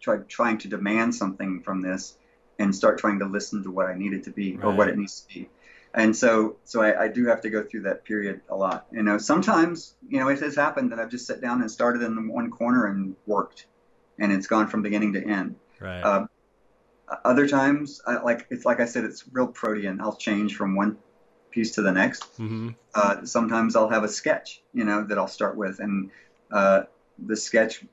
[0.00, 2.16] try trying to demand something from this,
[2.58, 4.96] and start trying to listen to what I need it to be or what it
[4.96, 5.48] needs to be.
[5.94, 8.86] And so, so I, I do have to go through that period a lot.
[8.92, 12.02] You know, sometimes, you know, it has happened that I've just sat down and started
[12.02, 13.66] in one corner and worked,
[14.18, 15.56] and it's gone from beginning to end.
[15.80, 16.02] Right.
[16.02, 16.26] Uh,
[17.24, 20.00] other times, I, like it's like I said, it's real protean.
[20.00, 20.98] I'll change from one
[21.50, 22.24] piece to the next.
[22.36, 26.10] hmm Uh, sometimes I'll have a sketch, you know, that I'll start with, and
[26.50, 26.82] uh,
[27.18, 27.84] the sketch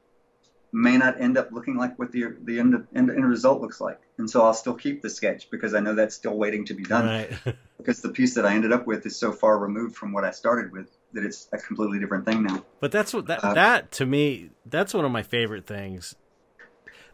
[0.71, 4.01] may not end up looking like what the the end, end, end result looks like,
[4.17, 6.83] and so I'll still keep the sketch because I know that's still waiting to be
[6.83, 7.05] done.
[7.05, 7.31] Right.
[7.77, 10.31] Because the piece that I ended up with is so far removed from what I
[10.31, 12.63] started with that it's a completely different thing now.
[12.79, 16.15] But that's what that Uh, that to me that's one of my favorite things.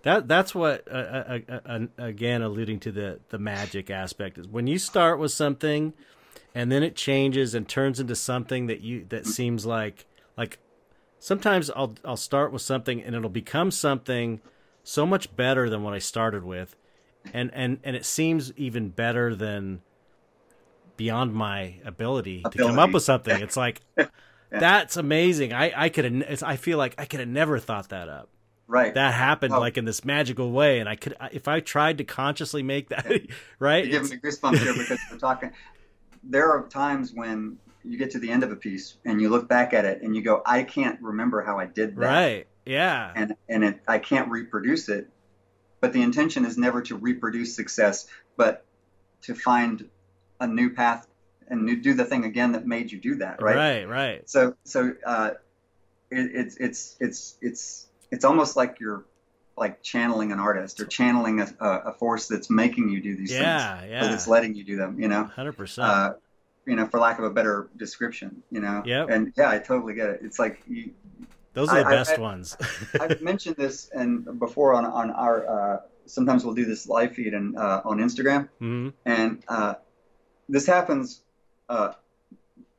[0.03, 4.48] That that's what uh, uh, uh, uh, again alluding to the the magic aspect is
[4.48, 5.94] when you start with something
[6.56, 10.57] and then it changes and turns into something that you that seems like like
[11.19, 14.41] sometimes I'll I'll start with something and it'll become something
[14.84, 16.76] so much better than what I started with
[17.34, 19.82] and and and it seems even better than
[20.98, 23.41] beyond my ability, to come up with something.
[23.41, 23.82] It's like
[24.49, 25.53] that's amazing.
[25.53, 28.30] I I could I feel like I could have never thought that up.
[28.72, 28.93] Right.
[28.93, 29.60] That happened Oh.
[29.60, 33.06] like in this magical way and I could if I tried to consciously make that
[33.60, 33.85] right?
[33.85, 35.52] You're giving me goosebumps here because we're talking.
[36.23, 39.49] There are times when you get to the end of a piece and you look
[39.49, 42.48] back at it and you go, I can't remember how I did that, right.
[42.65, 43.11] Yeah.
[43.15, 45.10] and and it, I can't reproduce it.
[45.81, 48.07] But the intention is never to reproduce success,
[48.38, 48.64] but
[49.23, 49.89] to find
[50.39, 51.07] a new path
[51.49, 53.56] and new, do the thing again that made you do that, right?
[53.56, 54.30] Right, right.
[54.30, 55.31] So so uh,
[56.11, 59.06] it, it's it's it's it's it's almost like you're
[59.58, 63.32] like channeling an artist or channeling a, a, a force that's making you do these
[63.32, 64.08] Yeah, things, yeah.
[64.08, 65.00] that's letting you do them.
[65.00, 65.84] You know, 100%.
[65.84, 66.14] uh,
[66.66, 68.44] you know, for lack of a better description.
[68.52, 69.06] You know, Yeah.
[69.10, 70.20] And yeah, I totally get it.
[70.24, 70.92] It's like you,
[71.54, 72.58] Those are the I- best I- ones.
[73.00, 75.36] I've mentioned this and before on on our.
[75.48, 79.76] Uh, sometimes we'll do this live feed and uh, on Instagram, hmm and uh,
[80.50, 81.22] this happens
[81.70, 81.94] uh,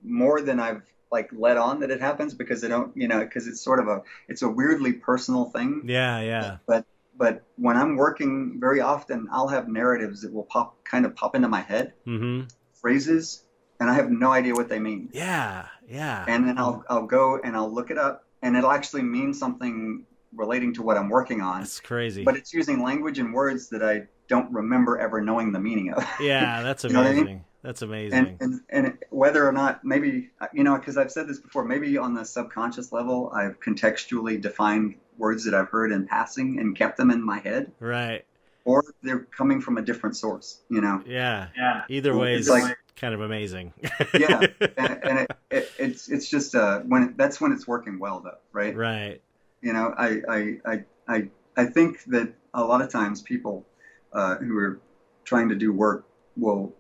[0.03, 0.83] more than I've
[1.13, 3.87] like let on that it happens because I don't, you know, because it's sort of
[3.87, 5.83] a it's a weirdly personal thing.
[5.85, 6.57] Yeah, yeah.
[6.67, 6.87] But
[7.17, 11.37] but when I'm working, very often I'll have narratives that will pop kind of pop
[11.37, 12.43] into my head, hmm
[12.81, 13.45] phrases,
[13.79, 15.11] and I have no idea what they mean.
[15.13, 16.25] Yeah, yeah.
[16.27, 20.05] And then I'll I'll go and I'll look it up, and it'll actually mean something
[20.35, 21.63] relating to what I'm working on.
[21.63, 22.25] It's crazy.
[22.25, 26.05] But it's using language and words that I don't remember ever knowing the meaning of.
[26.21, 27.45] yeah, that's You know I mean?
[27.65, 27.69] Amazing.
[27.71, 28.37] That's amazing.
[28.41, 31.97] and and, and whether or not maybe you know because I've said this before maybe
[31.99, 36.97] on the subconscious level I've contextually defined words that I've heard in passing and kept
[36.97, 38.25] them in my head right.
[38.65, 41.49] or they're coming from a different source you know Yeah.
[41.57, 43.73] yeah Either way It's is like- kind of amazing.
[44.15, 44.41] yeah
[44.77, 48.21] and, and it, it, it's it's just uh when it, that's when it's working well
[48.21, 49.21] though right right.
[49.61, 53.67] you know I I I I, I think that a lot of times people
[54.13, 54.79] uh, who are
[55.25, 56.05] trying to do work
[56.37, 56.73] will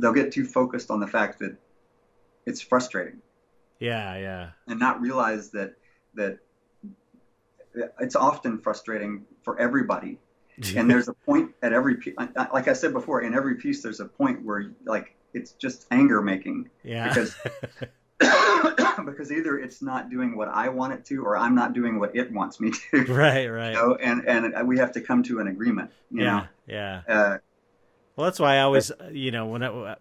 [0.00, 1.56] they'll get too focused on the fact that
[2.46, 3.20] it's frustrating
[3.78, 4.50] Yeah, yeah.
[4.66, 5.74] and not realize that
[6.14, 6.38] that
[8.00, 10.18] it's often frustrating for everybody
[10.76, 11.96] and there's a point at every
[12.52, 16.20] like i said before in every piece there's a point where like it's just anger
[16.20, 17.08] making yeah.
[17.08, 17.36] because-
[19.06, 22.14] because either it's not doing what i want it to or i'm not doing what
[22.14, 23.70] it wants me to right, right.
[23.70, 27.02] you know and and we have to come to an agreement you yeah, yeah.
[27.08, 27.38] know uh,
[28.16, 29.96] Well, that's why I always, you know, when I,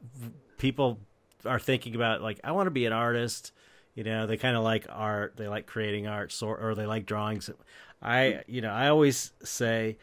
[0.57, 0.99] people
[1.45, 3.51] are thinking about like, I want to be an artist,
[3.95, 7.05] you know, they kind of like art, they like creating art, so, or they like
[7.05, 7.49] drawings.
[8.01, 9.97] I, you know, I always say,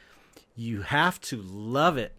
[0.54, 2.14] you have to love it.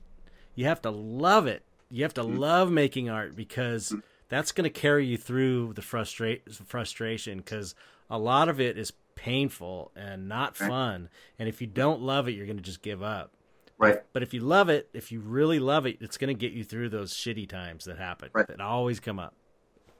[0.55, 1.63] You have to love it.
[1.89, 2.37] You have to mm-hmm.
[2.37, 3.93] love making art because
[4.29, 7.75] that's going to carry you through the frustrate frustration because
[8.09, 11.09] a lot of it is painful and not fun.
[11.39, 13.31] And if you don't love it, you're going to just give up.
[13.79, 13.97] Right.
[14.13, 16.63] But if you love it, if you really love it, it's going to get you
[16.63, 18.47] through those shitty times that happen Right.
[18.47, 19.35] that always come up.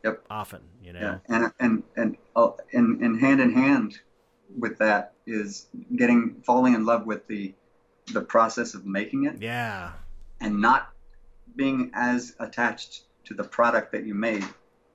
[0.03, 0.23] Yep.
[0.29, 0.99] Often, you know.
[0.99, 3.99] Yeah, and and and uh, and, and hand in hand
[4.57, 7.53] with that is getting falling in love with the
[8.13, 9.91] the process of making it Yeah.
[10.39, 10.89] and not
[11.55, 14.45] being as attached to the product that you made,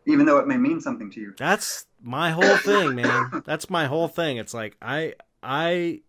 [0.06, 1.34] even though it may mean something to you.
[1.36, 3.42] That's my whole thing, man.
[3.44, 4.38] That's my whole thing.
[4.38, 6.00] It's like I I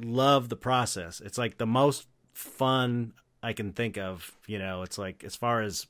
[0.00, 1.20] love the process.
[1.20, 3.12] It's like the most fun
[3.42, 5.86] I can think of, you know, it's like as far as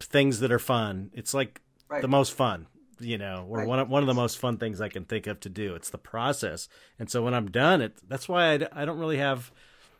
[0.00, 2.02] things that are fun, it's like Right.
[2.02, 2.66] the most fun,
[2.98, 3.68] you know, or Right.
[3.68, 5.74] one of, one of the most fun things I can think of to do.
[5.74, 6.68] It's the process.
[6.98, 9.52] And so when I'm done, it that's why I, I don't really have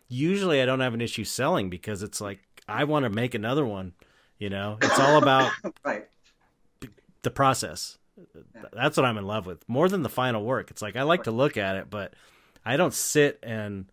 [0.09, 3.65] usually I don't have an issue selling because it's like I want to make another
[3.67, 3.93] one,
[4.39, 4.79] you know.
[4.81, 5.53] It's all about
[5.85, 6.07] Right.
[7.23, 7.99] the process.
[8.73, 10.71] That's what I'm in love with more than the final work.
[10.71, 12.15] It's like I like to look at it, but
[12.67, 13.91] I don't sit and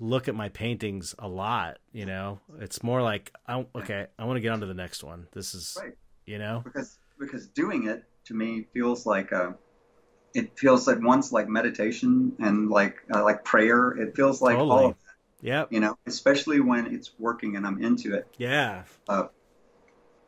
[0.00, 1.78] look at my paintings a lot.
[1.92, 5.04] You know, it's more like, I, okay, I want to get on to the next
[5.04, 5.28] one.
[5.32, 5.94] This is, Right.
[6.26, 9.56] you know, Because because doing it to me feels like a
[10.34, 13.92] it feels at once like meditation and like uh, like prayer.
[13.92, 14.90] It feels like all Totally.
[14.90, 18.28] of that, yep, you know, especially when it's working and I'm into it.
[18.38, 19.24] yeah, uh,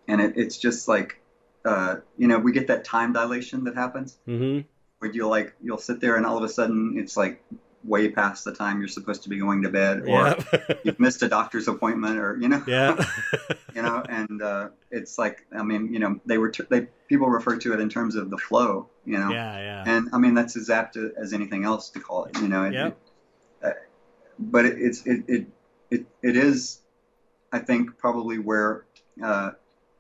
[0.09, 1.21] and it, it's just like
[1.65, 4.61] uh, you know we get that time dilation that happens hmm
[4.99, 7.43] where you'll like you'll sit there and all of a sudden it's like
[7.87, 11.23] way past the time you're supposed to be going to bed or yeah, you've missed
[11.23, 12.63] a doctor's appointment or you know?
[12.67, 12.97] Yeah,
[13.75, 17.29] you know and uh, it's like i mean you know they were t- they people
[17.29, 19.31] refer to it in terms of the flow you know?
[19.31, 22.49] Yeah, yeah, and i mean that's as apt as anything else to call it you
[22.49, 22.65] know?
[22.65, 22.99] It, Yep.
[23.63, 23.71] uh,
[24.39, 25.47] but it, it's it, it
[25.91, 26.81] it it is
[27.53, 28.85] i think probably where
[29.23, 29.51] uh,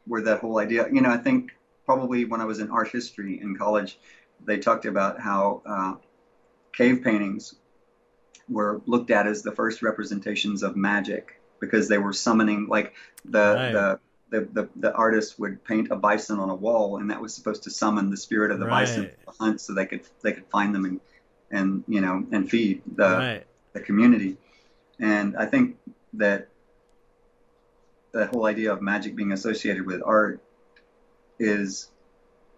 [0.07, 1.53] where that whole idea you know i think
[1.85, 3.99] probably when i was in art history in college
[4.45, 5.95] they talked about how uh,
[6.73, 7.55] cave paintings
[8.49, 12.95] were looked at as the first representations of magic because they were summoning like
[13.25, 13.73] the Right.
[13.73, 17.33] the the, the, the artist would paint a bison on a wall, and that was
[17.33, 20.47] supposed to summon the spirit of the bison to hunt, so they could they could
[20.47, 21.01] find them and
[21.51, 24.37] and you know and feed the right, the community.
[24.99, 25.77] And I think
[26.15, 26.49] that
[28.13, 30.41] that whole idea of magic being associated with art
[31.39, 31.91] is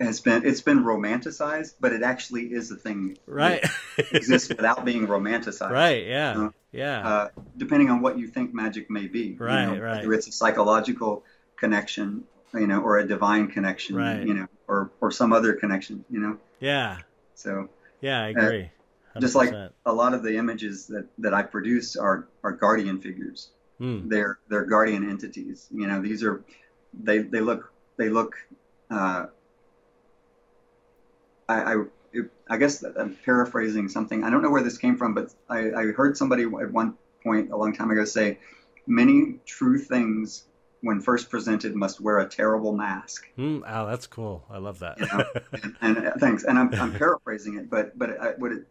[0.01, 3.65] has been it's been romanticized, but it actually is a thing right,
[4.13, 5.71] exists without being romanticized.
[5.71, 9.21] right, yeah, Uh, yeah, Uh, depending on what you think magic may be.
[9.21, 9.97] you Right, know, right.
[9.97, 11.25] Whether it's a psychological
[11.57, 14.25] connection, you know, or a divine connection, Right.
[14.27, 16.39] you know, or or some other connection, you know.
[16.61, 16.99] yeah,
[17.35, 17.69] So
[18.01, 18.71] yeah, I agree.
[19.17, 23.01] Uh, just like a lot of the images that, that I produce are, are guardian
[23.01, 23.51] figures.
[23.79, 24.09] Hmm.
[24.09, 25.67] They're they're guardian entities.
[25.73, 26.45] You know, these are
[26.93, 28.37] they they look they look.
[28.91, 29.27] Uh,
[31.49, 34.25] I I, it, I guess I'm paraphrasing something.
[34.25, 37.51] I don't know where this came from, but I, I heard somebody at one point
[37.51, 38.39] a long time ago say,
[38.87, 40.45] "Many true things,
[40.83, 43.61] when first presented, must wear a terrible mask." Hmm.
[43.67, 44.45] Oh, that's cool.
[44.51, 44.99] I love that.
[44.99, 45.25] You know,
[45.63, 46.45] and, and uh, thanks.
[46.45, 48.67] And I'm, I'm paraphrasing it, but but I, what it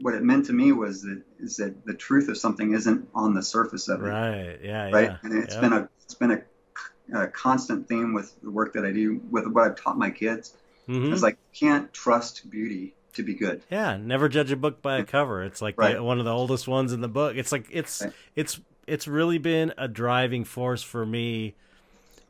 [0.00, 3.34] what it meant to me was that is that the truth of something isn't on
[3.34, 4.58] the surface of it, right.
[4.62, 4.90] Yeah.
[4.90, 5.10] right?
[5.10, 5.16] Yeah.
[5.22, 5.62] And it's Yep.
[5.62, 9.46] been a it's been a, a constant theme with the work that I do with
[9.46, 10.54] what I've taught my kids.
[10.88, 11.12] Mhm.
[11.12, 13.62] It's like you can't trust beauty to be good.
[13.70, 15.42] Yeah, never judge a book by a cover.
[15.42, 15.94] It's like Right.
[15.94, 17.36] the, one of the oldest ones in the book.
[17.36, 18.12] It's like it's Right.
[18.36, 21.54] it's it's really been a driving force for me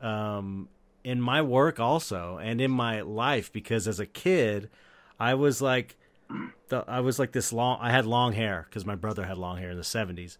[0.01, 0.69] um
[1.03, 4.69] in my work also and in my life because as a kid
[5.19, 5.97] I was like
[6.69, 9.59] the, I was like this long I had long hair cuz my brother had long
[9.59, 10.39] hair in the 70s.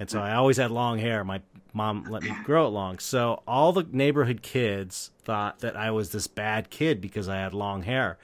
[0.00, 1.22] And so I always had long hair.
[1.22, 1.42] My
[1.74, 2.98] mom let me grow it long.
[2.98, 7.54] So all the neighborhood kids thought that I was this bad kid because I had
[7.54, 8.18] long hair.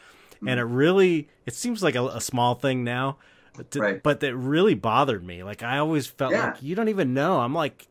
[0.47, 3.19] And it really, it seems like a, a small thing now,
[3.71, 4.03] to- Right.
[4.03, 5.43] but that really bothered me.
[5.43, 6.47] Like I always felt Yeah.
[6.47, 7.41] like you don't even know.
[7.41, 7.87] I'm like,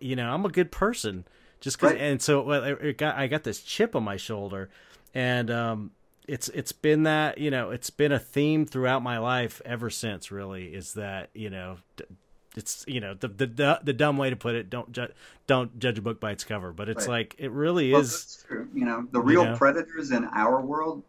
[0.00, 1.24] you know, I'm a good person.
[1.60, 2.00] Just cause, Right.
[2.00, 4.68] and so it it got, I got this chip on my shoulder
[5.14, 5.90] and, um,
[6.28, 10.30] it's, it's been that, you know, it's been a theme throughout my life ever since
[10.30, 12.04] really is that, you know, d-
[12.56, 15.08] it's you know the the the dumb way to put it don't ju-
[15.46, 17.14] don't judge a book by its cover but it's Right.
[17.30, 18.68] like it really Well, is that's true.
[18.74, 19.56] You know, the real know?
[19.56, 21.02] predators in our world,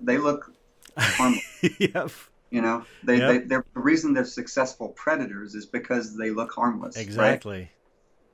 [0.00, 0.52] they look
[0.96, 1.44] harmless.
[1.78, 2.10] yep
[2.50, 3.28] you know, they, Yep.
[3.28, 6.96] they they're the reason they're successful predators is because they look harmless.
[6.96, 7.70] Exactly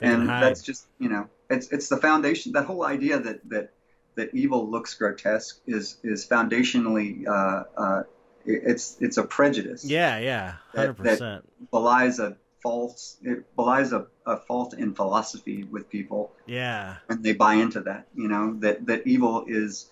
[0.01, 0.43] can and hide.
[0.45, 3.71] that's just you know it's it's the foundation that whole idea that that
[4.15, 8.03] that evil looks grotesque is is foundationally uh, uh,
[8.49, 14.37] it's it's a prejudice yeah yeah that- 100% belies a false it belies a, a
[14.37, 19.07] fault in philosophy with people yeah and they buy into that you know that that
[19.07, 19.89] evil is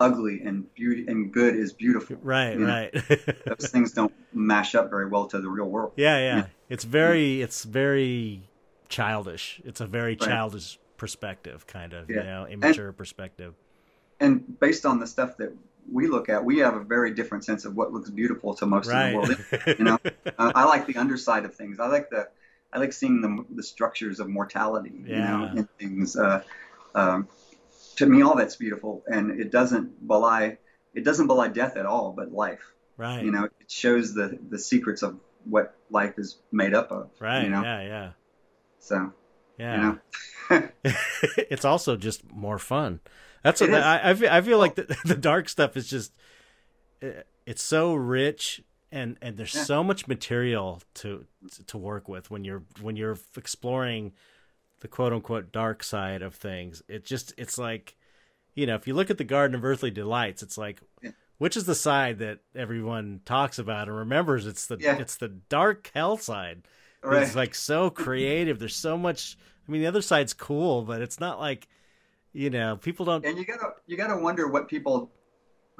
[0.00, 2.16] ugly and beauty and good is beautiful.
[2.22, 2.66] Right, you know?
[2.66, 2.92] right.
[3.46, 5.92] Those things don't mash up very well to the real world.
[5.96, 6.36] yeah, yeah.
[6.36, 6.46] Yeah.
[6.68, 8.42] It's very it's very
[8.90, 9.60] childish.
[9.64, 10.20] It's a very Right.
[10.20, 13.54] childish perspective kind of, you know, immature perspective.
[14.20, 15.52] And based on the stuff that
[15.90, 18.88] we look at, we have a very different sense of what looks beautiful to most
[18.88, 19.14] Right.
[19.14, 19.78] of the world.
[19.78, 19.98] You know,
[20.38, 21.78] uh, I like the underside of things.
[21.80, 22.28] I like the
[22.72, 24.90] I like seeing the the structures of mortality.
[24.94, 25.60] You know, Yeah.
[25.60, 26.16] in things.
[26.16, 26.42] Uh,
[26.94, 27.28] um,
[27.96, 30.58] to me, all that's beautiful, and it doesn't belie
[30.94, 32.62] it doesn't belie death at all, but life.
[32.96, 33.22] right.
[33.24, 37.10] You know, it shows the the secrets of what life is made up of.
[37.20, 37.44] right.
[37.44, 38.10] You know, Yeah, yeah.
[38.80, 39.12] so
[39.58, 39.74] Yeah.
[39.76, 39.82] you
[40.50, 43.00] know, it's also just more fun.
[43.46, 44.30] That's what I, I feel.
[44.30, 46.12] I feel like the, the dark stuff is just
[47.02, 48.62] eh, it's so rich
[48.92, 49.62] and and there's Yeah.
[49.64, 51.24] so much material to
[51.68, 54.12] to work with when you're when you're exploring
[54.80, 56.82] the quote unquote dark side of things.
[56.88, 57.96] It just it's like
[58.54, 60.80] you know if you look at the Garden of Earthly Delights, it's like.
[61.02, 61.10] Yeah.
[61.38, 64.46] Which is the side that everyone talks about and remembers?
[64.46, 64.96] It's the Yeah.
[64.96, 66.62] it's the dark hell side.
[67.02, 67.22] right.
[67.22, 68.58] It's like so creative.
[68.58, 69.36] There's so much.
[69.68, 71.68] I mean, the other side's cool, but it's not like,
[72.36, 73.24] you know, people don't.
[73.24, 75.10] and you gotta you gotta wonder what people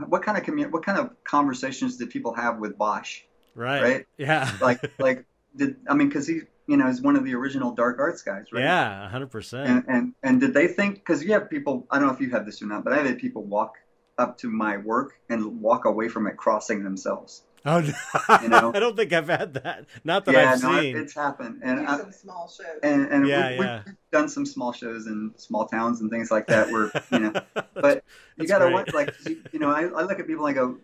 [0.09, 3.21] what kind of commu- what kind of conversations did people have with Bosch
[3.55, 3.83] Right.
[3.83, 4.07] right?
[4.19, 4.51] Yeah.
[4.61, 5.25] like like
[5.55, 8.47] did I mean because he you know is one of the original dark arts guys
[8.53, 9.09] right Yeah.
[9.09, 9.69] hundred percent.
[9.69, 12.31] and and and did they think because you have people I don't know if you
[12.31, 13.75] have this or not but I have had people walk
[14.19, 18.39] up to my work and walk away from it crossing themselves Oh, no.
[18.43, 18.73] You know?
[18.75, 19.87] I don't think I've had that.
[20.05, 20.97] Not that yeah I've no it, seen.
[20.97, 22.67] it's happened and I, some small shows.
[22.83, 23.83] and, and Yeah, we, yeah.
[23.85, 27.33] we've done some small shows in small towns and things like that where you know
[27.75, 28.05] but
[28.37, 30.79] you gotta want like you, you know I, I look at people and I go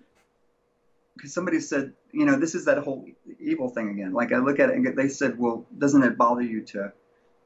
[1.17, 3.07] because somebody said you know this is that whole
[3.39, 6.43] evil thing again like I look at it and they said well doesn't it bother
[6.43, 6.93] you to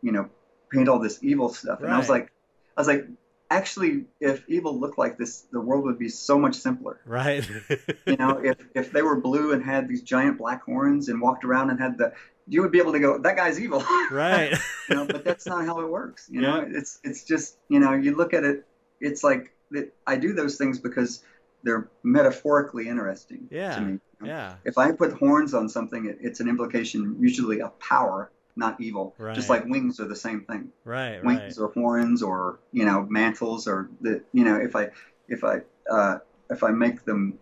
[0.01, 0.31] you know
[0.73, 2.33] paint all this evil stuff and I was like
[2.77, 3.07] I was like
[3.51, 7.49] actually if evil looked like this the world would be so much simpler right.
[8.07, 11.45] you know if if they were blue and had these giant black horns and walked
[11.45, 12.13] around and had the
[12.49, 14.57] you would be able to go that guy's evil right.
[14.89, 17.93] you know but that's not how it works you know it's it's just you know
[17.93, 18.67] you look at it
[19.01, 21.23] it's like that i do those things because
[21.63, 24.27] they're metaphorically interesting Yeah, to me you know?
[24.27, 24.55] yeah.
[24.65, 29.15] if i put horns on something it, it's an implication usually of power not evil
[29.35, 31.23] just like wings are the same thing Right.
[31.23, 31.25] Right.
[31.25, 34.91] wings or horns or you know mantles or the you know if i
[35.29, 35.61] if i
[35.91, 36.19] uh
[36.51, 37.39] if i make them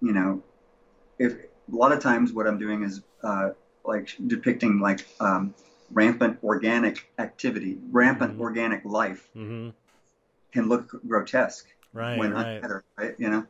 [0.00, 0.42] you know
[1.18, 3.50] if a lot of times what i'm doing is uh
[3.84, 5.54] like depicting like um
[5.92, 8.40] rampant organic activity rampant Mhm.
[8.40, 9.70] organic life mm-hmm.
[10.52, 12.18] can look grotesque Right.
[12.18, 12.56] when Right.
[12.56, 13.46] untethered right you know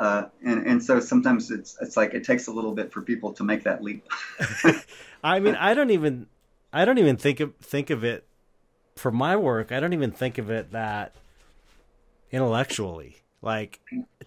[0.00, 3.34] uh, and and so sometimes it's it's like it takes a little bit for people
[3.34, 4.02] to make that leap.
[5.22, 6.26] I mean, I don't even,
[6.72, 8.24] I don't even think of think of it
[8.96, 9.72] for my work.
[9.72, 11.14] I don't even think of it that
[12.32, 13.16] intellectually.
[13.42, 13.80] Like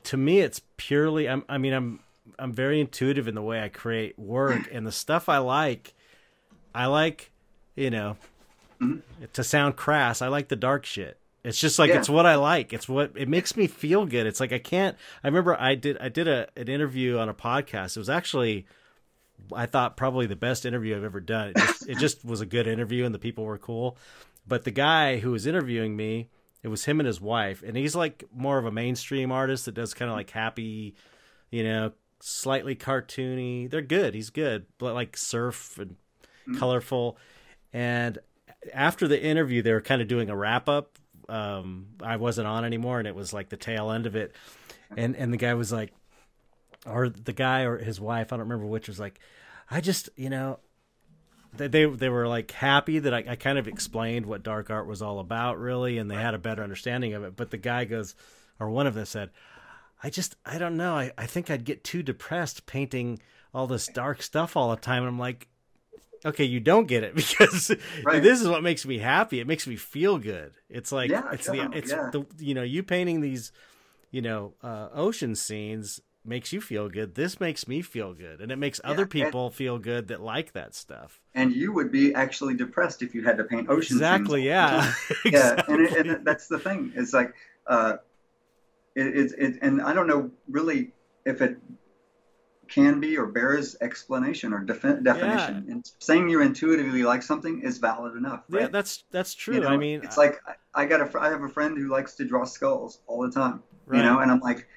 [0.04, 1.28] to me, it's purely.
[1.28, 2.02] I'm, I mean, I'm
[2.38, 5.96] I'm very intuitive in the way I create work, and the stuff I like,
[6.76, 7.32] I like,
[7.76, 8.18] you know,
[8.80, 9.02] Mhm.
[9.34, 11.18] to sound crass, I like the dark shit.
[11.44, 11.98] It's just like Yeah.
[12.00, 12.72] it's what I like.
[12.74, 14.26] It's what it makes me feel good.
[14.26, 14.96] It's like I can't.
[15.24, 17.98] I remember I did I did a an interview on a podcast.
[17.98, 18.66] It was actually
[19.54, 21.50] I thought probably the best interview I've ever done.
[21.50, 23.98] It just, it just was a good interview and the people were cool.
[24.48, 26.30] But the guy who was interviewing me,
[26.64, 29.74] it was him and his wife, and he's like more of a mainstream artist that
[29.74, 30.96] does kind of like happy,
[31.52, 31.92] you know,
[32.22, 33.70] slightly cartoony.
[33.70, 34.14] They're good.
[34.14, 35.98] He's good, but like surf and
[36.48, 36.58] Mhm.
[36.60, 37.18] colorful.
[37.74, 38.20] And
[38.74, 41.00] after the interview, they were kind of doing a wrap up.
[41.30, 44.36] Um, I wasn't on anymore, and it was like the tail end of it.
[44.96, 45.94] And and the guy was like,
[46.86, 49.20] or the guy or his wife, I don't remember which, was like,
[49.72, 50.60] I just, you know,
[51.56, 54.88] they they, they were like happy that I, I kind of explained what dark art
[54.88, 57.36] was all about, really, and they had a better understanding of it.
[57.36, 58.16] But the guy goes,
[58.60, 59.32] or one of them said,
[60.04, 63.20] I just, I don't know, I, I think I'd get too depressed painting
[63.54, 65.04] all this dark stuff all the time.
[65.04, 65.48] And I'm like,
[66.26, 67.72] okay, you don't get it because
[68.04, 68.22] Right.
[68.24, 69.40] this is what makes me happy.
[69.40, 70.54] It makes me feel good.
[70.70, 72.10] It's like Yeah, it's the it's yeah.
[72.12, 73.52] the you know you painting these
[74.12, 77.16] you know uh, ocean scenes makes you feel good.
[77.16, 80.54] This makes me feel good, and it makes other and- people feel good that like
[80.54, 81.20] that stuff.
[81.36, 84.42] and you would be actually depressed if you had to paint ocean exactly.
[84.42, 84.46] scenes.
[84.46, 84.94] Yeah.
[85.26, 86.94] yeah, and, and that's the thing.
[86.96, 87.34] It's like,
[87.68, 87.98] uh,
[88.96, 90.92] it, it, it, and I don't know really
[91.26, 91.58] if it
[92.74, 95.66] can be or bears explanation or defi- definition.
[95.70, 98.44] And saying you intuitively like something is valid enough.
[98.50, 99.56] yeah, that's that's true.
[99.56, 101.78] You know, I mean, it's like I, I got a, fr- I have a friend
[101.78, 103.62] who likes to draw skulls all the time.
[103.86, 103.98] right.
[104.00, 104.68] You know, and I'm like,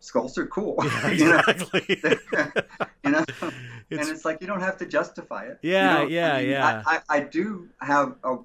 [0.00, 0.76] skulls are cool.
[0.82, 2.00] Yeah, you know, exactly.
[3.04, 3.24] you know.
[3.90, 5.58] It's- and it's like you don't have to justify it.
[5.60, 6.08] Yeah, you know?
[6.08, 6.82] yeah, I mean, yeah.
[6.86, 8.38] I, I, I do have a,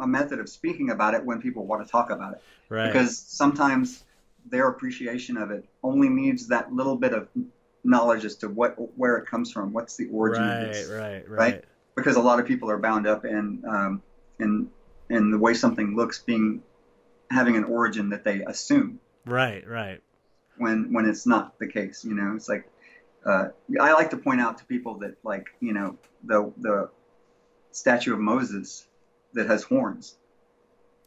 [0.00, 2.86] a method of speaking about it when people want to talk about it right.
[2.86, 4.04] because sometimes
[4.46, 7.28] their appreciation of it only needs that little bit of
[7.86, 11.28] knowledge as to what where it comes from, what's the origin right, of this, right,
[11.28, 11.64] right, right?
[11.94, 14.02] Because a lot of people are bound up in um,
[14.38, 14.68] in
[15.08, 16.62] in the way something looks being
[17.30, 20.00] having an origin that they assume right, right.
[20.58, 22.04] when when it's not the case.
[22.04, 22.68] You know, it's like
[23.24, 23.48] uh,
[23.80, 26.90] I like to point out to people that like you know the the
[27.72, 28.86] statue of Moses
[29.34, 30.16] that has horns.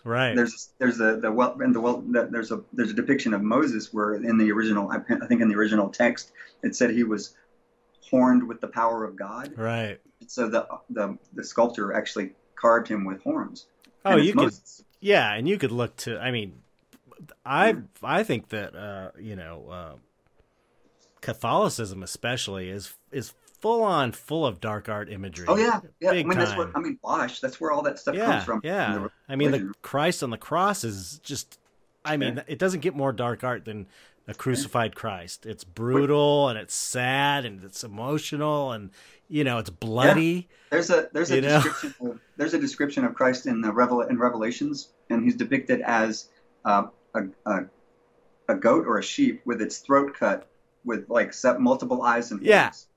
[0.04, 0.36] Right.
[0.36, 3.42] There's there's a the well and the well that there's a there's a depiction of
[3.42, 6.32] Moses where in the original I think in the original text
[6.64, 7.36] it said he was
[8.10, 9.54] horned with the power of God.
[9.58, 10.00] Right.
[10.28, 13.68] So the the the sculptor actually carved him with horns.
[14.06, 14.54] Oh, you could,
[15.02, 16.18] yeah, and you could look to.
[16.18, 16.62] I mean,
[17.46, 19.94] I I think that uh, you know, uh,
[21.22, 25.46] Catholicism especially is is full on full of dark art imagery.
[25.48, 26.12] Oh yeah, yeah.
[26.12, 26.74] Big I mean that's what time.
[26.76, 27.00] I mean.
[27.04, 27.40] Bosch.
[27.40, 28.62] That's where all that stuff yeah, comes from.
[28.64, 28.94] yeah.
[28.94, 29.74] from I mean, the.
[29.82, 31.60] Christ on the cross is just.
[32.06, 32.44] I mean, Yeah.
[32.48, 33.86] it doesn't get more dark art than
[34.28, 35.46] a crucified Christ.
[35.46, 38.92] It's brutal and it's sad and it's emotional and
[39.28, 40.48] you know it's bloody.
[40.70, 44.18] There's a there's a description of, there's a description of Christ in the Revel in
[44.18, 46.30] Revelations, and he's depicted as
[46.64, 47.66] uh, a, a
[48.50, 50.48] a goat or a sheep with its throat cut
[50.86, 52.64] with like multiple eyes and Yeah.
[52.64, 52.88] horns.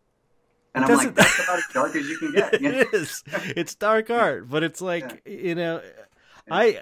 [0.75, 2.61] And It I'm like, that's about as dark as you can get.
[2.61, 2.79] you know?
[2.79, 3.23] it is.
[3.57, 5.83] It's dark art, but it's like you know,
[6.51, 6.81] I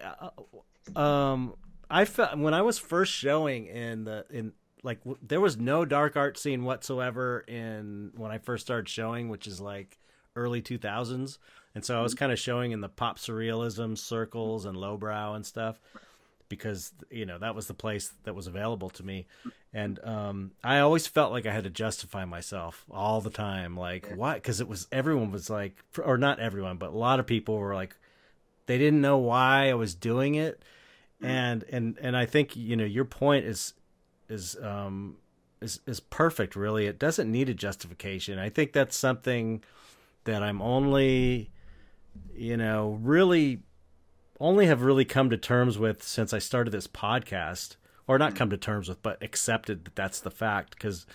[0.94, 1.54] uh, um
[1.90, 4.52] I felt when I was first showing in the in
[4.82, 9.28] like w- there was no dark art scene whatsoever in when I first started showing,
[9.28, 9.98] which is like
[10.36, 11.38] early two thousands,
[11.74, 15.44] and so I was kind of showing in the pop surrealism circles and lowbrow and
[15.44, 15.80] stuff
[16.50, 19.26] because you know that was the place that was available to me.
[19.72, 24.06] And um i always felt like i had to justify myself all the time like
[24.10, 24.16] Yeah.
[24.16, 24.34] why?
[24.34, 27.74] Because it was everyone was like or not everyone but a lot of people were
[27.74, 27.96] like
[28.66, 30.62] they didn't know why i was doing it.
[31.22, 33.74] And and and i think you know your point is
[34.28, 35.16] is um
[35.60, 36.86] is is perfect really.
[36.86, 38.38] It doesn't need a justification.
[38.38, 39.62] I think that's something
[40.24, 41.50] that i'm only
[42.34, 43.62] you know really
[44.40, 47.76] only have really come to terms with since I started this podcast,
[48.06, 50.70] or not come to terms with, but accepted that that's the fact.
[50.70, 51.06] Because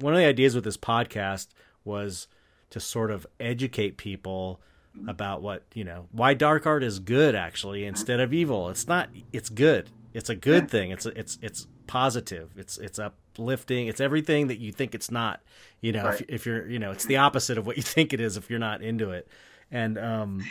[0.00, 1.48] one of the ideas with this podcast
[1.84, 2.28] was
[2.70, 4.60] to sort of educate people
[5.06, 8.68] about what you know why dark art is good actually instead of evil.
[8.68, 9.08] It's not.
[9.32, 9.90] It's good.
[10.14, 10.90] It's a good thing.
[10.90, 12.50] It's it's it's positive.
[12.56, 13.86] It's it's uplifting.
[13.86, 15.40] It's everything that you think it's not.
[15.80, 16.20] You know, Right.
[16.22, 18.50] if, if you're you know, it's the opposite of what you think it is if
[18.50, 19.28] you're not into it.
[19.70, 20.44] And um,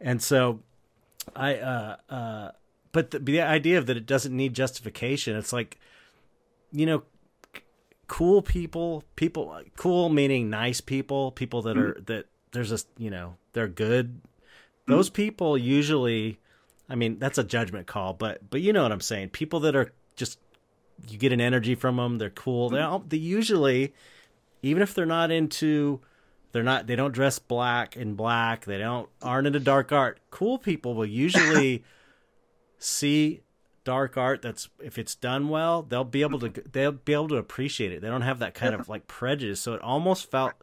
[0.00, 0.60] and so
[1.34, 2.50] I uh uh
[2.92, 5.78] but the, the idea of that it doesn't need justification it's like
[6.72, 7.02] you know
[7.54, 7.62] c-
[8.06, 13.36] cool people people cool meaning nice people people that are that there's a you know
[13.52, 14.20] they're good.
[14.86, 16.38] Those people usually
[16.88, 19.30] I mean that's a judgment call but but you know what I'm saying.
[19.30, 20.38] People that are just
[21.08, 22.68] you get an energy from them they're cool.
[22.68, 23.94] They all, they usually
[24.62, 26.00] even if they're not into
[26.52, 28.64] they're not they don't dress black in black.
[28.66, 30.20] They don't aren't into dark art.
[30.30, 31.84] Cool people will usually
[32.78, 33.42] see
[33.84, 37.36] dark art that's if it's done well they'll be able to they'll be able to
[37.36, 38.00] appreciate it.
[38.02, 39.60] They don't have that kind of like prejudice.
[39.60, 40.54] So it almost felt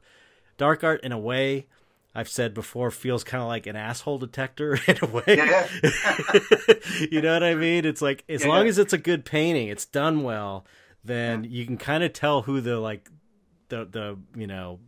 [0.58, 1.68] dark art in a way
[2.16, 5.24] i've said before feels kind of like an asshole detector in a way.
[5.28, 5.68] Yeah,
[7.12, 7.86] you know what i mean?
[7.86, 8.70] It's like as Yeah, long yeah.
[8.70, 10.66] as it's a good painting it's done well
[11.04, 13.10] then you can kind of tell who the like
[13.70, 14.80] the the you know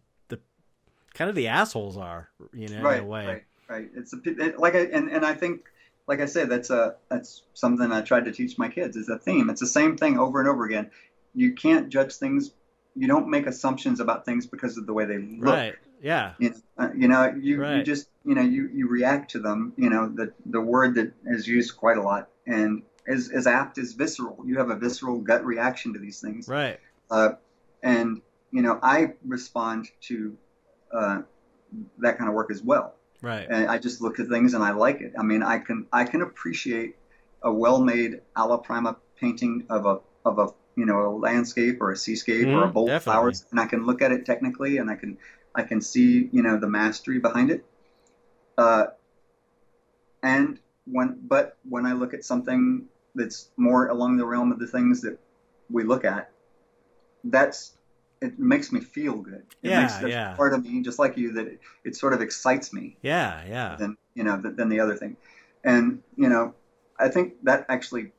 [1.14, 3.90] kind of the assholes are you know right, in a way right, right.
[3.96, 5.62] It's a it, like, I, and and I think,
[6.08, 8.98] like I said, that's a that's something I tried to teach my kids.
[8.98, 9.50] Is a theme.
[9.50, 10.92] It's the same thing over and over again.
[11.34, 12.52] You can't judge things.
[12.96, 15.56] You don't make assumptions about things because of the way they look.
[15.56, 19.32] right yeah You know, uh, you know, you, you just you know you you react
[19.32, 19.74] to them.
[19.78, 23.78] You know, the the word that is used quite a lot and is is apt
[23.78, 24.38] is visceral.
[24.46, 26.48] You have a visceral gut reaction to these things.
[26.48, 26.80] right
[27.10, 27.34] Uh,
[27.84, 28.22] and
[28.52, 30.38] you know, I respond to
[30.94, 31.22] uh,
[32.00, 34.72] that kind of work as well right and I just look at things and I
[34.72, 35.14] like it.
[35.20, 36.96] I mean, I can I can appreciate
[37.44, 41.98] a well-made alla prima painting of a of a you know a landscape or a
[41.98, 44.90] seascape or a Mhm, bowl of flowers, and I can look at it technically, and
[44.90, 45.18] I can
[45.56, 47.66] I can see you know the mastery behind it.
[48.58, 48.86] Uh,
[50.24, 52.86] and when but when I look at something
[53.16, 55.20] that's more along the realm of the things that
[55.70, 56.32] we look at,
[57.24, 57.74] that's
[58.22, 59.44] it makes me feel good.
[59.64, 60.36] It Yeah, makes yeah.
[60.36, 63.76] part of me, just like you, that it, it sort of excites me yeah yeah
[63.78, 65.18] than you know than, than the other thing
[65.64, 66.54] and you know
[67.00, 68.12] i think that actually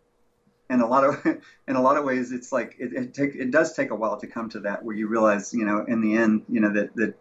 [0.70, 1.24] in a lot of
[1.68, 4.18] in a lot of ways it's like it, it take it does take a while
[4.18, 6.94] to come to that where you realize you know in the end you know that
[6.96, 7.14] that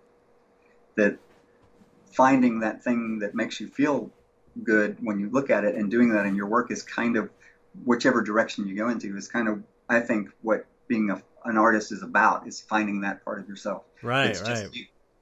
[0.95, 1.17] that
[2.05, 4.11] finding that thing that makes you feel
[4.63, 7.29] good when you look at it and doing that in your work is kind of
[7.85, 11.91] whichever direction you go into is kind of I think what being a, an artist
[11.91, 13.83] is about is finding that part of yourself.
[14.01, 14.49] Right, It's right.
[14.71, 14.75] just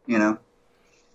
[0.05, 0.37] you, know.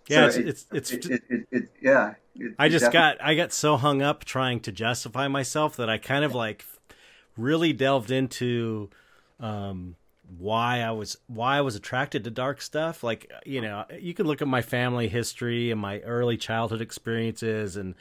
[0.09, 2.15] yeah, So it's, it's it's it, it, it, yeah.
[2.59, 5.99] I just definitely- got I got so hung up trying to justify myself that I
[5.99, 6.65] kind of like
[7.37, 8.91] really delved into
[9.41, 9.97] um
[10.39, 14.27] why I was why I was attracted to dark stuff like you know you can
[14.27, 17.95] look at my family history and my early childhood experiences and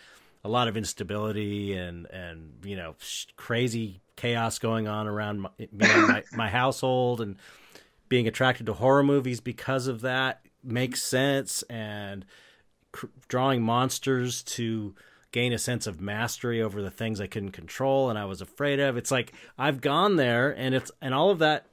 [0.43, 2.95] a lot of instability and and you know
[3.35, 7.37] crazy chaos going on around my, my, my household and
[8.09, 12.25] being attracted to horror movies because of that makes sense and
[12.91, 14.93] cr- drawing monsters to
[15.31, 18.79] gain a sense of mastery over the things I couldn't control and I was afraid
[18.79, 18.97] of.
[18.97, 21.65] It's like I've gone there and it's and all of that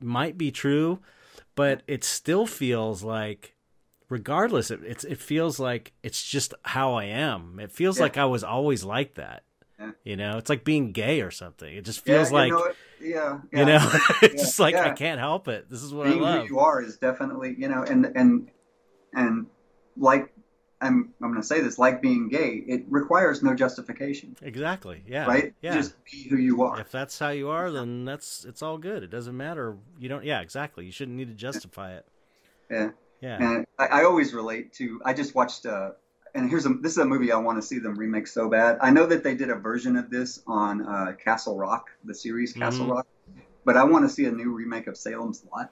[0.00, 1.00] might be true,
[1.54, 3.55] but it still feels like
[4.08, 7.58] regardless it it's it feels like it's just how I am.
[7.60, 8.02] It feels Yeah.
[8.04, 9.42] like I was always like that.
[9.78, 9.90] Yeah.
[10.04, 11.74] You know, it's like being gay or something.
[11.74, 12.70] It just feels you like know
[13.00, 13.58] yeah, yeah.
[13.58, 13.90] you know,
[14.22, 15.68] it's Yeah, just like I can't help it.
[15.68, 18.50] This is what being I who you are is definitely you know and and
[19.12, 19.46] and
[19.96, 20.32] like
[20.80, 25.02] I'm I'm going to say this like being gay it requires no justification Exactly.
[25.06, 25.26] Yeah.
[25.26, 25.74] right Yeah.
[25.74, 29.02] just be who you are if that's how you are, then that's it's all good.
[29.02, 29.76] It doesn't matter.
[29.98, 30.24] You don't.
[30.24, 30.84] Yeah, exactly.
[30.86, 32.06] You shouldn't need to justify it.
[32.70, 32.90] yeah
[33.20, 33.38] Yeah.
[33.40, 35.90] and I, I always relate to I just watched uh
[36.34, 38.78] and here's a this is a movie I want to see them remake so bad
[38.82, 42.52] I know that they did a version of this on uh, Castle Rock the series
[42.52, 42.90] Castle Mhm.
[42.94, 43.06] Rock
[43.64, 45.70] but I want to see a new remake of Salem's Lot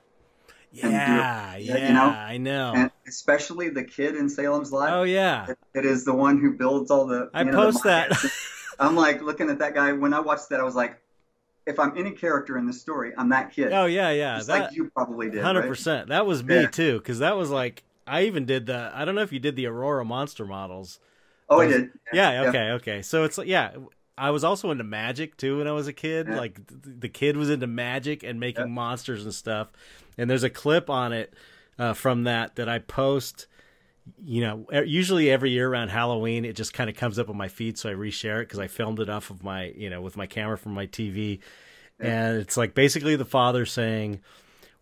[0.72, 1.56] do it- Yeah.
[1.56, 1.86] yeah, Yeah.
[1.88, 2.06] you know?
[2.08, 2.72] I know.
[2.74, 5.46] and especially the kid in Salem's Lot oh yeah.
[5.50, 8.10] it, it is the one who builds all the I know, the post that.
[8.78, 9.92] I'm like looking at that guy.
[9.92, 10.98] When I watched that, I was like,
[11.66, 13.72] if I'm any character in the story, I'm that kid.
[13.72, 14.10] oh yeah.
[14.10, 14.36] Yeah.
[14.36, 15.42] Just That like you probably did.
[15.42, 15.68] hundred right?
[15.68, 16.08] percent.
[16.08, 16.66] That was me Yeah.
[16.68, 16.98] too.
[16.98, 18.90] Because that was like I even did the.
[18.94, 21.00] I don't know if you did the Aurora monster models.
[21.48, 21.90] Oh, I Those- did.
[22.12, 22.44] Yeah.
[22.48, 22.70] Okay.
[22.72, 23.02] Okay.
[23.02, 23.72] So it's like yeah.
[24.16, 26.28] I was also into magic too when I was a kid.
[26.28, 26.36] Yeah.
[26.36, 28.72] Like th- the kid was into magic and making Yeah.
[28.72, 29.68] monsters and stuff.
[30.16, 31.34] And there's a clip on it
[31.80, 33.46] uh, from that that I post.
[34.22, 37.48] You know, usually every year around Halloween, it just kind of comes up on my
[37.48, 40.16] feed, so I reshare it because I filmed it off of my, you know, with
[40.16, 41.40] my camera from my TV.
[41.98, 44.20] And it's like basically the father saying,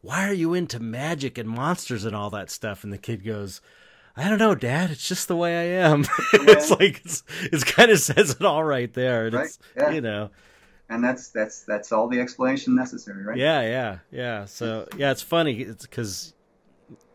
[0.01, 3.61] "Why are you into magic and monsters and all that stuff?" And the kid goes,
[4.17, 4.91] "I don't know, Dad.
[4.91, 7.23] It's just the way I am." it's like it's
[7.53, 9.27] it's kind of says it all right there.
[9.27, 9.91] And Right, It's yeah.
[9.91, 10.31] you know,
[10.89, 13.37] And that's that's that's all the explanation necessary, right?
[13.39, 14.45] yeah, yeah, yeah.
[14.47, 15.61] So yeah, it's funny.
[15.61, 16.35] It's because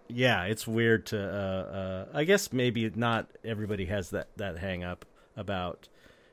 [0.10, 1.20] yeah, it's weird to.
[1.20, 5.06] Uh, uh, I guess maybe not everybody has that that hang up
[5.36, 5.88] about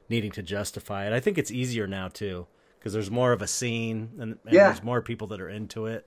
[0.09, 1.13] needing to justify it.
[1.13, 2.47] I think it's easier now too
[2.79, 4.65] because there's more of a scene and, and Yeah.
[4.69, 6.07] there's more people that are into it.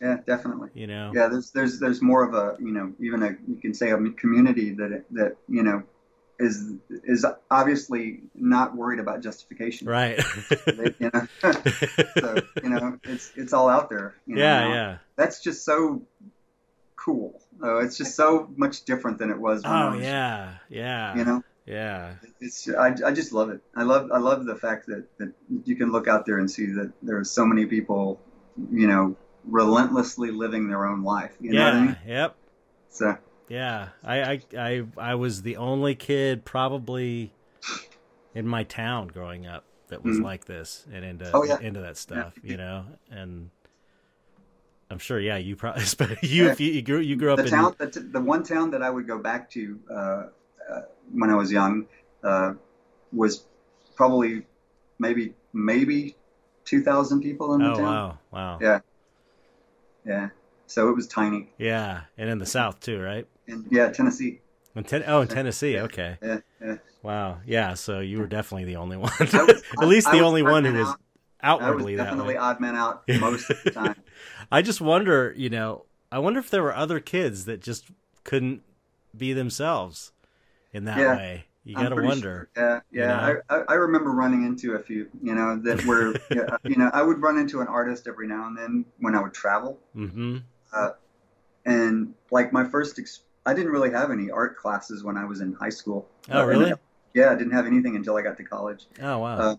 [0.00, 0.68] Yeah, definitely.
[0.74, 1.12] You know.
[1.14, 3.96] Yeah, there's there's there's more of a you know even a you can say a
[4.10, 5.82] community that that you know
[6.38, 9.88] is is obviously not worried about justification.
[9.88, 10.20] Right.
[10.66, 11.26] They- you know,
[12.20, 14.14] so you know it's it's all out there.
[14.26, 14.74] You know, yeah, now.
[14.74, 14.98] yeah.
[15.16, 16.02] That's just so
[17.06, 17.40] cool.
[17.62, 19.62] Uh, it's just so much different than it was.
[19.62, 21.16] When I Oh was, yeah, yeah.
[21.16, 22.14] You know, Yeah.
[22.40, 23.60] it's I, I just love it.
[23.76, 25.32] I love I love the fact that that
[25.64, 28.20] you can look out there and see that there are so many people,
[28.72, 31.32] you know, relentlessly living their own life.
[31.40, 31.64] You know yeah.
[31.64, 31.96] what I mean?
[32.06, 32.36] Yep.
[32.90, 33.16] So
[33.48, 33.90] Yeah.
[34.04, 37.32] I, I I I was the only kid probably
[38.34, 40.24] in my town growing up that was Mhm.
[40.24, 41.58] like this and into Oh, yeah.
[41.60, 42.86] into that stuff, you know.
[43.10, 43.50] And
[44.90, 45.82] I'm sure, yeah, you probably
[46.22, 48.70] you if you, you grew you grew up the in town, the, the one town
[48.70, 50.26] that I would go back to uh, uh,
[51.12, 51.86] when I was young
[52.22, 52.54] uh,
[53.12, 53.44] was
[53.96, 54.46] probably
[54.98, 56.16] maybe maybe
[56.64, 57.82] two thousand people in the Oh town.
[57.82, 58.58] wow, wow.
[58.60, 58.80] Yeah.
[60.04, 60.30] Yeah,
[60.66, 63.26] so it was tiny, Yeah, and in the South too, right?
[63.48, 64.40] and yeah, Tennessee.
[64.74, 65.78] In ten- oh, in Tennessee.
[65.78, 66.18] Okay.
[66.22, 66.76] Yeah, yeah.
[67.02, 67.40] Wow.
[67.46, 67.74] Yeah.
[67.74, 69.12] So you were definitely the only one.
[69.20, 71.00] Was- At least I the was only one who was out.
[71.58, 72.36] I was outwardly that definitely way.
[72.36, 73.96] odd man out most of the time.
[74.50, 77.86] I just wonder, you know, I wonder if there were other kids that just
[78.24, 78.62] couldn't
[79.16, 80.12] be themselves
[80.72, 81.44] in that Yeah, way.
[81.64, 82.48] You got to wonder.
[82.56, 82.80] sure.
[82.92, 83.06] Yeah, yeah.
[83.06, 83.40] know?
[83.50, 86.14] I, I, I remember running into a few, you know, that were,
[86.64, 89.34] you know, I would run into an artist every now and then when I would
[89.34, 89.78] travel.
[89.96, 90.38] Mm-hmm.
[91.64, 95.40] And like my first, ex- I didn't really have any art classes when I was
[95.40, 96.08] in high school.
[96.30, 96.70] Oh, Uh, really?
[96.70, 96.78] and-
[97.14, 99.36] yeah, I didn't have anything until I got to college, Oh, wow.
[99.38, 99.56] Uh,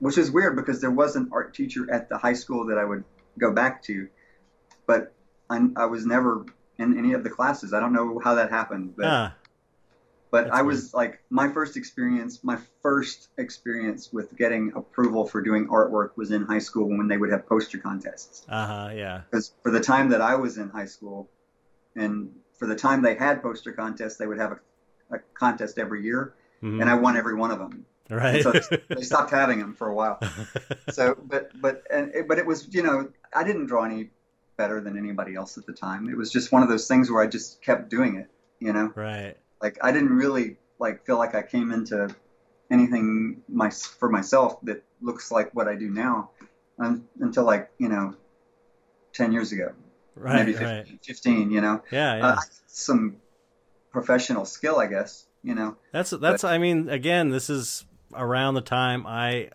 [0.00, 2.84] which is weird because there was an art teacher at the high school that I
[2.84, 3.04] would
[3.38, 4.08] go back to,
[4.86, 5.14] but
[5.50, 6.44] I, I was never
[6.78, 7.72] in any of the classes.
[7.72, 9.34] I don't know how that happened, but ah,
[10.30, 15.68] But I was like, my first experience, my first experience with getting approval for doing
[15.68, 18.44] artwork was in high school when they would have poster contests.
[18.48, 18.90] uh huh.
[18.94, 19.22] Yeah.
[19.30, 21.28] Because for the time that I was in high school,
[21.94, 24.52] and for the time they had poster contests, they would have
[25.10, 26.80] a, a contest every year, Mhm.
[26.80, 27.86] and I won every one of them.
[28.10, 28.42] Right.
[28.42, 28.52] So
[28.88, 30.18] they stopped having them for a while.
[30.90, 34.10] So, but but and it, but it was you know I didn't draw any
[34.56, 36.08] better than anybody else at the time.
[36.08, 38.28] It was just one of those things where I just kept doing it.
[38.60, 39.36] You know, right.
[39.62, 42.14] like I didn't really like feel like I came into
[42.70, 46.30] anything my for myself that looks like what I do now
[46.78, 48.14] um, until like you know
[49.12, 49.72] ten years ago,
[50.14, 50.36] Right.
[50.46, 50.98] maybe 15, right.
[51.02, 52.16] 15 You know, Yeah.
[52.16, 52.26] Yeah.
[52.26, 52.36] uh,
[52.66, 53.16] some
[53.90, 55.26] professional skill, I guess.
[55.42, 56.42] You know, That's that's.
[56.42, 57.84] I mean, again, this is
[58.16, 59.50] around the time I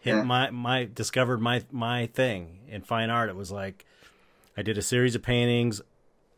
[0.00, 0.22] hit Yeah.
[0.22, 3.28] my my discovered my my thing in fine art.
[3.30, 3.84] It was like
[4.56, 5.80] I did a series of paintings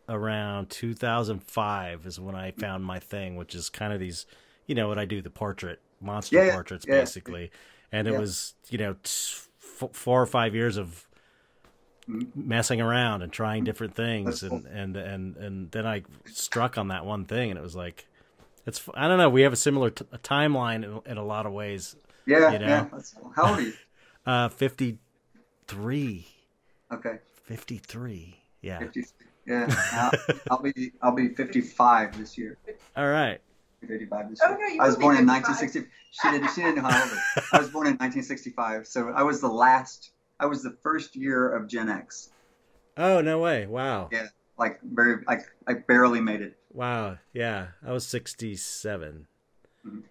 [0.09, 4.27] around 2005 is when I found my thing, which is kind of these,
[4.67, 7.01] you know, what I do the portrait monster Yeah, portraits yeah.
[7.01, 7.51] basically,
[7.91, 9.37] and it was you know t-
[9.93, 11.09] four or five years of
[12.07, 17.07] messing around and trying different things and, and and and then I struck on that
[17.07, 18.07] one thing and it was like
[18.67, 21.25] it's f- I don't know we have a similar t- a timeline in, in a
[21.25, 21.97] lot of ways
[22.27, 22.67] yeah, You know?
[22.67, 22.87] yeah.
[22.93, 23.73] That's, how old are you?
[24.27, 26.27] uh 53
[26.93, 29.05] Okay, 53 yeah 50.
[29.47, 30.11] Yeah, I'll,
[30.51, 32.57] I'll be I'll be 55 this year.
[32.97, 33.41] all right
[33.87, 34.77] 55 this Oh, year.
[34.77, 35.43] no, I was will be born in 55.
[35.59, 35.91] 1960.
[36.11, 36.49] She didn't.
[36.55, 37.45] She didn't know how old I was.
[37.53, 40.13] I was born in 1965, so I was the last.
[40.41, 42.31] I was the first year of Gen X.
[42.97, 44.29] oh no way wow Yeah.
[44.57, 46.57] Like very, like I barely made it.
[46.75, 49.27] Wow yeah I was 67
[49.87, 50.03] Mhm.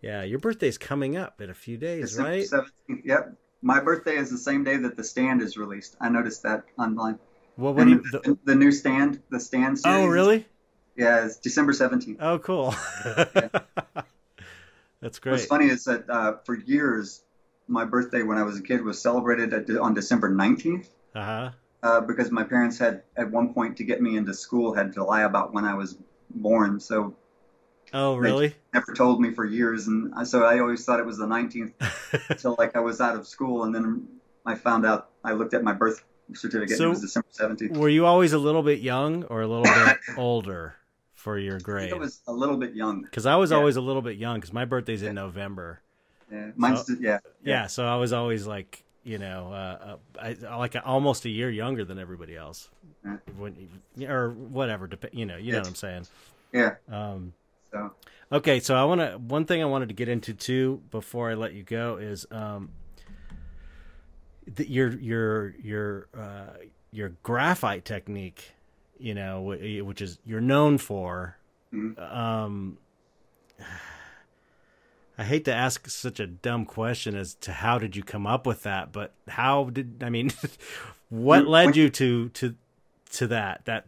[0.00, 3.02] yeah your birthday's coming up in a few days right 17th.
[3.04, 3.34] Yep.
[3.64, 5.96] My birthday is the same day that the stand is released.
[6.00, 7.18] I noticed that online.
[7.56, 9.98] well what you the, the, the new stand, the stand series.
[9.98, 10.46] oh really
[10.96, 12.16] Yeah, it's December 17th.
[12.20, 12.74] oh cool
[15.00, 15.32] that's great.
[15.32, 17.22] What's funny is that uh, for years,
[17.66, 20.86] my birthday when I was a kid was celebrated at, on December 19th.
[21.14, 21.50] uh-huh
[21.84, 25.02] uh, because my parents had at one point to get me into school had to
[25.02, 25.96] lie about when I was
[26.34, 27.14] born, so
[27.94, 31.18] oh really never told me for years, and I- so I always thought it was
[31.18, 31.72] the 19th
[32.30, 34.06] until like I was out of school, and then
[34.46, 35.08] I found out.
[35.24, 36.02] I looked at my birth
[36.34, 37.76] certificate; So- it was December 17th.
[37.76, 40.74] Were you always a little bit young or a little bit older
[41.14, 41.92] for your grade?
[41.92, 43.02] I was a little bit young.
[43.02, 43.58] Because I was yeah.
[43.58, 45.22] always a little bit young because my birthday's in Yeah.
[45.22, 45.80] November.
[46.32, 50.56] Yeah, mine's So- yeah, Yeah, so I was always like, you know, uh, uh, I,
[50.56, 52.68] like almost a year younger than everybody else,
[53.36, 53.68] when,
[54.08, 54.88] or whatever.
[55.12, 55.62] You know, you know Yeah.
[55.62, 56.06] what I'm saying.
[56.52, 56.74] yeah.
[56.90, 57.32] Um,
[57.70, 57.90] So
[58.30, 59.18] okay, so I want to.
[59.18, 62.70] One thing I wanted to get into too before I let you go is um,
[64.46, 66.56] the, your your your uh,
[66.92, 68.52] your graphite technique.
[68.98, 71.36] You know, which is you're known for.
[71.72, 71.98] Mhm.
[71.98, 72.78] Um,
[75.22, 78.44] I hate to ask such a dumb question as to how did you come up
[78.44, 80.32] with that, but how did I mean?
[81.10, 82.56] what led you to to
[83.12, 83.86] to that that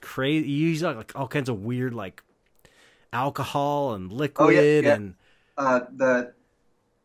[0.00, 0.50] crazy?
[0.50, 2.24] You use like all kinds of weird like
[3.12, 4.94] alcohol and liquid yeah.
[4.94, 5.14] and
[5.56, 6.32] uh, the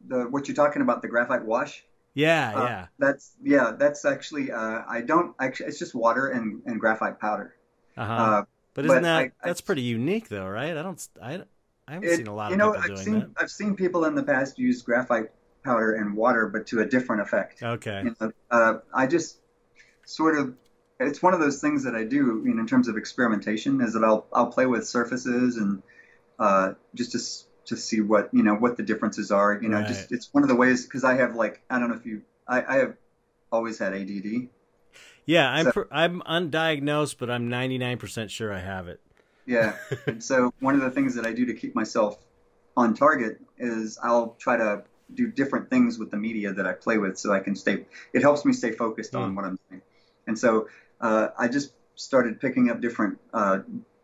[0.08, 1.86] the what you're talking about the graphite wash.
[2.16, 2.88] yeah, Uh, yeah.
[2.98, 3.74] That's yeah.
[3.78, 5.68] That's actually uh, I don't actually.
[5.68, 7.54] It's just water and, and graphite powder.
[7.95, 8.12] Uh-huh.
[8.12, 8.44] Uh,
[8.74, 10.76] but isn't but that I- I- that's pretty unique though, right?
[10.76, 11.41] I don't I
[11.88, 13.76] I haven't It- seen a lot you of know, people I've doing seen I've seen
[13.76, 15.31] people in the past use graphite
[15.64, 17.64] powder and water, but to a different effect.
[17.64, 18.03] Okay.
[18.03, 19.38] You know, uh, I just
[20.05, 20.55] sort of
[20.99, 23.93] it's one of those things that I do you know, in terms of experimentation is
[23.93, 25.81] that I'll I'll play with surfaces and
[26.39, 27.19] uh, just to
[27.68, 29.57] to see what you know what the differences are.
[29.61, 31.95] You know, just it's one of the ways because I have like I don't know
[31.95, 32.95] if you I, I have
[33.51, 34.49] always had ADD.
[35.26, 39.01] Yeah, I'm So- I'm undiagnosed, but I'm 99% sure I have it.
[39.48, 39.76] Yeah.
[40.06, 42.18] and so one of the things that I do to keep myself
[42.76, 44.84] on target is I'll try to
[45.14, 48.22] do different things with the media that I play with so I can stay it
[48.22, 49.36] helps me stay focused on Mm.
[49.36, 49.82] what I'm doing.
[50.28, 50.68] And so
[50.99, 53.60] uh, I just started picking up different uh,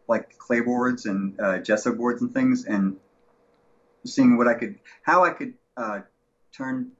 [0.08, 2.96] like clay boards and uh, gesso boards and things and
[4.06, 6.00] seeing what I could how I could uh,
[6.56, 6.92] turn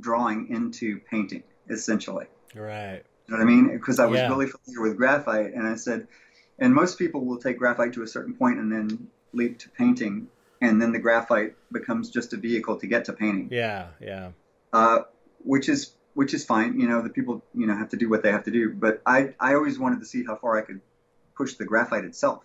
[0.00, 2.26] drawing into painting essentially.
[2.54, 3.02] Right.
[3.26, 3.72] You know what I mean?
[3.72, 4.28] Because I was Yeah.
[4.28, 6.06] really familiar with graphite, and I said,
[6.58, 10.28] and most people will take graphite to a certain point and then leap to painting,
[10.60, 14.30] and then the graphite becomes just a vehicle to get to painting, Yeah, yeah.
[14.72, 15.00] uh,
[15.44, 16.80] which is which is fine.
[16.80, 18.70] You know, the people you know have to do what they have to do.
[18.70, 20.80] But I I always wanted to see how far I could
[21.36, 22.42] push the graphite itself.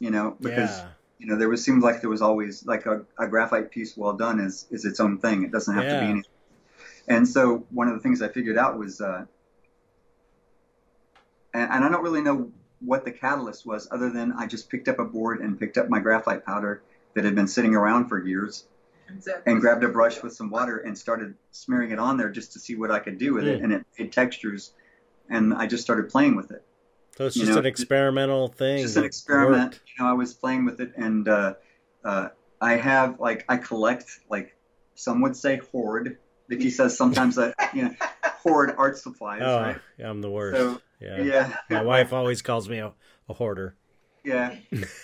[0.00, 0.88] You know, because yeah.
[1.18, 4.14] you know there was seemed like there was always like a, a graphite piece well
[4.14, 5.44] done is is its own thing.
[5.44, 6.24] It doesn't have to be anything.
[7.06, 9.26] And so one of the things I figured out was, uh,
[11.52, 14.88] and, and I don't really know what the catalyst was, other than I just picked
[14.88, 16.82] up a board and picked up my graphite powder
[17.14, 18.64] that had been sitting around for years,
[19.46, 22.58] and grabbed a brush with some water and started smearing it on there just to
[22.58, 23.64] see what I could do with it, Mm.
[23.64, 24.72] and it made textures,
[25.28, 26.64] and I just started playing with it.
[27.16, 28.82] So it's you just know, an experimental thing.
[28.82, 29.74] just an experiment.
[29.74, 29.80] worked.
[29.96, 31.54] You know, I was playing with it, and uh,
[32.04, 32.28] uh,
[32.60, 34.56] I have like I collect like
[34.96, 36.18] Some would say hoard.
[36.48, 37.94] Vicky says sometimes that you know
[38.42, 39.80] hoard art supplies, Oh, right?
[40.04, 40.58] I'm the worst.
[40.58, 41.22] So, yeah.
[41.22, 42.92] Yeah, My wife always calls me a,
[43.28, 43.74] a hoarder.
[44.24, 44.54] yeah.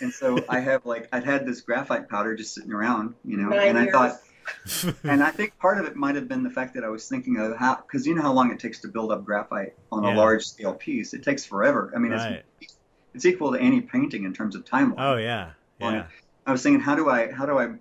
[0.01, 3.49] And so I have like I'd had this graphite powder just sitting around, you know,
[3.49, 4.19] Nine and I thought,
[5.05, 7.37] and I think part of it might have been the fact that I was thinking
[7.39, 10.15] of how, because you know how long it takes to build up graphite on Yeah.
[10.15, 11.13] a large scale piece.
[11.15, 11.93] It takes forever.
[11.95, 12.43] I mean, right.
[12.61, 12.77] it's
[13.15, 14.95] it's equal to any painting in terms of timeline.
[14.99, 15.53] Oh yeah.
[15.81, 16.07] Yeah.
[16.47, 17.75] I was thinking, how do I how do I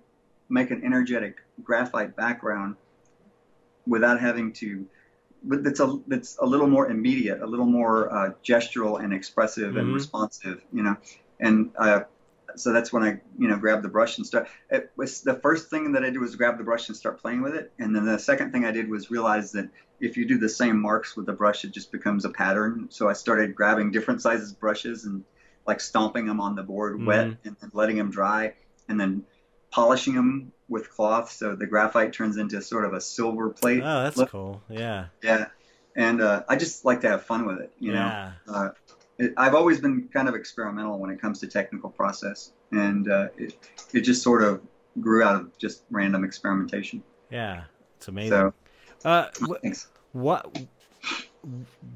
[0.48, 2.76] make an energetic graphite background
[3.86, 4.86] without having to,
[5.42, 9.76] but that's a that's a little more immediate, a little more uh, gestural and expressive
[9.76, 9.94] and Mhm.
[9.94, 10.96] responsive, you know,
[11.40, 12.02] and uh,
[12.56, 14.48] so that's when I you know grabbed the brush and start.
[14.70, 17.42] It was the first thing that I did was grab the brush and start playing
[17.42, 19.70] with it, and then the second thing I did was realize that
[20.00, 22.86] if you do the same marks with the brush, it just becomes a pattern.
[22.90, 25.24] So I started grabbing different sizes brushes and
[25.66, 27.38] like stomping them on the board wet Mhm.
[27.44, 28.54] and letting them dry
[28.88, 29.24] and then
[29.70, 33.82] polishing them with cloth so the graphite turns into sort of a silver plate.
[33.84, 34.30] Oh, that's look.
[34.30, 34.62] cool.
[34.70, 35.06] Yeah.
[35.22, 35.48] Yeah.
[35.96, 37.98] And uh, I just like to have fun with it, you know.
[37.98, 38.32] yeah.
[38.48, 38.70] Uh,
[39.18, 43.28] it, I've always been kind of experimental when it comes to technical process, and uh,
[43.36, 43.54] it
[43.92, 44.62] it just sort of
[45.00, 47.02] grew out of just random experimentation.
[47.28, 47.64] Yeah.
[47.96, 48.30] It's amazing.
[48.30, 48.54] So
[49.04, 49.28] uh,
[49.62, 49.88] thanks.
[50.12, 50.58] what?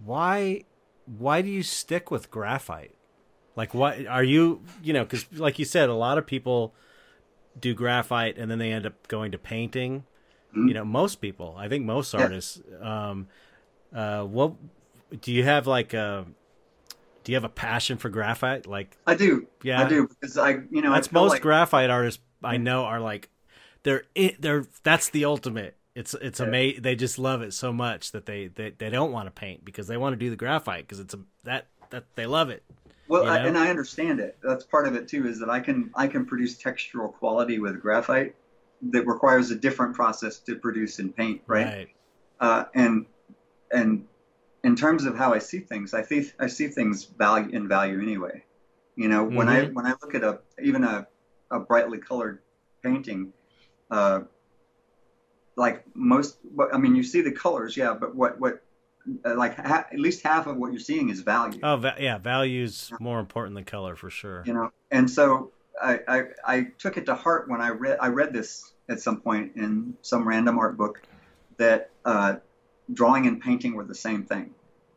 [0.05, 0.65] Why?
[1.19, 2.95] Why do you stick with graphite?
[3.57, 4.61] Like, what are you?
[4.83, 6.75] You know, because like you said, a lot of people
[7.59, 10.05] do graphite and then they end up going to painting.
[10.55, 10.68] Mhm.
[10.68, 11.55] You know, most people.
[11.59, 12.20] I think most Yeah.
[12.22, 12.60] artists.
[12.81, 13.28] Um,
[13.94, 14.55] uh, what
[15.20, 16.26] do you have like a?
[17.22, 18.66] Do you have a passion for graphite?
[18.66, 22.22] Like, I do, yeah, I do because I, you know, That's most like, graphite artists
[22.43, 23.31] I know are like,
[23.82, 24.05] they're
[24.39, 25.76] they're that's the ultimate.
[25.94, 26.47] It's it's Yeah.
[26.47, 26.82] amazing.
[26.82, 29.86] They just love it so much that they they, they don't want to paint because
[29.86, 32.62] they want to do the graphite because it's a that that they love it.
[33.06, 34.39] Well, you I, and I understand it.
[34.43, 35.26] That's part of it too.
[35.26, 38.35] Is that I can I can produce textural quality with graphite
[38.90, 41.89] that requires a different process to produce in paint, right?
[42.40, 43.06] Uh, and
[43.70, 44.06] and
[44.62, 48.01] in terms of how I see things, I see I see things value in value
[48.01, 48.44] anyway.
[48.97, 49.74] You know, when I Mhm.
[49.74, 51.06] when I look at a even a,
[51.51, 52.40] a brightly colored
[52.82, 53.32] painting,
[53.90, 54.20] uh,
[55.56, 56.39] like most,
[56.72, 58.64] I mean, you see the colors, yeah, but what what
[59.24, 61.60] like ha- at least half of what you're seeing is value.
[61.62, 64.43] Oh, va- yeah, value's more important than color for sure.
[64.47, 65.51] you know and so
[65.82, 69.20] I, I i took it to heart when i read i read this at some
[69.20, 71.02] point in some random art book
[71.56, 72.36] that uh,
[72.93, 74.55] drawing and painting were the same thing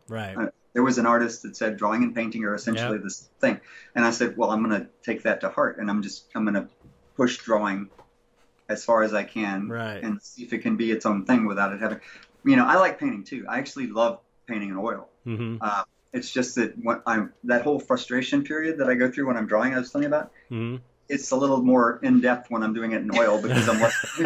[0.10, 0.38] Right.
[0.38, 3.60] Uh, there was an artist that said drawing and painting are essentially the same thing
[3.96, 6.44] and i said well i'm going to take that to heart and i'm just i'm
[6.46, 6.68] going to
[7.16, 7.90] push drawing
[8.70, 10.04] as far as i can Right.
[10.04, 12.00] and see if it can be its own thing without it having
[12.48, 15.58] you know i like painting too i actually love painting in oil Mm-hmm.
[15.60, 15.84] uh,
[16.14, 19.48] it's just that when I'm that whole frustration period that I go through when I'm
[19.48, 20.78] drawing, I was telling you about, hmm
[21.10, 24.06] it's a little more in depth when I'm doing it in oil because I'm less.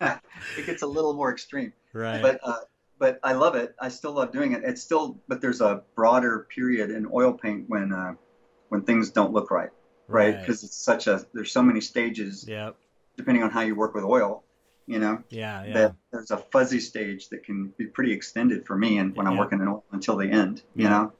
[0.56, 2.22] it gets a little more extreme, right.
[2.22, 2.60] but uh,
[2.98, 3.74] but I love it.
[3.78, 4.62] I still love doing it.
[4.64, 8.14] It's still, but there's a broader period in oil paint when uh,
[8.70, 9.68] when things don't look right,
[10.08, 10.40] right?
[10.40, 12.76] Because it's such a there's so many stages Yep.
[13.18, 14.44] depending on how you work with oil,
[14.86, 15.22] you know.
[15.28, 15.64] Yeah.
[15.64, 15.72] Yeah.
[15.74, 19.36] That there's a fuzzy stage that can be pretty extended for me, and when I'm
[19.36, 21.12] working in until the end, you know,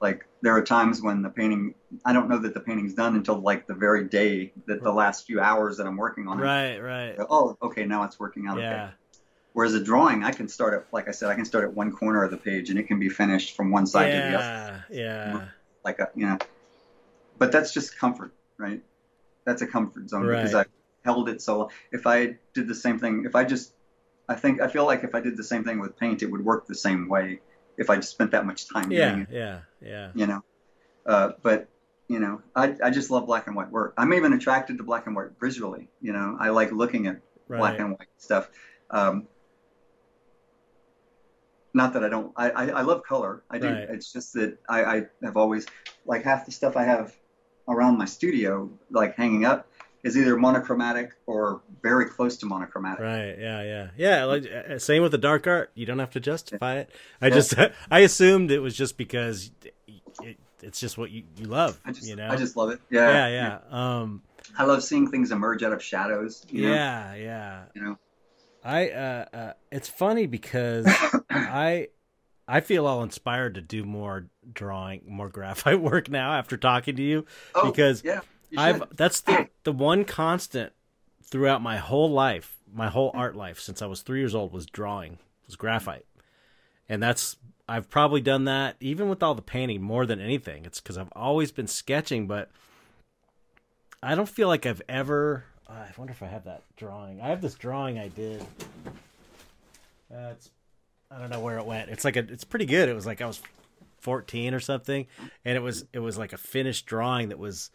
[0.00, 1.74] like there are times when the painting,
[2.04, 5.26] I don't know that the painting's done until like the very day that the last
[5.26, 6.42] few hours that I'm working on it.
[6.42, 6.78] Right.
[6.78, 7.16] Right.
[7.30, 8.84] Oh, okay, now it's working out Yeah.
[8.84, 8.92] okay.
[9.54, 11.92] Whereas a drawing, I can start at, like I said, I can start at one
[11.92, 14.84] corner of the page and it can be finished from one side to the other,
[14.90, 15.32] Yeah.
[15.32, 15.44] Yeah.
[15.84, 16.38] like a, you know.
[17.38, 18.82] But that's just comfort, right?
[19.44, 20.66] That's a comfort zone because I Right.
[21.04, 21.70] Held it so.
[21.92, 23.72] If I did the same thing, if I just,
[24.28, 26.44] I think I feel like if I did the same thing with paint, it would
[26.44, 27.40] work the same way.
[27.76, 29.18] If I just spent that much time doing Yeah.
[29.18, 29.60] it, Yeah.
[29.82, 30.10] Yeah.
[30.14, 30.44] you know.
[31.04, 31.68] Uh, but
[32.08, 33.94] you know, I, I just love black and white work.
[33.96, 35.88] I'm even attracted to black and white visually.
[36.00, 38.50] You know, I like looking at black and white stuff.
[38.90, 39.26] Um,
[41.72, 43.42] not that I don't, I, I, I love color.
[43.50, 43.68] I do.
[43.68, 43.88] Right.
[43.90, 45.66] It's just that I, I have always,
[46.06, 47.14] like half the stuff I have
[47.66, 49.66] around my studio, like hanging up,
[50.04, 53.00] is either monochromatic or very close to monochromatic.
[53.00, 53.36] Right.
[53.38, 53.62] Yeah.
[53.62, 53.88] Yeah.
[53.96, 54.24] Yeah.
[54.24, 55.72] Like uh, same with the dark art.
[55.74, 56.90] You don't have to justify it.
[57.20, 57.34] I Yeah.
[57.34, 57.54] just
[57.90, 59.50] I assumed it was just because
[60.22, 61.80] it, it's just what you, you love.
[61.84, 62.28] I just, you know.
[62.28, 62.80] I just love it.
[62.90, 63.58] Yeah, yeah.
[63.72, 63.98] Yeah.
[63.98, 64.22] Um.
[64.58, 66.44] I love seeing things emerge out of shadows.
[66.50, 66.74] You know?
[66.74, 67.14] Yeah.
[67.14, 67.62] Yeah.
[67.74, 67.98] You know.
[68.62, 70.86] I uh, uh it's funny because
[71.30, 71.88] I
[72.46, 77.02] I feel all inspired to do more drawing, more graphite work now after talking to
[77.02, 77.24] you
[77.54, 78.20] Oh, because yeah,
[78.56, 80.72] I've that's the the one constant
[81.22, 84.66] throughout my whole life, my whole art life since I was 3 years old was
[84.66, 86.06] drawing, was graphite.
[86.88, 87.36] And that's
[87.68, 90.64] I've probably done that even with all the painting more than anything.
[90.64, 92.50] It's cuz I've always been sketching but
[94.02, 97.20] I don't feel like I've ever I wonder if I have that drawing.
[97.20, 98.42] I have this drawing I did.
[100.12, 100.50] Uh, it's
[101.10, 101.90] I don't know where it went.
[101.90, 102.88] It's like a it's pretty good.
[102.88, 103.40] It was like I was
[104.04, 105.06] 14 or something,
[105.44, 107.70] and it was it was like a finished drawing that was,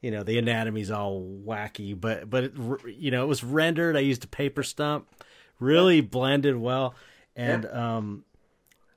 [0.00, 2.52] you know, the anatomy's all wacky, but but it,
[2.86, 3.96] you know it was rendered.
[3.96, 5.08] I used a paper stump,
[5.58, 6.94] really blended well,
[7.34, 7.96] and yeah.
[7.96, 8.24] um,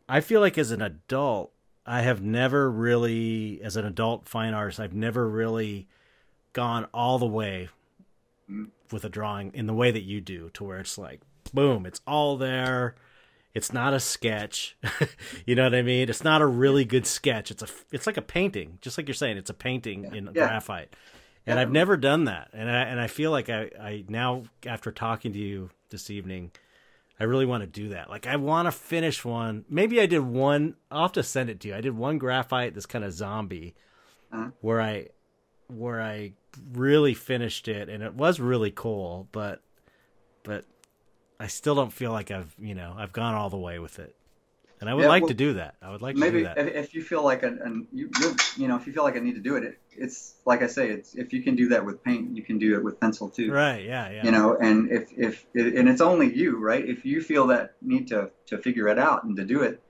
[0.07, 1.51] I feel like as an adult,
[1.85, 5.87] I have never really, as an adult fine artist, I've never really
[6.53, 7.69] gone all the way
[8.49, 8.69] mm.
[8.91, 11.21] with a drawing in the way that you do, to where it's like,
[11.53, 12.95] boom, it's all there
[13.53, 14.77] it's not a sketch.
[15.45, 16.09] you know what I mean?
[16.09, 17.51] It's not a really good sketch.
[17.51, 19.37] It's a it's like a painting, just like you're saying.
[19.37, 20.13] It's a painting yeah.
[20.13, 20.31] in yeah.
[20.31, 20.95] graphite.
[21.45, 21.61] And yeah.
[21.61, 22.49] I've never done that.
[22.53, 26.51] And I and I feel like I I now after talking to you this evening,
[27.19, 28.09] I really want to do that.
[28.09, 29.65] Like I want to finish one.
[29.67, 30.75] Maybe I did one.
[30.91, 31.75] I'll have to send it to you.
[31.75, 33.75] I did one graphite, this kind of zombie,
[34.31, 34.51] uh-huh.
[34.61, 35.07] where I
[35.67, 36.33] where I
[36.73, 39.27] really finished it, and it was really cool.
[39.31, 39.61] But
[40.43, 40.65] but
[41.39, 44.15] I still don't feel like I've you know I've gone all the way with it,
[44.81, 45.75] and I would yeah, like well, to do that.
[45.81, 46.57] I would like maybe to do that.
[46.57, 48.09] If, if you feel like an, an you
[48.57, 50.67] you know if you feel like I need to do it, it, it's like I
[50.67, 53.29] say, it's if you can do that with paint, you can do it with pencil
[53.29, 53.51] too.
[53.51, 53.83] Right.
[53.85, 54.09] Yeah.
[54.09, 54.25] Yeah.
[54.25, 56.87] You know, and if if and it's only you, right?
[56.87, 59.81] If you feel that need to to figure it out and to do it,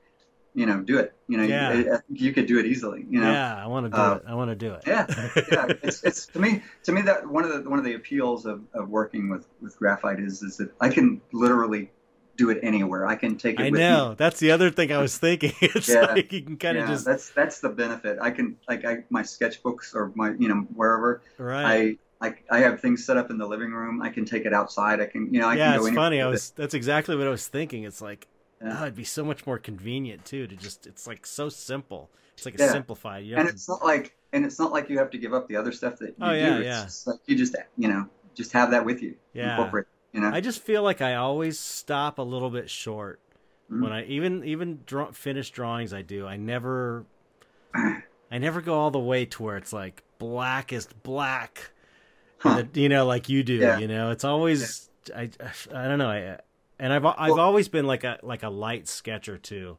[0.53, 1.13] you know, do it.
[1.27, 1.73] You know, yeah.
[1.73, 3.05] you, you could do it easily.
[3.09, 3.31] You know.
[3.31, 4.23] Yeah, I want to do uh, it.
[4.27, 4.83] I want to do it.
[4.85, 5.05] Yeah,
[5.51, 5.73] yeah.
[5.83, 8.61] It's, it's to me to me that one of the one of the appeals of,
[8.73, 11.91] of working with with graphite is is that I can literally
[12.35, 13.05] do it anywhere.
[13.05, 13.63] I can take it.
[13.63, 14.15] I know me.
[14.17, 15.53] that's the other thing I was thinking.
[15.61, 16.01] It's yeah.
[16.01, 18.17] like you can kind of yeah, just that's that's the benefit.
[18.21, 21.21] I can like I my sketchbooks or my you know wherever.
[21.37, 21.65] Right.
[21.65, 24.01] I I, I have things set up in the living room.
[24.01, 24.99] I can take it outside.
[24.99, 26.21] I can, you know, I yeah, can go it's funny.
[26.21, 27.83] I was, that's exactly what I was thinking.
[27.83, 28.27] It's like,
[28.61, 28.77] yeah.
[28.79, 32.09] Oh, it'd be so much more convenient too to just it's like so simple.
[32.33, 32.71] It's like a yeah.
[32.71, 33.25] simplified.
[33.25, 35.71] and it's not like and it's not like you have to give up the other
[35.71, 36.55] stuff that you oh, yeah, do.
[36.57, 36.83] It's yeah.
[36.83, 39.15] just like you just you know just have that with you.
[39.33, 39.51] Yeah.
[39.51, 39.85] Incorporate.
[40.13, 40.31] You know.
[40.33, 43.19] I just feel like I always stop a little bit short
[43.71, 43.83] mm-hmm.
[43.83, 45.93] when I even even draw, finish drawings.
[45.93, 46.25] I do.
[46.25, 47.05] I never.
[48.31, 51.71] I never go all the way to where it's like blackest black,
[52.37, 52.63] huh.
[52.71, 53.55] the, you know, like you do.
[53.55, 53.79] Yeah.
[53.79, 55.29] You know, it's always I
[55.73, 56.09] I don't know.
[56.09, 56.39] I
[56.79, 59.77] and I've I've well, always been like a like a light sketcher too.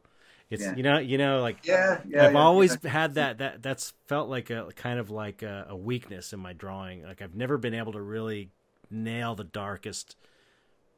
[0.49, 0.75] It's yeah.
[0.75, 2.89] you know you know like yeah, yeah I've yeah, always yeah.
[2.89, 6.53] had that that that's felt like a kind of like a, a, weakness in my
[6.53, 7.03] drawing.
[7.03, 8.51] Like I've never been able to really
[8.89, 10.15] nail the darkest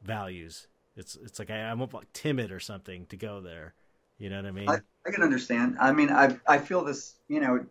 [0.02, 0.68] values.
[0.96, 3.74] It's it's like I, am like timid or something to go there.
[4.18, 4.70] You know what I mean?
[4.70, 5.78] I, I can understand.
[5.80, 7.16] I mean, I I feel this.
[7.28, 7.66] You know,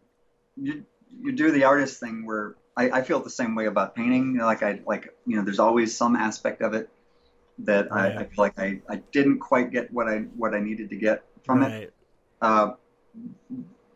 [0.57, 0.85] you
[1.21, 4.39] you do the artist thing where I, I feel the same way about painting.
[4.39, 6.89] Like I like you know, there's always some aspect of it
[7.61, 8.17] that right.
[8.17, 10.97] I, I, feel like I, I didn't quite get what I what I needed to
[10.97, 11.73] get from right.
[11.85, 11.95] it.
[12.41, 12.73] Uh,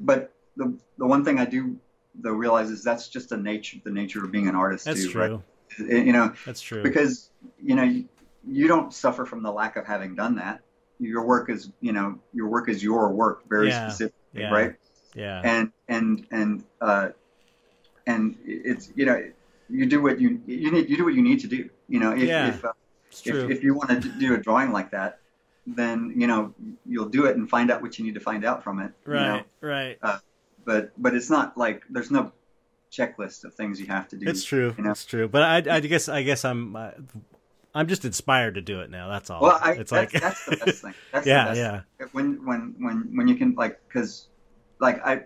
[0.01, 1.77] but the the one thing I do
[2.15, 5.11] though realize is that's just the nature the nature of being an artist that's too.
[5.11, 5.43] True.
[5.79, 5.91] Right?
[6.07, 6.83] You know, that's true.
[6.83, 7.31] Because
[7.63, 8.09] you know you,
[8.47, 10.61] you, don't suffer from the lack of having done that.
[10.99, 13.89] Your work is you know your work is your work very yeah.
[13.89, 14.51] specifically, yeah.
[14.51, 14.75] right?
[15.15, 15.41] Yeah.
[15.45, 17.09] And and and uh,
[18.07, 19.23] and it's you know
[19.69, 21.69] you do what you you need you do what you need to do.
[21.89, 22.49] You know if, yeah.
[22.49, 22.73] if uh,
[23.25, 25.21] if, if you want to do a drawing like that,
[25.67, 28.63] then you know you'll do it and find out what you need to find out
[28.63, 28.93] from it.
[29.05, 29.43] Right, you know?
[29.61, 29.99] right.
[30.03, 30.19] Uh,
[30.65, 32.33] but but it's not like there's no
[32.93, 34.29] checklist of things you have to do.
[34.29, 34.75] It's true.
[34.77, 34.91] You know?
[34.91, 35.29] It's true.
[35.29, 36.91] But I, I guess I guess I'm uh,
[37.75, 39.09] I'm just inspired to do it now.
[39.09, 39.43] That's all.
[39.43, 40.95] Well, I, it's that's, like that's the best thing.
[41.13, 41.81] That's yeah, the best yeah.
[41.99, 42.09] Thing.
[42.13, 44.29] When when when when you can like because
[44.81, 45.25] like I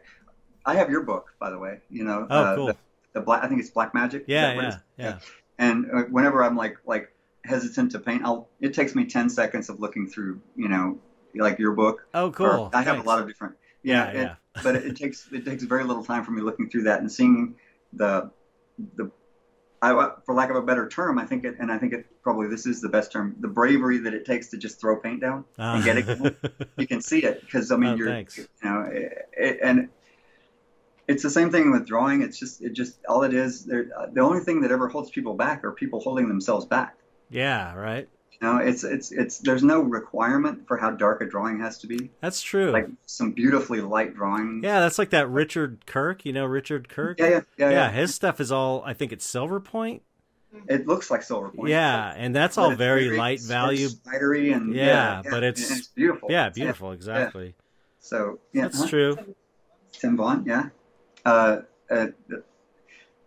[0.66, 1.80] I have your book by the way.
[1.90, 2.26] You know.
[2.28, 2.66] Oh, uh, cool.
[2.66, 2.76] The,
[3.12, 4.24] the black I think it's Black Magic.
[4.26, 5.18] Yeah, yeah, yeah.
[5.58, 7.12] And uh, whenever I'm like like
[7.44, 10.98] hesitant to paint, I'll it takes me ten seconds of looking through, you know,
[11.34, 12.06] like your book.
[12.14, 12.70] Oh, cool.
[12.72, 13.56] I have a lot of different.
[13.82, 14.22] Yeah, yeah.
[14.22, 17.00] It, but it, it, takes it takes very little time for me looking through that
[17.00, 17.54] and seeing
[17.92, 18.30] the
[18.96, 19.10] the.
[19.82, 22.48] I, for lack of a better term, I think it, and I think it probably
[22.48, 23.34] this is the best term.
[23.40, 25.76] The bravery that it takes to just throw paint down uh.
[25.76, 26.36] and get it.
[26.76, 28.36] you can see it because I mean oh, you're, thanks.
[28.36, 29.88] you know, it, and
[31.08, 32.22] it's the same thing with drawing.
[32.22, 33.64] It's just it just all it is.
[33.64, 36.96] The only thing that ever holds people back are people holding themselves back.
[37.30, 38.08] Yeah, right.
[38.32, 41.86] You know, it's it's it's there's no requirement for how dark a drawing has to
[41.86, 42.10] be.
[42.20, 42.70] That's true.
[42.70, 44.62] Like some beautifully light drawing.
[44.64, 46.24] Yeah, that's like that Richard Kirk.
[46.24, 47.18] You know Richard Kirk.
[47.20, 47.42] Yeah, yeah, yeah.
[47.58, 47.90] Yeah, yeah.
[47.90, 48.82] his stuff is all.
[48.84, 50.02] I think it's silver point.
[50.68, 51.68] It looks like silver point.
[51.68, 53.88] Yeah, and that's all very, very, light value.
[53.88, 56.28] Spidery and yeah, yeah, but it's, it's, beautiful.
[56.30, 56.92] Yeah, beautiful.
[56.92, 57.54] Exactly.
[58.00, 58.88] So yeah, that's huh?
[58.88, 59.16] true.
[59.92, 60.44] Tim Vaughn.
[60.46, 60.70] Yeah.
[61.24, 61.58] Uh,
[61.90, 62.06] uh,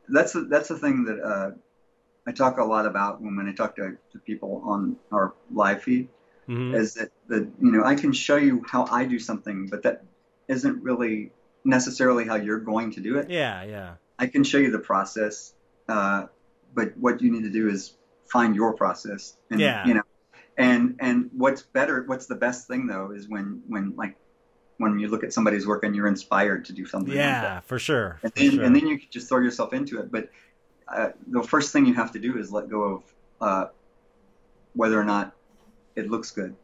[0.09, 1.51] that's the, that's the thing that uh,
[2.25, 5.83] I talk a lot about when, when I talk to, to people on our live
[5.83, 6.07] feed
[6.47, 6.75] mm-hmm.
[6.75, 10.03] is that the you know I can show you how I do something, but that
[10.47, 11.31] isn't really
[11.63, 13.29] necessarily how you're going to do it.
[13.29, 13.95] Yeah, yeah.
[14.19, 15.53] I can show you the process,
[15.87, 16.25] uh,
[16.73, 17.93] but what you need to do is
[18.25, 19.37] find your process.
[19.49, 19.85] And, Yeah.
[19.85, 20.03] You know,
[20.57, 24.15] and and what's better, what's the best thing though, is when when like
[24.77, 27.13] when you look at somebody's work and you're inspired to do something.
[27.13, 27.17] like.
[27.17, 28.19] Yeah, for sure.
[28.23, 28.63] and for then, sure.
[28.63, 30.11] and then you can just throw yourself into it.
[30.11, 30.29] But
[30.87, 33.03] uh, the first thing you have to do is let go of
[33.41, 33.65] uh,
[34.73, 35.33] whether or not
[35.95, 36.55] it looks good.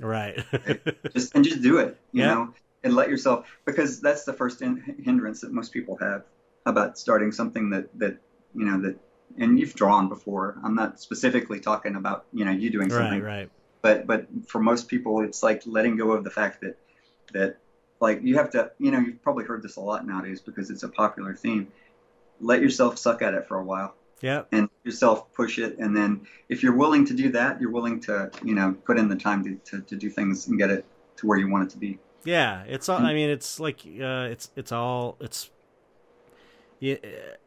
[0.00, 0.38] right.
[1.14, 2.34] Just and just do it, you Yeah.
[2.34, 6.24] know, and let yourself because that's the first in, hindrance that most people have
[6.66, 8.18] about starting something that that
[8.54, 8.96] you know that.
[9.38, 10.58] And you've drawn before.
[10.62, 13.50] I'm not specifically talking about you know you doing something, right, right.
[13.80, 16.76] but but for most people, it's like letting go of the fact that
[17.32, 17.56] that
[18.00, 20.82] like you have to you know you've probably heard this a lot nowadays because it's
[20.82, 21.68] a popular theme.
[22.42, 24.42] Let yourself suck at it for a while Yeah.
[24.52, 28.30] and yourself push it, and then if you're willing to do that, you're willing to
[28.44, 30.84] you know put in the time to to, to do things and get it
[31.16, 31.98] to where you want it to be.
[32.24, 32.98] Yeah, it's all.
[32.98, 35.50] I mean, it's like uh, it's it's all it's.
[36.80, 36.98] You,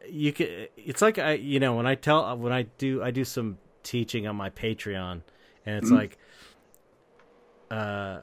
[0.09, 0.67] you can.
[0.77, 4.27] It's like I, you know, when I tell when I do I do some teaching
[4.27, 5.21] on my Patreon,
[5.65, 5.97] and it's Mhm.
[5.97, 6.17] like,
[7.69, 8.21] uh,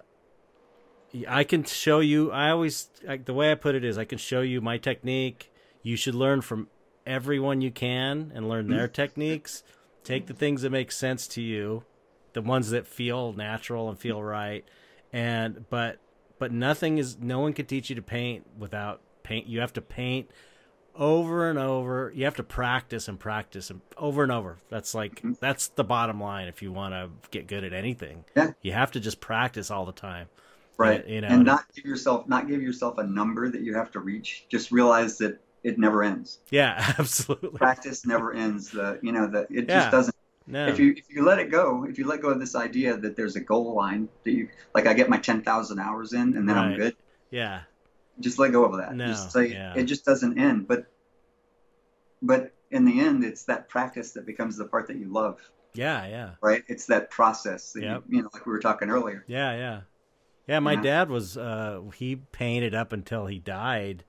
[1.28, 2.30] I can show you.
[2.32, 5.51] I always like the way I put it is I can show you my technique.
[5.82, 6.68] You should learn from
[7.06, 9.62] everyone you can and learn their techniques.
[10.04, 11.84] Take the things that make sense to you,
[12.32, 14.64] the ones that feel natural and feel right,
[15.12, 15.98] and but
[16.38, 19.80] but nothing is no one can teach you to paint without paint you have to
[19.80, 20.28] paint
[20.96, 25.22] over and over you have to practice and practice and over and over that's like
[25.22, 25.38] Mhm.
[25.38, 28.52] that's the bottom line if you want to get good at anything Yeah.
[28.60, 30.28] you have to just practice all the time
[30.76, 31.06] Right.
[31.06, 33.90] you know, and and- not give yourself not give yourself a number that you have
[33.92, 34.46] to reach.
[34.50, 36.39] Just realize that it never ends.
[36.51, 38.70] yeah absolutely Practice never ends.
[38.70, 39.78] The you know the it Yeah.
[39.80, 40.16] just doesn't.
[40.47, 42.97] no If you if you let it go, if you let go of this idea
[42.97, 46.36] that there's a goal line that you like, I get my ten thousand hours in
[46.36, 46.97] and then I'm good.
[47.30, 47.60] yeah
[48.20, 48.94] Just let go of that.
[48.94, 49.74] No, just say yeah.
[49.76, 50.66] it just doesn't end.
[50.68, 50.86] But
[52.20, 55.39] but in the end, it's that practice that becomes the part that you love.
[55.74, 56.62] yeah yeah Right?
[56.68, 57.72] It's that process.
[57.72, 58.02] That Yep.
[58.09, 59.24] you, you know, like we were talking earlier.
[59.26, 59.80] Yeah, yeah.
[60.48, 60.82] Yeah, my Yeah.
[60.82, 64.05] dad was uh he painted up until he died.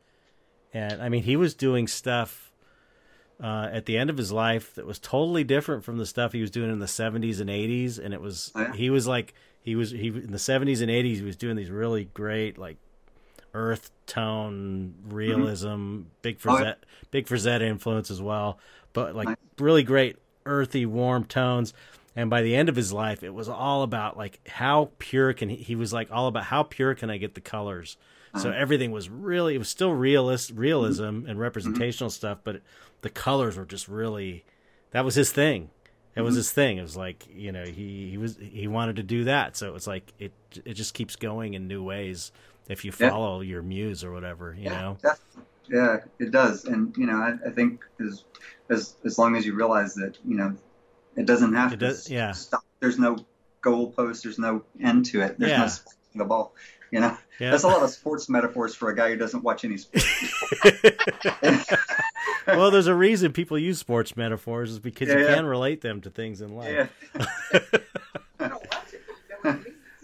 [0.73, 2.51] And I mean, he was doing stuff
[3.41, 6.39] uh at the end of his life that was totally different from the stuff he
[6.41, 8.73] was doing in the 70s and 80s and it was Oh, yeah?
[8.73, 11.71] he was like he was he in the 70s and 80s he was doing these
[11.71, 12.77] really great like
[13.55, 16.75] earth tone realism big Oh, yeah.
[17.09, 18.59] Big Frazetta influence as well
[18.93, 19.37] but like Nice.
[19.59, 21.73] really great earthy warm tones
[22.15, 25.49] and by the end of his life it was all about like how pure can
[25.49, 27.97] he, he was like all about how pure can i get the colors
[28.35, 28.57] so Uh-huh.
[28.57, 31.29] everything was really it was still realist realism Mm-hmm.
[31.29, 32.61] and representational stuff but
[33.01, 34.43] the colors were just really
[34.91, 35.69] that was his thing
[36.15, 36.37] it was Mhm.
[36.37, 39.55] his thing it was like you know he he was he wanted to do that
[39.57, 40.31] so it was like it
[40.65, 42.31] it just keeps going in new ways
[42.67, 43.09] if you Yeah.
[43.09, 45.43] follow your muse or whatever you yeah, know definitely.
[45.69, 46.65] Yeah, it does.
[46.65, 48.25] And you know, I, I think as
[48.69, 50.57] as as long as you realize that, you know,
[51.15, 52.33] it doesn't have It to does- yeah.
[52.33, 52.65] stop.
[52.81, 53.15] There's no
[53.61, 54.23] goal post.
[54.23, 55.39] There's no end to it.
[55.39, 55.69] There's Yeah.
[56.15, 56.53] no the ball.
[56.93, 59.65] You know, yeah that's a lot of sports metaphors for a guy who doesn't watch
[59.65, 60.05] any sports.
[62.47, 65.35] well there's a reason people use sports metaphors is because you Yeah, yeah.
[65.35, 66.89] can relate them to things in life
[67.19, 67.23] yeah,
[68.39, 69.01] I don't watch it.
[69.07, 69.57] but you know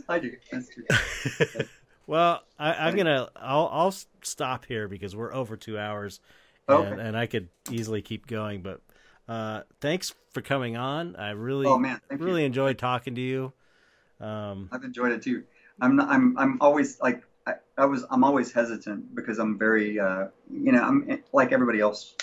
[0.06, 0.32] what I do.
[0.52, 0.84] That's true.
[2.07, 3.30] well, I, I'm gonna.
[3.36, 3.94] I'll I'll
[4.24, 6.20] stop here because we're over two hours,
[6.68, 7.02] and, Okay.
[7.02, 8.61] and I could easily keep going.
[8.61, 8.82] But
[9.28, 11.16] uh, thanks for coming on.
[11.16, 12.48] I really, Oh man, really you.
[12.48, 13.53] enjoyed talking to you.
[14.20, 15.44] Um, I've enjoyed it too.
[15.82, 20.00] I'm not, I'm I'm always like I, I was I'm always hesitant because I'm very
[20.00, 22.16] uh you know I'm like everybody else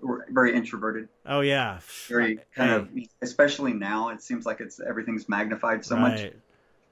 [0.00, 4.78] we're very introverted oh yeah, very kind Hey, of especially now it seems like it's
[4.80, 6.36] everything's magnified so much right.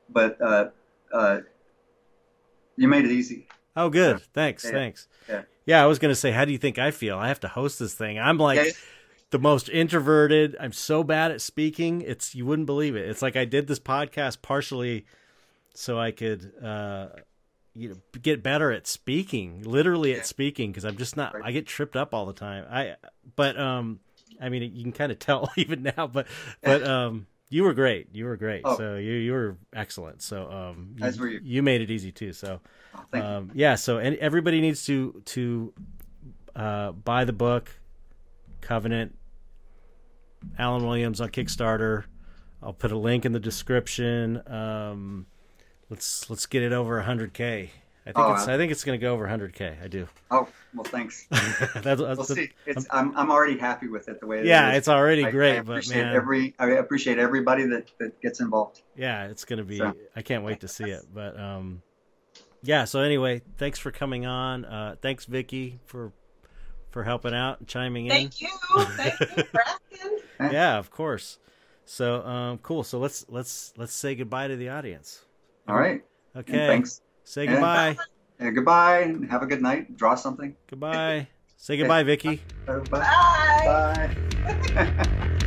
[0.09, 0.69] but uh
[1.13, 1.41] uh
[2.77, 3.47] you made it easy
[3.77, 4.21] Oh, good.
[4.33, 4.65] Thanks.
[4.65, 4.71] Yeah.
[4.71, 5.09] Thanks.
[5.29, 5.43] Yeah.
[5.67, 7.19] Yeah, I was gonna say, how do you think I feel?
[7.19, 8.19] I have to host this thing.
[8.19, 8.59] I'm like.
[8.65, 8.71] Yeah.
[9.31, 10.55] the most introverted.
[10.61, 12.03] I'm so bad at speaking.
[12.03, 13.09] It's you wouldn't believe it.
[13.09, 15.07] It's like I did this podcast partially
[15.75, 17.09] so I could uh
[17.75, 20.19] you know get better at speaking, literally Yeah.
[20.19, 22.65] at speaking because I'm just not I get tripped up all the time.
[22.71, 22.97] I
[23.37, 24.01] but um
[24.41, 26.27] I mean you can kind of tell even now but
[26.63, 28.09] but um you were great.
[28.13, 28.63] You were great.
[28.65, 28.77] Oh.
[28.77, 30.23] So you you were excellent.
[30.23, 31.41] So um As were you.
[31.43, 32.33] you made it easy too.
[32.33, 32.61] So
[33.13, 35.73] Oh, um, yeah, so and everybody needs to to
[36.55, 37.71] uh, buy the book
[38.61, 39.17] Covenant.
[40.59, 42.05] Allen Williams on Kickstarter.
[42.63, 44.41] I'll put a link in the description.
[44.47, 45.27] Um,
[45.95, 47.71] let's let's get it over 100k.
[48.07, 49.83] I think Oh, it's uh, I think it's going to go over 100k.
[49.83, 50.07] I do.
[50.31, 54.19] oh well thanks that's, that's we'll the- see it's I'm, I'm already happy with it
[54.21, 54.79] the way it yeah, is.
[54.79, 58.41] it's already I- great, I but appreciate man, every I appreciate everybody that that gets
[58.41, 59.79] involved yeah, it's going to be.
[59.79, 61.03] So- I can't wait to see it.
[61.15, 61.83] But um,
[62.63, 62.85] yeah.
[62.85, 64.65] So anyway, thanks for coming on.
[64.65, 66.13] Uh, thanks Vicky for
[66.91, 68.11] for helping out and chiming in.
[68.13, 68.49] Thank you.
[68.77, 70.19] Thank you for asking.
[70.53, 71.39] Yeah, of course.
[71.87, 72.83] So um, cool.
[72.85, 75.23] So let's let's let's say goodbye to the audience.
[75.69, 76.03] All right.
[76.35, 76.67] And Okay.
[76.67, 77.01] thanks.
[77.25, 77.53] Say Yeah.
[77.53, 77.97] goodbye.
[78.41, 78.99] Yeah, goodbye.
[79.01, 79.97] and Have a good night.
[79.97, 80.57] Draw something.
[80.69, 81.29] Goodbye.
[81.57, 82.43] Say goodbye, Vicky.
[82.69, 84.15] Uh, Bye.
[84.77, 85.37] Bye.